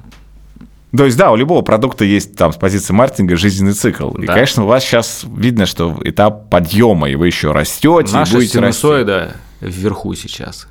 То 0.97 1.05
есть, 1.05 1.19
да, 1.19 1.31
у 1.31 1.37
любого 1.37 1.61
продукта 1.61 2.07
есть 2.07 2.35
там 2.35 2.51
с 2.51 2.57
позиции 2.57 2.95
маркетинга 2.95 3.37
жизненный 3.37 3.75
цикл. 3.75 4.09
И, 4.13 4.25
Да. 4.27 4.33
конечно, 4.33 4.65
у 4.65 4.67
вас 4.67 4.83
сейчас 4.83 5.25
видно, 5.37 5.67
что 5.67 5.99
этап 6.05 6.49
подъема, 6.49 7.11
и 7.11 7.15
вы 7.15 7.27
еще 7.27 7.53
растете, 7.53 8.11
и 8.11 8.15
Наша 8.15 8.33
будете 8.37 8.59
расти. 8.59 8.81
синусоида 8.81 9.37
вверху 9.61 10.15
сейчас. 10.15 10.67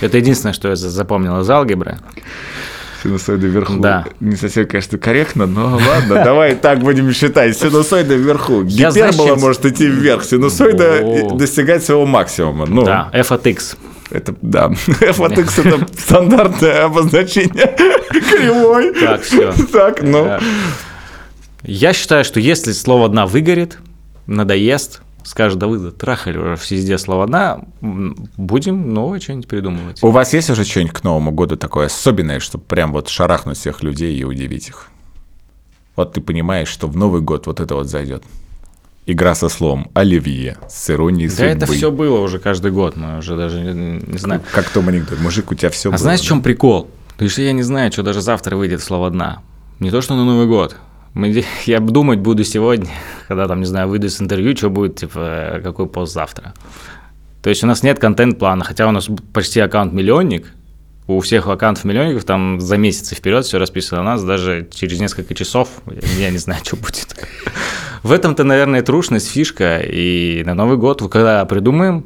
Это 0.00 0.16
единственное, 0.16 0.54
что 0.54 0.68
я 0.68 0.76
за- 0.76 0.88
запомнил 0.88 1.38
из 1.40 1.50
алгебры. 1.50 1.98
Синусоида 3.02 3.46
вверху. 3.46 3.74
Да. 3.78 4.04
Не 4.20 4.36
совсем, 4.36 4.66
конечно, 4.66 4.98
корректно, 4.98 5.46
но 5.46 5.76
ладно, 5.88 6.22
давай 6.24 6.54
так 6.54 6.78
будем 6.80 7.12
считать. 7.12 7.56
Синусоида 7.58 8.14
вверху. 8.14 8.62
Гипербола 8.62 9.36
может 9.36 9.64
идти 9.66 9.86
вверх, 9.86 10.24
синусоида 10.24 11.34
достигать 11.36 11.84
своего 11.84 12.06
максимума. 12.06 12.66
Ну, 12.66 12.84
Да, 12.84 13.10
f 13.12 13.32
от 13.32 13.46
x. 13.46 13.76
это, 14.10 14.34
да. 14.42 14.70
f 15.00 15.20
от 15.20 15.38
x 15.38 15.58
это 15.58 15.86
стандартное 15.98 16.84
обозначение 16.84 17.74
кривой. 18.30 18.92
Так, 18.94 19.22
все. 19.22 19.52
Так, 19.72 20.02
ну. 20.02 20.38
Я 21.64 21.92
считаю, 21.92 22.24
что 22.24 22.40
если 22.40 22.72
слово 22.72 23.08
«дна» 23.08 23.26
выгорит, 23.26 23.78
надоест, 24.26 25.00
скажет, 25.24 25.58
да 25.58 25.66
вы 25.66 25.90
трахали 25.90 26.38
уже 26.38 26.56
везде 26.70 26.98
слово 26.98 27.26
«дна», 27.26 27.60
м, 27.80 28.16
будем 28.36 28.92
новое 28.92 29.20
что-нибудь 29.20 29.48
придумывать. 29.48 30.02
У 30.02 30.10
вас 30.10 30.32
есть 30.32 30.50
уже 30.50 30.64
что-нибудь 30.64 30.92
к 30.94 31.04
Новому 31.04 31.30
году 31.32 31.56
такое 31.56 31.86
особенное, 31.86 32.40
чтобы 32.40 32.64
прям 32.64 32.92
вот 32.92 33.08
шарахнуть 33.08 33.58
всех 33.58 33.82
людей 33.82 34.16
и 34.16 34.24
удивить 34.24 34.68
их? 34.68 34.88
Вот 35.96 36.12
ты 36.14 36.20
понимаешь, 36.20 36.68
что 36.68 36.86
в 36.86 36.96
Новый 36.96 37.20
год 37.20 37.46
вот 37.46 37.60
это 37.60 37.74
вот 37.74 37.86
зайдет. 37.88 38.22
Игра 39.04 39.34
со 39.34 39.48
словом 39.48 39.90
«Оливье» 39.94 40.58
с 40.68 40.88
иронией 40.88 41.28
Да 41.28 41.34
судьбы. 41.34 41.48
это 41.50 41.66
все 41.66 41.90
было 41.90 42.20
уже 42.20 42.38
каждый 42.38 42.70
год, 42.70 42.96
мы 42.96 43.18
уже 43.18 43.36
даже 43.36 43.60
не, 43.60 44.00
не 44.06 44.18
знаем. 44.18 44.42
Как 44.52 44.66
в 44.66 44.72
том 44.72 44.88
анекдоте. 44.88 45.20
Мужик, 45.20 45.50
у 45.50 45.54
тебя 45.56 45.70
все 45.70 45.92
А 45.92 45.98
знаешь, 45.98 46.20
в 46.20 46.24
чем 46.24 46.40
прикол? 46.40 46.88
То 47.18 47.24
есть 47.24 47.36
я 47.38 47.52
не 47.52 47.62
знаю, 47.62 47.90
что 47.92 48.02
даже 48.04 48.20
завтра 48.20 48.56
выйдет 48.56 48.80
слово 48.80 49.10
«дна». 49.10 49.42
Не 49.80 49.90
то, 49.90 50.00
что 50.00 50.14
на 50.14 50.24
Новый 50.24 50.46
год. 50.46 50.76
Мы- 51.14 51.44
Я 51.66 51.80
думать 51.80 52.18
буду 52.20 52.44
сегодня, 52.44 52.88
когда 53.28 53.46
там, 53.48 53.60
не 53.60 53.66
знаю, 53.66 53.88
выйду 53.88 54.08
с 54.08 54.20
интервью, 54.20 54.56
что 54.56 54.70
будет, 54.70 54.96
типа, 54.96 55.60
какой 55.62 55.86
пост 55.86 56.12
завтра. 56.14 56.54
То 57.42 57.50
есть 57.50 57.64
у 57.64 57.66
нас 57.66 57.82
нет 57.82 57.98
контент-плана, 57.98 58.64
хотя 58.64 58.86
у 58.86 58.92
нас 58.92 59.08
почти 59.32 59.60
аккаунт-миллионник, 59.60 60.46
у 61.08 61.18
всех 61.20 61.48
аккаунтов 61.48 61.84
миллионников 61.84 62.24
там 62.24 62.60
за 62.60 62.76
месяцы 62.76 63.14
вперед 63.16 63.44
все 63.44 63.58
расписано, 63.58 64.00
у 64.02 64.04
нас 64.04 64.22
даже 64.22 64.68
через 64.72 65.00
несколько 65.00 65.34
часов, 65.34 65.68
я 66.18 66.30
не 66.30 66.38
знаю, 66.38 66.60
что 66.64 66.76
будет. 66.76 67.16
В 68.04 68.12
этом-то, 68.12 68.44
наверное, 68.44 68.82
трушность, 68.82 69.28
фишка, 69.28 69.78
и 69.80 70.42
на 70.44 70.54
Новый 70.54 70.76
год, 70.76 71.02
когда 71.10 71.44
придумаем, 71.44 72.04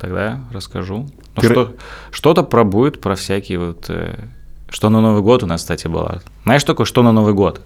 тогда 0.00 0.40
расскажу. 0.52 1.08
Ну, 1.36 1.42
Пир- 1.42 1.52
что, 1.52 1.74
что-то 2.10 2.42
про 2.42 2.64
будет, 2.64 3.00
про 3.00 3.14
всякие 3.14 3.58
вот... 3.60 3.86
э, 3.88 4.16
Что 4.68 4.88
на 4.90 5.00
Новый 5.00 5.22
год 5.22 5.42
у 5.44 5.46
нас, 5.46 5.60
кстати, 5.62 5.86
было. 5.86 6.22
Знаешь, 6.44 6.64
такое 6.64 6.86
«что 6.86 7.02
на 7.04 7.12
Новый 7.12 7.34
год»? 7.34 7.60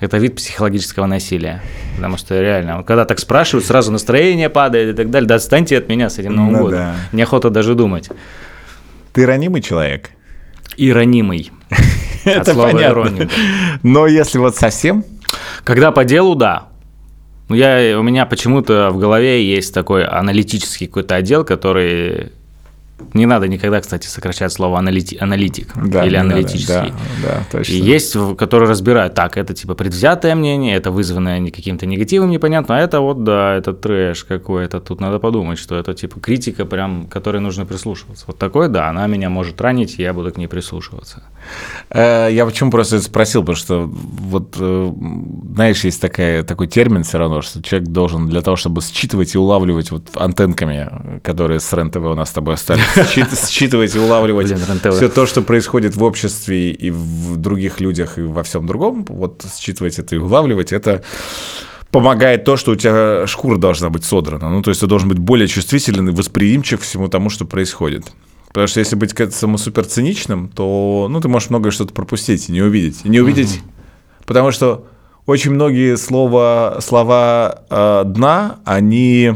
Это 0.00 0.18
вид 0.18 0.36
психологического 0.36 1.06
насилия. 1.06 1.62
Потому 1.96 2.16
что 2.16 2.40
реально, 2.40 2.82
когда 2.82 3.04
так 3.04 3.18
спрашивают, 3.18 3.64
сразу 3.66 3.92
настроение 3.92 4.50
падает 4.50 4.90
и 4.90 4.96
так 4.96 5.10
далее. 5.10 5.28
Да 5.28 5.36
отстаньте 5.36 5.78
от 5.78 5.88
меня 5.88 6.10
с 6.10 6.18
этим 6.18 6.34
Новым 6.34 6.52
Ну 6.52 6.58
годом. 6.60 6.78
да. 6.78 6.94
Неохота 7.12 7.50
даже 7.50 7.74
думать. 7.74 8.10
Ты 9.12 9.26
ранимый 9.26 9.62
человек. 9.62 10.10
И 10.76 10.92
ранимый. 10.92 11.52
Это 12.24 12.54
понятно. 12.54 13.28
Но 13.82 14.06
если 14.06 14.38
вот 14.38 14.56
совсем... 14.56 15.04
Когда 15.62 15.92
по 15.92 16.04
делу, 16.04 16.34
да. 16.34 16.68
Я, 17.48 17.98
у 17.98 18.02
меня 18.02 18.26
почему-то 18.26 18.90
в 18.90 18.98
голове 18.98 19.44
есть 19.46 19.72
такой 19.74 20.04
аналитический 20.04 20.86
какой-то 20.86 21.14
отдел, 21.16 21.44
который... 21.44 22.32
Не 23.12 23.26
надо 23.26 23.48
никогда, 23.48 23.80
кстати, 23.80 24.06
сокращать 24.06 24.52
слово 24.52 24.78
аналити- 24.80 25.18
аналитик 25.20 25.68
Да, 25.76 26.04
или 26.04 26.16
не 26.16 26.22
надо, 26.22 26.34
аналитический. 26.36 26.92
Да, 27.22 27.28
да, 27.28 27.44
точно. 27.50 27.72
И 27.72 27.76
есть, 27.76 28.16
которые 28.38 28.68
разбирают, 28.70 29.14
так, 29.14 29.36
это 29.36 29.52
типа 29.54 29.74
предвзятое 29.74 30.34
мнение, 30.34 30.76
это 30.76 30.90
вызванное 30.90 31.44
каким-то 31.50 31.86
негативом 31.86 32.30
непонятно, 32.30 32.76
а 32.76 32.80
это 32.80 33.00
вот, 33.00 33.24
да, 33.24 33.54
это 33.54 33.72
трэш 33.72 34.24
какой-то, 34.24 34.80
тут 34.80 35.00
надо 35.00 35.18
подумать, 35.18 35.58
что 35.58 35.76
это 35.76 35.92
типа 35.94 36.20
критика 36.20 36.64
прям, 36.64 37.06
которой 37.06 37.40
нужно 37.40 37.66
прислушиваться. 37.66 38.24
Вот 38.28 38.38
такое, 38.38 38.68
да, 38.68 38.88
она 38.88 39.06
меня 39.06 39.28
может 39.28 39.60
ранить, 39.60 39.98
и 39.98 40.02
я 40.02 40.12
буду 40.12 40.32
к 40.32 40.36
ней 40.36 40.46
прислушиваться. 40.46 41.22
Э, 41.90 42.28
Я 42.32 42.46
почему 42.46 42.70
просто 42.70 43.00
спросил, 43.00 43.40
потому 43.42 43.56
что 43.56 43.90
вот, 43.90 44.56
э, 44.58 44.92
знаешь, 45.54 45.84
есть 45.84 46.00
такая, 46.00 46.42
такой 46.42 46.68
термин 46.68 47.02
все 47.02 47.18
равно, 47.18 47.42
что 47.42 47.62
человек 47.62 47.88
должен 47.88 48.28
для 48.28 48.40
того, 48.40 48.56
чтобы 48.56 48.80
считывать 48.82 49.34
и 49.34 49.38
улавливать 49.38 49.90
вот 49.90 50.08
антенками, 50.16 51.20
которые 51.22 51.60
с 51.60 51.72
РЕН-ТВ 51.72 51.96
у 51.96 52.14
нас 52.14 52.30
с 52.30 52.32
тобой 52.32 52.54
остались, 52.54 52.83
считывать 53.48 53.94
и 53.94 53.98
улавливать 53.98 54.52
все 54.52 55.08
то, 55.08 55.26
что 55.26 55.42
происходит 55.42 55.96
в 55.96 56.02
обществе 56.02 56.70
и 56.70 56.90
в 56.90 57.36
других 57.36 57.80
людях 57.80 58.18
и 58.18 58.22
во 58.22 58.42
всем 58.42 58.66
другом, 58.66 59.04
вот 59.08 59.44
считывать 59.56 59.98
это 59.98 60.14
и 60.14 60.18
улавливать, 60.18 60.72
это 60.72 61.02
помогает 61.90 62.44
то, 62.44 62.56
что 62.56 62.72
у 62.72 62.76
тебя 62.76 63.26
шкура 63.26 63.56
должна 63.56 63.88
быть 63.88 64.04
содрана. 64.04 64.50
Ну, 64.50 64.62
то 64.62 64.70
есть 64.70 64.80
ты 64.80 64.86
должен 64.86 65.08
быть 65.08 65.18
более 65.18 65.46
чувствителен 65.46 66.08
и 66.08 66.12
восприимчив 66.12 66.80
к 66.80 66.82
всему 66.82 67.08
тому, 67.08 67.30
что 67.30 67.44
происходит. 67.44 68.12
Потому 68.48 68.66
что 68.66 68.80
если 68.80 68.96
быть 68.96 69.12
к 69.14 69.20
этому 69.20 69.58
супер 69.58 69.84
циничным, 69.84 70.48
то 70.48 71.06
ну, 71.08 71.20
ты 71.20 71.28
можешь 71.28 71.50
многое 71.50 71.70
что-то 71.70 71.92
пропустить 71.92 72.48
и 72.48 72.52
не 72.52 72.62
увидеть. 72.62 73.00
И 73.04 73.08
не 73.08 73.20
увидеть, 73.20 73.60
потому 74.26 74.50
что 74.50 74.86
очень 75.26 75.52
многие 75.52 75.96
слова, 75.96 76.78
слова 76.80 77.64
э, 77.70 78.02
дна, 78.06 78.58
они 78.64 79.32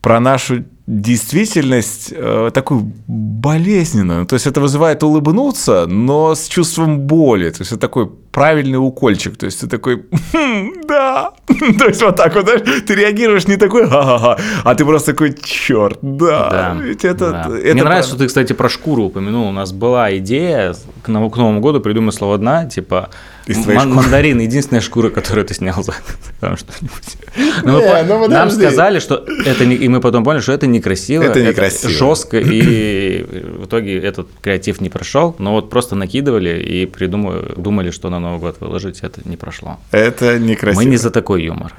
про 0.00 0.20
нашу 0.20 0.64
действительность 0.86 2.12
э, 2.16 2.50
такую 2.54 2.92
болезненную. 3.08 4.24
То 4.26 4.34
есть 4.34 4.46
это 4.46 4.60
вызывает 4.60 5.02
улыбнуться, 5.02 5.86
но 5.86 6.34
с 6.34 6.46
чувством 6.46 7.00
боли. 7.00 7.50
То 7.50 7.62
есть 7.62 7.72
это 7.72 7.80
такой 7.80 8.06
правильный 8.06 8.78
укольчик. 8.78 9.36
То 9.36 9.46
есть 9.46 9.60
ты 9.60 9.66
такой, 9.66 10.04
«Хм, 10.32 10.72
да. 10.88 11.32
То 11.78 11.86
есть 11.86 12.02
вот 12.02 12.16
так 12.16 12.34
вот, 12.36 12.44
знаешь, 12.44 12.62
ты 12.86 12.94
реагируешь 12.94 13.48
не 13.48 13.56
такой, 13.56 13.88
ха-ха-ха, 13.88 14.38
а 14.62 14.74
ты 14.74 14.84
просто 14.84 15.12
такой, 15.12 15.34
черт, 15.42 15.98
да. 16.02 16.50
Да, 16.50 16.76
Ведь 16.80 17.04
это, 17.04 17.30
да. 17.30 17.40
это 17.40 17.50
Мне 17.50 17.82
нравится, 17.82 17.84
правда. 17.84 18.02
что 18.08 18.18
ты, 18.18 18.26
кстати, 18.26 18.52
про 18.52 18.68
шкуру 18.68 19.04
упомянул. 19.04 19.48
У 19.48 19.52
нас 19.52 19.72
была 19.72 20.16
идея 20.18 20.74
к 21.02 21.06
к 21.06 21.08
Новому 21.08 21.60
году 21.60 21.80
придумать 21.80 22.14
слово 22.14 22.38
«дна», 22.38 22.66
типа 22.66 23.10
Из 23.46 23.62
твоей 23.62 23.78
ман- 23.78 23.88
шкуры. 23.90 24.02
мандарин– 24.02 24.38
единственная 24.40 24.80
шкура, 24.80 25.08
которую 25.10 25.44
ты 25.46 25.54
снял 25.54 25.82
за 25.82 25.94
там 26.40 26.56
что-нибудь. 26.56 27.16
Но 27.62 27.72
мы 27.74 27.80
Не, 27.80 27.88
по- 27.92 28.02
ну 28.04 28.28
Нам 28.28 28.50
сказали, 28.50 28.98
что 28.98 29.24
это 29.44 29.64
не... 29.64 29.76
И 29.76 29.88
мы 29.88 30.00
потом 30.00 30.24
поняли, 30.24 30.40
что 30.42 30.52
это 30.52 30.66
некрасиво. 30.66 31.22
Это 31.22 31.40
некрасиво. 31.42 31.92
жестко, 31.92 32.38
и 32.40 33.22
в 33.60 33.66
итоге 33.66 33.98
этот 34.00 34.28
креатив 34.42 34.80
не 34.80 34.88
прошел. 34.88 35.36
Но 35.38 35.52
вот 35.52 35.70
просто 35.70 35.94
накидывали 35.94 36.60
и 36.60 36.86
придумали, 36.86 37.52
думали, 37.56 37.90
что 37.92 38.10
на 38.10 38.18
Новый 38.18 38.40
год 38.40 38.56
выложить. 38.60 39.00
Это 39.02 39.20
не 39.24 39.36
прошло. 39.36 39.78
Это 39.92 40.38
некрасиво. 40.40 40.82
Мы 40.82 40.90
не 40.90 40.96
за 40.96 41.10
такой 41.10 41.44
юмор. 41.44 41.72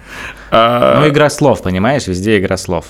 А, 0.52 1.02
Ну, 1.02 1.10
игра 1.10 1.30
слов, 1.30 1.62
понимаешь? 1.64 2.08
Везде 2.08 2.40
игра 2.40 2.56
слов. 2.58 2.86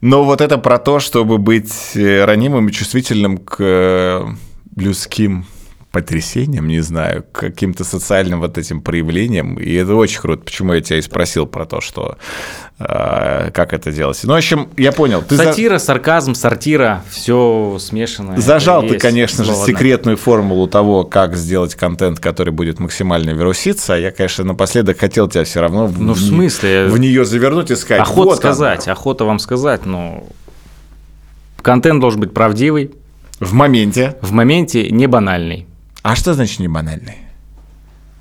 Но 0.00 0.24
вот 0.24 0.40
это 0.40 0.58
про 0.58 0.78
то, 0.78 0.98
чтобы 0.98 1.38
быть 1.38 1.72
э, 1.94 2.24
ранимым 2.24 2.68
и 2.68 2.72
чувствительным 2.72 3.36
к 3.38 3.56
э, 3.60 4.24
людским 4.76 5.44
потрясениям, 5.92 6.68
не 6.68 6.80
знаю, 6.80 7.24
каким-то 7.32 7.82
социальным 7.84 8.38
вот 8.40 8.56
этим 8.58 8.80
проявлениям. 8.80 9.56
И 9.56 9.72
это 9.74 9.94
очень 9.96 10.20
круто. 10.20 10.42
Почему 10.44 10.72
я 10.74 10.80
тебя 10.80 10.98
и 10.98 11.02
спросил 11.02 11.46
про 11.46 11.66
то, 11.66 11.80
что 11.80 12.16
э, 12.78 13.50
как 13.52 13.72
это 13.72 13.90
делать. 13.90 14.20
Ну, 14.22 14.32
в 14.34 14.36
общем, 14.36 14.68
я 14.76 14.92
понял. 14.92 15.20
Ты 15.22 15.34
за- 15.36 15.44
Сатира, 15.44 15.78
сарказм, 15.78 16.34
сортира, 16.34 17.02
все 17.10 17.76
смешанное. 17.80 18.36
Зажал 18.38 18.82
ты, 18.82 18.98
конечно 18.98 19.42
же, 19.42 19.52
секретную 19.54 20.16
формулу 20.16 20.68
того, 20.68 21.02
как 21.04 21.34
сделать 21.36 21.74
контент, 21.74 22.20
который 22.20 22.52
будет 22.52 22.78
максимально 22.78 23.30
вируситься. 23.30 23.94
А 23.94 23.96
я, 23.98 24.12
конечно, 24.12 24.44
напоследок 24.44 24.98
хотел 25.00 25.28
тебя 25.28 25.42
все 25.44 25.60
равно 25.60 25.86
в, 25.86 26.00
Ну, 26.00 26.12
в 26.14 26.20
смысле? 26.20 26.86
в 26.86 26.98
нее 26.98 27.24
завернуть 27.24 27.72
и 27.72 27.76
сказать. 27.76 28.02
Охота 28.02 28.28
вот 28.30 28.36
сказать, 28.38 28.86
оно. 28.86 28.92
охота 28.92 29.24
вам 29.24 29.40
сказать, 29.40 29.84
но 29.86 30.24
контент 31.62 32.00
должен 32.00 32.20
быть 32.20 32.32
правдивый, 32.32 32.92
В 33.40 33.52
моменте. 33.54 34.16
в 34.22 34.30
моменте 34.32 34.88
не 34.90 35.06
банальный. 35.08 35.66
А 36.02 36.16
что 36.16 36.34
значит 36.34 36.60
не 36.60 36.68
банальный? 36.68 37.18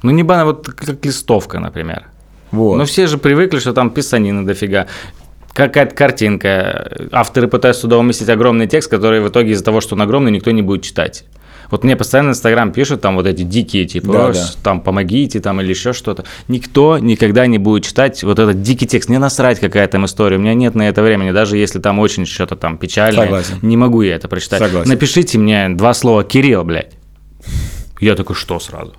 Ну, 0.03 0.11
не 0.11 0.23
банальный, 0.23 0.53
вот 0.53 0.67
как 0.67 1.05
листовка, 1.05 1.59
например. 1.59 2.07
Вот. 2.51 2.77
Но 2.77 2.85
все 2.85 3.07
же 3.07 3.17
привыкли, 3.17 3.59
что 3.59 3.73
там 3.73 3.91
писанина 3.91 4.45
дофига. 4.45 4.87
Какая-то 5.53 5.95
картинка. 5.95 7.09
Авторы 7.11 7.47
пытаются 7.47 7.83
туда 7.83 7.97
уместить 7.97 8.29
огромный 8.29 8.67
текст, 8.67 8.89
который 8.89 9.19
в 9.21 9.29
итоге 9.29 9.51
из-за 9.51 9.63
того, 9.63 9.81
что 9.81 9.95
он 9.95 10.01
огромный, 10.01 10.31
никто 10.31 10.51
не 10.51 10.61
будет 10.61 10.83
читать. 10.83 11.25
Вот 11.69 11.83
мне 11.83 11.95
постоянно 11.95 12.29
Инстаграм 12.29 12.71
пишут 12.71 13.01
там 13.01 13.15
вот 13.15 13.27
эти 13.27 13.43
дикие, 13.43 13.85
типа, 13.85 14.11
Да, 14.11 14.25
«Ой, 14.27 14.33
да. 14.33 14.49
там, 14.63 14.81
помогите, 14.81 15.39
там, 15.39 15.61
или 15.61 15.69
еще 15.69 15.93
что-то. 15.93 16.23
Никто 16.47 16.97
никогда 16.97 17.45
не 17.45 17.59
будет 17.59 17.85
читать 17.85 18.23
вот 18.23 18.39
этот 18.39 18.63
дикий 18.63 18.87
текст. 18.87 19.09
Мне 19.09 19.19
насрать, 19.19 19.59
какая 19.59 19.87
там 19.87 20.05
история. 20.05 20.37
У 20.37 20.39
меня 20.39 20.55
нет 20.55 20.73
на 20.73 20.87
это 20.89 21.03
времени, 21.03 21.31
даже 21.31 21.57
если 21.57 21.79
там 21.79 21.99
очень 21.99 22.25
что-то 22.25 22.55
там 22.55 22.77
печальное. 22.77 23.25
Согласен. 23.25 23.59
Не 23.61 23.77
могу 23.77 24.01
я 24.01 24.15
это 24.15 24.27
прочитать. 24.27 24.59
Согласен. 24.59 24.89
Напишите 24.89 25.37
мне 25.37 25.69
два 25.69 25.93
слова 25.93 26.23
«Кирилл», 26.23 26.63
блядь. 26.63 26.93
Я 27.99 28.15
такой, 28.15 28.35
что 28.35 28.59
сразу? 28.59 28.93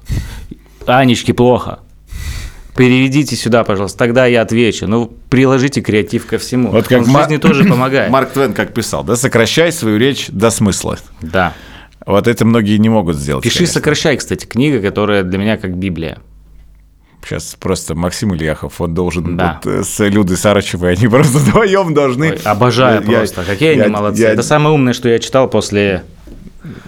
Анечке 0.87 1.33
плохо. 1.35 1.81
Переведите 2.77 3.37
сюда, 3.37 3.65
пожалуйста, 3.65 3.99
тогда 3.99 4.27
я 4.27 4.43
отвечу. 4.43 4.87
Ну, 4.87 5.13
приложите 5.29 5.81
креатив 5.83 6.27
ко 6.27 6.39
всему. 6.39 6.71
Вот 6.71 6.87
как 6.89 6.99
Он 7.01 7.05
в 7.05 7.09
Ма- 7.09 7.23
жизни 7.23 7.37
тоже 7.39 7.65
помогает. 7.69 8.11
Марк 8.11 8.31
Твен 8.31 8.53
как 8.55 8.73
писал, 8.73 9.05
да, 9.05 9.17
сокращай 9.17 9.73
свою 9.73 9.99
речь 9.99 10.27
до 10.29 10.51
смысла. 10.51 10.97
Да. 11.21 11.53
Вот 12.07 12.27
это 12.29 12.45
многие 12.45 12.79
не 12.79 12.89
могут 12.89 13.17
сделать. 13.17 13.45
Пиши, 13.45 13.59
конечно. 13.59 13.75
сокращай, 13.75 14.17
кстати, 14.17 14.47
книга, 14.47 14.81
которая 14.81 15.23
для 15.23 15.39
меня 15.39 15.57
как 15.59 15.77
Библия. 15.77 16.19
Сейчас 17.23 17.55
просто 17.61 17.95
Максим 17.95 18.35
Ильяхов, 18.35 18.81
он 18.81 18.95
должен 18.95 19.37
Да. 19.37 19.61
вот, 19.63 19.71
э, 19.71 19.85
с 19.85 20.03
Людой 20.09 20.39
Сарычевой, 20.39 20.93
они 20.95 21.07
просто 21.09 21.37
вдвоем 21.39 21.93
должны... 21.93 22.31
Ой, 22.31 22.37
обожаю 22.45 23.03
Я- 23.07 23.19
просто. 23.19 23.45
Какие 23.45 23.77
я- 23.77 23.83
они 23.85 23.93
молодцы. 23.93 24.23
я- 24.23 24.31
Это 24.31 24.43
самое 24.43 24.75
умное, 24.75 24.95
что 24.95 25.09
я 25.11 25.19
читал 25.19 25.49
после... 25.51 26.05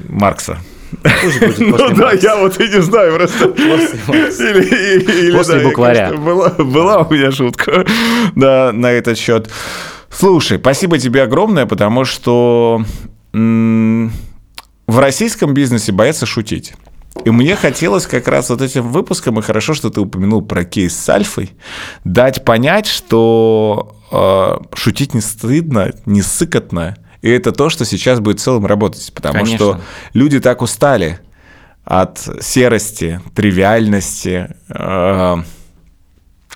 Маркса. 0.08 0.58
Пусть 1.22 1.40
будет 1.40 1.59
Ну 1.59 1.72
после 1.72 1.95
да, 1.95 2.03
Маркса. 2.03 2.26
я 2.26 2.36
вот 2.36 2.61
и 2.61 2.68
не 2.68 2.82
знаю 2.82 3.14
просто. 3.16 3.49
После 5.32 5.59
да, 5.59 5.64
букваря. 5.68 6.12
Была, 6.12 6.99
у 6.99 7.12
меня 7.12 7.32
шутка 7.32 7.86
да, 8.34 8.72
на 8.72 8.90
этот 8.90 9.18
счет. 9.18 9.51
Слушай, 10.11 10.59
спасибо 10.59 10.99
тебе 10.99 11.22
огромное, 11.22 11.66
потому 11.66 12.05
что 12.05 12.84
в 13.32 14.99
российском 14.99 15.55
бизнесе 15.55 15.93
боятся 15.93 16.26
шутить. 16.26 16.74
И 17.24 17.30
мне 17.30 17.57
хотелось 17.57 18.07
как 18.07 18.26
раз 18.28 18.51
вот 18.51 18.62
этим 18.62 18.90
выпуском, 18.90 19.38
и 19.38 19.43
хорошо, 19.43 19.74
что 19.74 19.90
ты 19.90 20.01
упомянул 20.01 20.43
про 20.43 20.64
кейс 20.64 20.97
с 20.97 21.09
Альфой, 21.09 21.53
дать 22.05 22.45
понять, 22.45 22.86
что 22.86 23.97
э, 24.11 24.57
шутить 24.74 25.14
не 25.14 25.20
стыдно, 25.20 25.93
не 26.07 26.22
сыкотно, 26.22 26.97
и 27.22 27.30
это 27.30 27.52
то, 27.52 27.70
что 27.70 27.84
сейчас 27.84 28.20
будет 28.20 28.40
в 28.40 28.42
целом 28.42 28.66
работать, 28.66 29.12
потому 29.14 29.34
Конечно. 29.34 29.56
что 29.56 29.80
люди 30.12 30.40
так 30.40 30.60
устали 30.60 31.20
от 31.84 32.18
серости, 32.40 33.20
тривиальности, 33.34 34.54
э, 34.68 35.36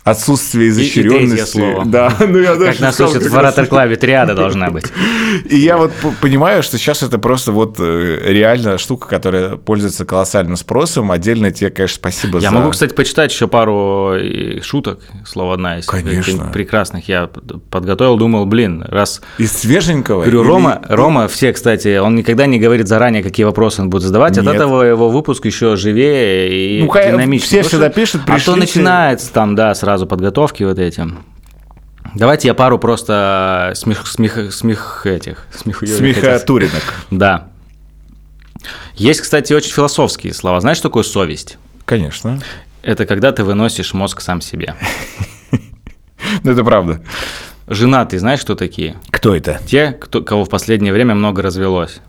отсутствия 0.07 0.62
И- 0.62 0.66
и 0.66 0.70
изощренности. 0.70 1.44
слово. 1.59 1.84
Да, 1.84 2.12
ну 2.20 2.38
я 2.38 2.54
даже 2.54 2.80
нас 2.80 2.96
как 2.96 3.11
в 3.11 3.14
раз- 3.24 3.34
Ораторклаве, 3.34 3.96
триада 3.96 4.34
должна 4.34 4.70
быть. 4.70 4.84
и 5.50 5.57
я 5.57 5.76
вот 5.76 5.90
понимаю, 6.20 6.62
что 6.62 6.78
сейчас 6.78 7.02
это 7.02 7.18
просто 7.18 7.50
вот 7.50 7.76
э, 7.80 8.18
реально 8.24 8.78
штука, 8.78 9.09
которая 9.09 9.57
пользуется 9.57 10.04
колоссальным 10.04 10.57
спросом. 10.57 11.11
Отдельно 11.11 11.50
тебе, 11.50 11.70
конечно, 11.70 11.96
спасибо 11.96 12.38
Я 12.38 12.50
за... 12.50 12.54
могу, 12.54 12.70
кстати, 12.70 12.94
почитать 12.94 13.32
еще 13.32 13.48
пару 13.48 14.12
э, 14.14 14.61
шуток, 14.62 15.00
слово 15.26 15.54
одна 15.54 15.78
из 15.80 15.86
Конечно. 15.86 16.50
прекрасных. 16.52 17.09
Я 17.09 17.28
подготовил, 17.70 18.16
думал, 18.16 18.46
блин, 18.46 18.84
раз... 18.86 19.20
Из 19.38 19.50
свеженького? 19.52 20.22
Говорю, 20.22 20.40
или- 20.42 20.48
Рома, 20.48 20.82
Рома, 20.88 21.26
все, 21.26 21.52
кстати, 21.52 21.98
он 21.98 22.14
никогда 22.14 22.46
не 22.46 22.61
говорит 22.61 22.86
заранее, 22.86 23.24
какие 23.24 23.44
вопросы 23.44 23.82
он 23.82 23.90
будет 23.90 24.02
задавать. 24.02 24.38
От 24.38 24.44
Нет. 24.44 24.54
этого 24.54 24.82
его 24.84 25.09
выпуск 25.11 25.44
еще 25.46 25.74
живее 25.74 26.78
и 26.78 26.82
Ну, 26.82 26.92
динамичнее. 26.92 27.40
все 27.40 27.68
всегда 27.68 27.88
пишут, 27.88 28.20
А 28.22 28.26
то 28.26 28.32
пришлите. 28.34 28.61
начинается 28.61 29.32
там, 29.32 29.54
да, 29.57 29.74
сразу 29.74 29.95
подготовки 30.05 30.62
вот 30.64 30.78
эти. 30.78 31.03
Давайте 32.14 32.49
я 32.49 32.55
пару 32.55 32.78
просто 32.78 33.72
смех, 33.74 34.07
смех, 34.07 34.53
смех 34.53 35.07
этих, 35.07 35.47
сказать. 35.55 35.97
Смехотуринок. 35.97 36.82
Да. 37.11 37.49
Есть, 38.94 39.20
кстати, 39.20 39.53
очень 39.53 39.70
философские 39.70 40.34
слова. 40.34 40.61
Знаешь, 40.61 40.76
что 40.78 40.88
такое 40.88 41.03
совесть? 41.03 41.57
Конечно. 41.84 42.40
Это 42.82 43.07
когда 43.07 43.32
ты 43.32 43.44
выносишь 43.44 43.94
мозг 43.94 44.20
сам 44.20 44.40
себе. 44.40 44.74
Ну, 46.42 46.53
это 46.53 46.64
правда. 46.64 47.03
Женатые, 47.68 48.18
знаешь, 48.18 48.40
кто 48.40 48.57
такие? 48.57 48.97
Кто 49.11 49.34
это? 49.34 49.61
Те, 49.64 49.92
кто, 49.92 50.22
кого 50.22 50.44
в 50.44 50.49
последнее 50.49 50.92
время 50.92 51.14
много 51.14 51.40
развелось. 51.40 52.01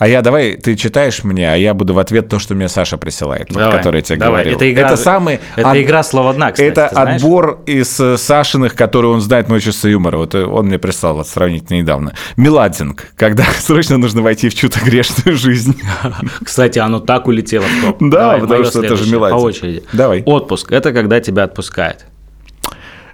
А 0.00 0.08
я 0.08 0.22
давай, 0.22 0.56
ты 0.56 0.76
читаешь 0.76 1.24
мне, 1.24 1.52
а 1.52 1.56
я 1.56 1.74
буду 1.74 1.92
в 1.92 1.98
ответ 1.98 2.26
то, 2.26 2.38
что 2.38 2.54
мне 2.54 2.70
Саша 2.70 2.96
присылает, 2.96 3.50
вот, 3.50 3.58
Давай, 3.58 3.76
который 3.76 3.96
я 3.96 4.02
тебе 4.02 4.16
давай. 4.18 4.44
говорил. 4.44 4.56
Это 4.56 4.72
игра- 4.72 4.86
это 4.86 4.96
самый... 4.96 5.40
это 5.56 5.70
от- 5.72 5.76
игра 5.76 6.02
слова 6.02 6.32
«дна», 6.32 6.52
кстати, 6.52 6.68
Это 6.70 6.86
отбор 6.86 7.60
из 7.66 8.00
э, 8.00 8.16
Сашиных, 8.16 8.74
которые 8.74 9.12
он 9.12 9.20
знает 9.20 9.50
мое 9.50 9.60
чувство 9.60 9.88
юмора. 9.88 10.16
Вот 10.16 10.34
э, 10.34 10.42
он 10.46 10.68
мне 10.68 10.78
прислал 10.78 11.16
вот 11.16 11.28
сравнительно 11.28 11.76
недавно. 11.76 12.14
Меладзинг, 12.38 13.08
когда 13.14 13.44
срочно 13.58 13.98
нужно 13.98 14.22
войти 14.22 14.48
в 14.48 14.54
чью-то 14.54 14.80
грешную 14.82 15.36
жизнь. 15.36 15.78
Кстати, 16.42 16.78
оно 16.78 17.00
так 17.00 17.28
улетело 17.28 17.66
в 17.66 17.84
топ. 17.84 17.98
Да, 18.00 18.20
Давай, 18.20 18.40
потому 18.40 18.64
что 18.64 18.82
это 18.82 18.96
же 18.96 19.12
Меладзе. 19.12 19.34
По 19.36 19.38
очереди. 19.38 19.82
Давай. 19.92 20.22
Отпуск– 20.24 20.72
это 20.72 20.94
когда 20.94 21.20
тебя 21.20 21.42
отпускает. 21.42 22.06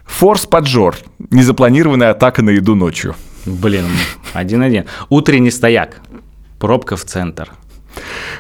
Форс-поджор. 0.05 0.95
Незапланированная 1.33 2.11
атака 2.11 2.43
на 2.43 2.51
еду 2.51 2.77
ночью. 2.77 3.17
Блин, 3.45 3.87
один-один. 4.35 4.85
Утренний 5.09 5.51
стояк. 5.51 5.97
Пробка 6.59 6.97
в 6.97 7.05
центр. 7.05 7.51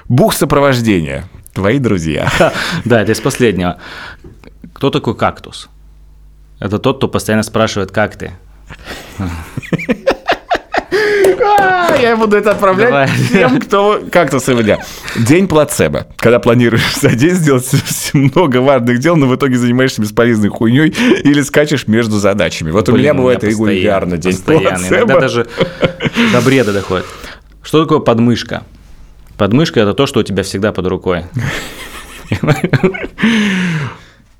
Бух 0.09 0.35
сопровождения. 0.35 1.25
Твои 1.55 1.79
друзья. 1.79 2.31
Да, 2.85 3.03
это 3.03 3.12
из 3.12 3.21
последнего. 3.21 3.79
Кто 4.75 4.91
такой 4.91 5.17
кактус? 5.17 5.69
Это 6.61 6.79
тот, 6.79 6.99
кто 6.99 7.09
постоянно 7.09 7.43
спрашивает, 7.43 7.91
как 7.91 8.17
ты. 8.17 8.33
А, 11.59 11.97
Я 12.01 12.17
буду 12.17 12.37
это 12.37 12.53
отправлять 12.53 12.89
Давай. 12.89 13.09
всем, 13.09 13.61
кто 13.61 14.03
как-то 14.11 14.39
сегодня. 14.41 14.79
День 15.17 15.49
плацебо. 15.49 16.07
Когда 16.17 16.39
планируешь 16.39 16.97
за 17.01 17.11
день 17.11 17.35
сделать 17.35 17.69
много 18.14 18.59
важных 18.59 18.99
дел, 18.99 19.17
но 19.17 19.27
в 19.27 19.35
итоге 19.37 19.57
занимаешься 19.57 20.03
бесполезной 20.03 20.49
хуйней 20.51 20.89
или 20.89 21.43
скачешь 21.43 21.87
между 21.87 22.19
задачами. 22.19 22.71
Вот 22.71 22.89
у 22.89 22.97
меня 22.97 23.14
бывает 23.14 23.43
регулярно 23.45 24.17
день 24.19 24.33
постоянно. 24.33 24.69
плацебо. 24.71 24.97
Иногда 24.97 25.21
даже 25.21 25.47
до 26.33 26.41
бреда 26.43 26.73
доходит. 26.73 27.07
Что 27.67 27.83
такое 27.83 27.99
подмышка? 27.99 28.62
Подмышка– 29.37 29.81
это 29.83 29.93
то, 29.93 30.07
что 30.07 30.21
у 30.21 30.23
тебя 30.23 30.45
всегда 30.45 30.71
под 30.73 30.87
рукой. 30.87 31.25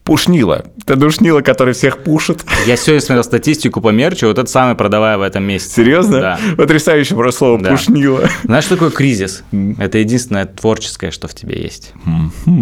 Пушнила. 0.05 0.65
Это 0.85 0.95
душнила, 0.95 1.41
который 1.41 1.75
всех 1.75 2.05
пушит. 2.05 2.45
Я 2.67 2.77
сегодня 2.77 3.01
смотрел 3.01 3.25
статистику 3.25 3.81
по 3.81 3.89
мерчу, 3.89 4.29
вот 4.29 4.39
это 4.39 4.49
самое 4.49 4.77
продавая 4.77 5.19
в 5.19 5.23
этом 5.23 5.43
месяце. 5.43 5.75
Серьезно? 5.75 6.21
Да. 6.21 6.39
Потрясающее 6.57 7.17
просто 7.17 7.39
слово 7.39 7.59
Да. 7.61 7.71
пушнила. 7.73 8.29
Знаешь, 8.45 8.63
что 8.65 8.77
такое 8.77 8.91
кризис? 8.91 9.43
Это 9.79 9.99
единственное 9.99 10.47
творческое, 10.47 11.11
что 11.11 11.27
в 11.27 11.35
тебе 11.35 11.61
есть. 11.61 11.93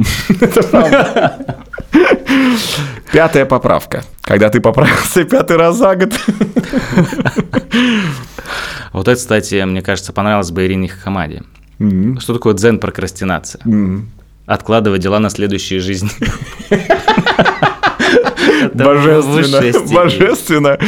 Пятая 3.12 3.44
поправка. 3.44 4.02
Когда 4.22 4.48
ты 4.48 4.62
поправился 4.62 5.24
пятый 5.24 5.58
раз 5.58 5.76
за 5.76 5.94
год. 5.94 6.14
Вот 8.94 9.08
это, 9.08 9.16
кстати, 9.16 9.60
мне 9.64 9.82
кажется, 9.82 10.12
понравилось 10.12 10.52
бы 10.52 10.64
Ирине 10.64 10.86
Хакамаде. 10.88 11.42
Что 12.20 12.32
такое 12.32 12.54
дзен-прокрастинация? 12.54 13.60
Откладывать 14.46 15.02
дела 15.02 15.18
на 15.18 15.30
следующую 15.30 15.80
жизнь. 15.80 16.08
Божественно. 18.72 19.94
Божественно. 19.94 20.78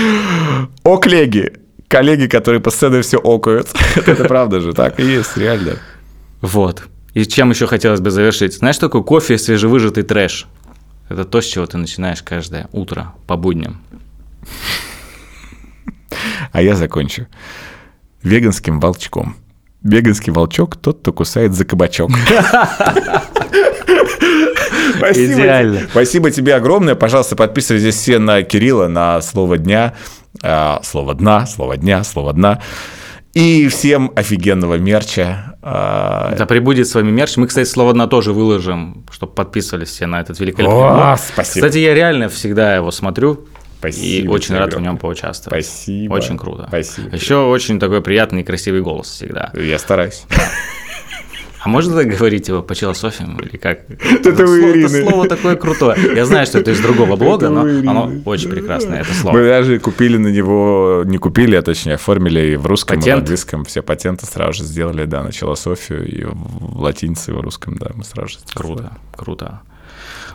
О, 0.84 0.98
коллеги. 0.98 1.54
Коллеги, 1.88 2.26
которые 2.28 2.60
постоянно 2.60 3.02
все 3.02 3.18
окают. 3.18 3.68
Это 3.96 4.24
правда 4.24 4.60
же, 4.60 4.72
так 4.72 5.00
и 5.00 5.04
есть, 5.04 5.36
реально. 5.36 5.78
Вот. 6.40 6.84
И 7.14 7.24
чем 7.24 7.50
еще 7.50 7.66
хотелось 7.66 8.00
бы 8.00 8.12
завершить? 8.12 8.54
Знаешь, 8.54 8.76
что 8.76 8.86
такое 8.86 9.02
кофе 9.02 9.36
свежевыжатый 9.36 10.04
трэш? 10.04 10.46
Это 11.08 11.24
то, 11.24 11.40
с 11.40 11.44
чего 11.44 11.66
ты 11.66 11.76
начинаешь 11.76 12.22
каждое 12.22 12.68
утро 12.70 13.14
по 13.26 13.36
будням. 13.36 13.80
А 16.52 16.62
я 16.62 16.76
закончу. 16.76 17.26
Веганским 18.22 18.80
волчком. 18.80 19.36
Веганский 19.82 20.32
волчок 20.32 20.76
тот, 20.76 21.00
кто 21.00 21.12
кусает 21.12 21.54
за 21.54 21.64
кабачок. 21.64 22.10
Спасибо, 24.98 25.34
Идеально. 25.34 25.80
Спасибо 25.90 26.30
тебе 26.30 26.54
огромное. 26.54 26.94
Пожалуйста, 26.94 27.36
подписывайтесь 27.36 27.94
все 27.96 28.18
на 28.18 28.42
Кирилла, 28.42 28.88
на 28.88 29.20
слово 29.20 29.58
дня. 29.58 29.94
а, 30.42 30.80
Слово 30.82 31.14
дна, 31.14 31.46
слово 31.46 31.76
дня, 31.76 32.02
слово 32.04 32.32
дна. 32.32 32.60
И 33.34 33.68
всем 33.68 34.10
офигенного 34.16 34.76
мерча. 34.78 35.56
а, 35.62 36.34
Да 36.38 36.46
прибудет 36.46 36.88
с 36.88 36.94
вами 36.94 37.10
мерч. 37.10 37.36
Мы, 37.36 37.46
кстати, 37.46 37.68
слово 37.68 37.92
«на» 37.92 38.06
тоже 38.06 38.32
выложим, 38.32 39.04
чтобы 39.10 39.32
подписывались 39.34 39.88
все 39.88 40.06
на 40.06 40.20
этот 40.20 40.40
великолепный 40.40 40.74
О, 40.78 41.16
спасибо. 41.18 41.66
Кстати, 41.66 41.78
я 41.82 41.92
реально 41.94 42.28
всегда 42.30 42.74
его 42.74 42.90
смотрю. 42.90 43.46
Спасибо 43.78 44.24
и 44.24 44.28
очень 44.28 44.54
рад 44.56 44.74
в 44.74 44.80
нем 44.80 44.96
поучаствовать. 44.98 45.64
Спасибо. 45.64 46.14
Очень 46.14 46.38
круто. 46.38 46.64
Спасибо. 46.68 47.14
Еще 47.14 47.36
очень 47.36 47.78
такой 47.78 48.00
приятный 48.02 48.40
и 48.40 48.44
красивый 48.44 48.80
голос 48.80 49.08
всегда. 49.08 49.52
Я 49.54 49.78
стараюсь. 49.78 50.24
А 51.60 51.68
можно 51.68 51.96
так 51.96 52.06
говорить 52.06 52.46
его 52.46 52.62
по 52.62 52.76
философиям 52.76 53.36
или 53.40 53.56
как? 53.56 53.90
Это 53.90 54.30
у 54.30 54.46
слово, 54.46 54.70
Ирины. 54.70 54.88
слово 55.02 55.28
такое 55.28 55.56
крутое. 55.56 55.96
Я 56.14 56.24
знаю, 56.24 56.46
что 56.46 56.60
это 56.60 56.70
из 56.70 56.78
другого 56.78 57.16
блога, 57.16 57.46
Это 57.46 57.54
но 57.54 57.90
оно 57.90 58.12
очень 58.24 58.50
прекрасное, 58.50 59.00
это 59.00 59.08
Мы 59.08 59.14
слово. 59.16 59.42
даже 59.42 59.80
купили 59.80 60.16
на 60.16 60.28
него, 60.28 61.02
не 61.04 61.18
купили, 61.18 61.56
а 61.56 61.62
точнее 61.62 61.94
оформили 61.94 62.52
и 62.52 62.56
в 62.56 62.66
русском, 62.66 62.98
и 62.98 63.00
в 63.00 63.02
Патент? 63.02 63.22
английском. 63.22 63.64
Все 63.64 63.82
патенты 63.82 64.26
сразу 64.26 64.52
же 64.52 64.62
сделали, 64.62 65.06
да, 65.06 65.24
на 65.24 65.32
философию, 65.32 66.06
и 66.06 66.22
в 66.24 66.80
латинице, 66.80 67.32
и 67.32 67.34
в 67.34 67.40
русском, 67.40 67.74
да, 67.76 67.90
мы 67.96 68.04
сразу 68.04 68.28
же 68.28 68.38
сделали. 68.38 68.54
Круто, 68.76 68.92
круто. 69.16 69.60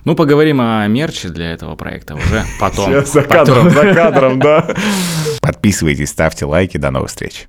Ну, 0.04 0.16
поговорим 0.16 0.60
о 0.62 0.88
мерче 0.88 1.30
для 1.30 1.52
этого 1.52 1.76
проекта 1.76 2.16
уже 2.16 2.44
потом. 2.60 2.86
Сейчас 2.92 3.14
за 3.14 3.22
Потом. 3.22 3.46
кадром, 3.46 3.70
за 3.70 3.94
кадром, 3.94 4.40
да. 4.40 4.76
Подписывайтесь, 5.42 6.10
ставьте 6.10 6.46
лайки, 6.46 6.78
до 6.78 6.90
новых 6.92 7.10
встреч. 7.10 7.48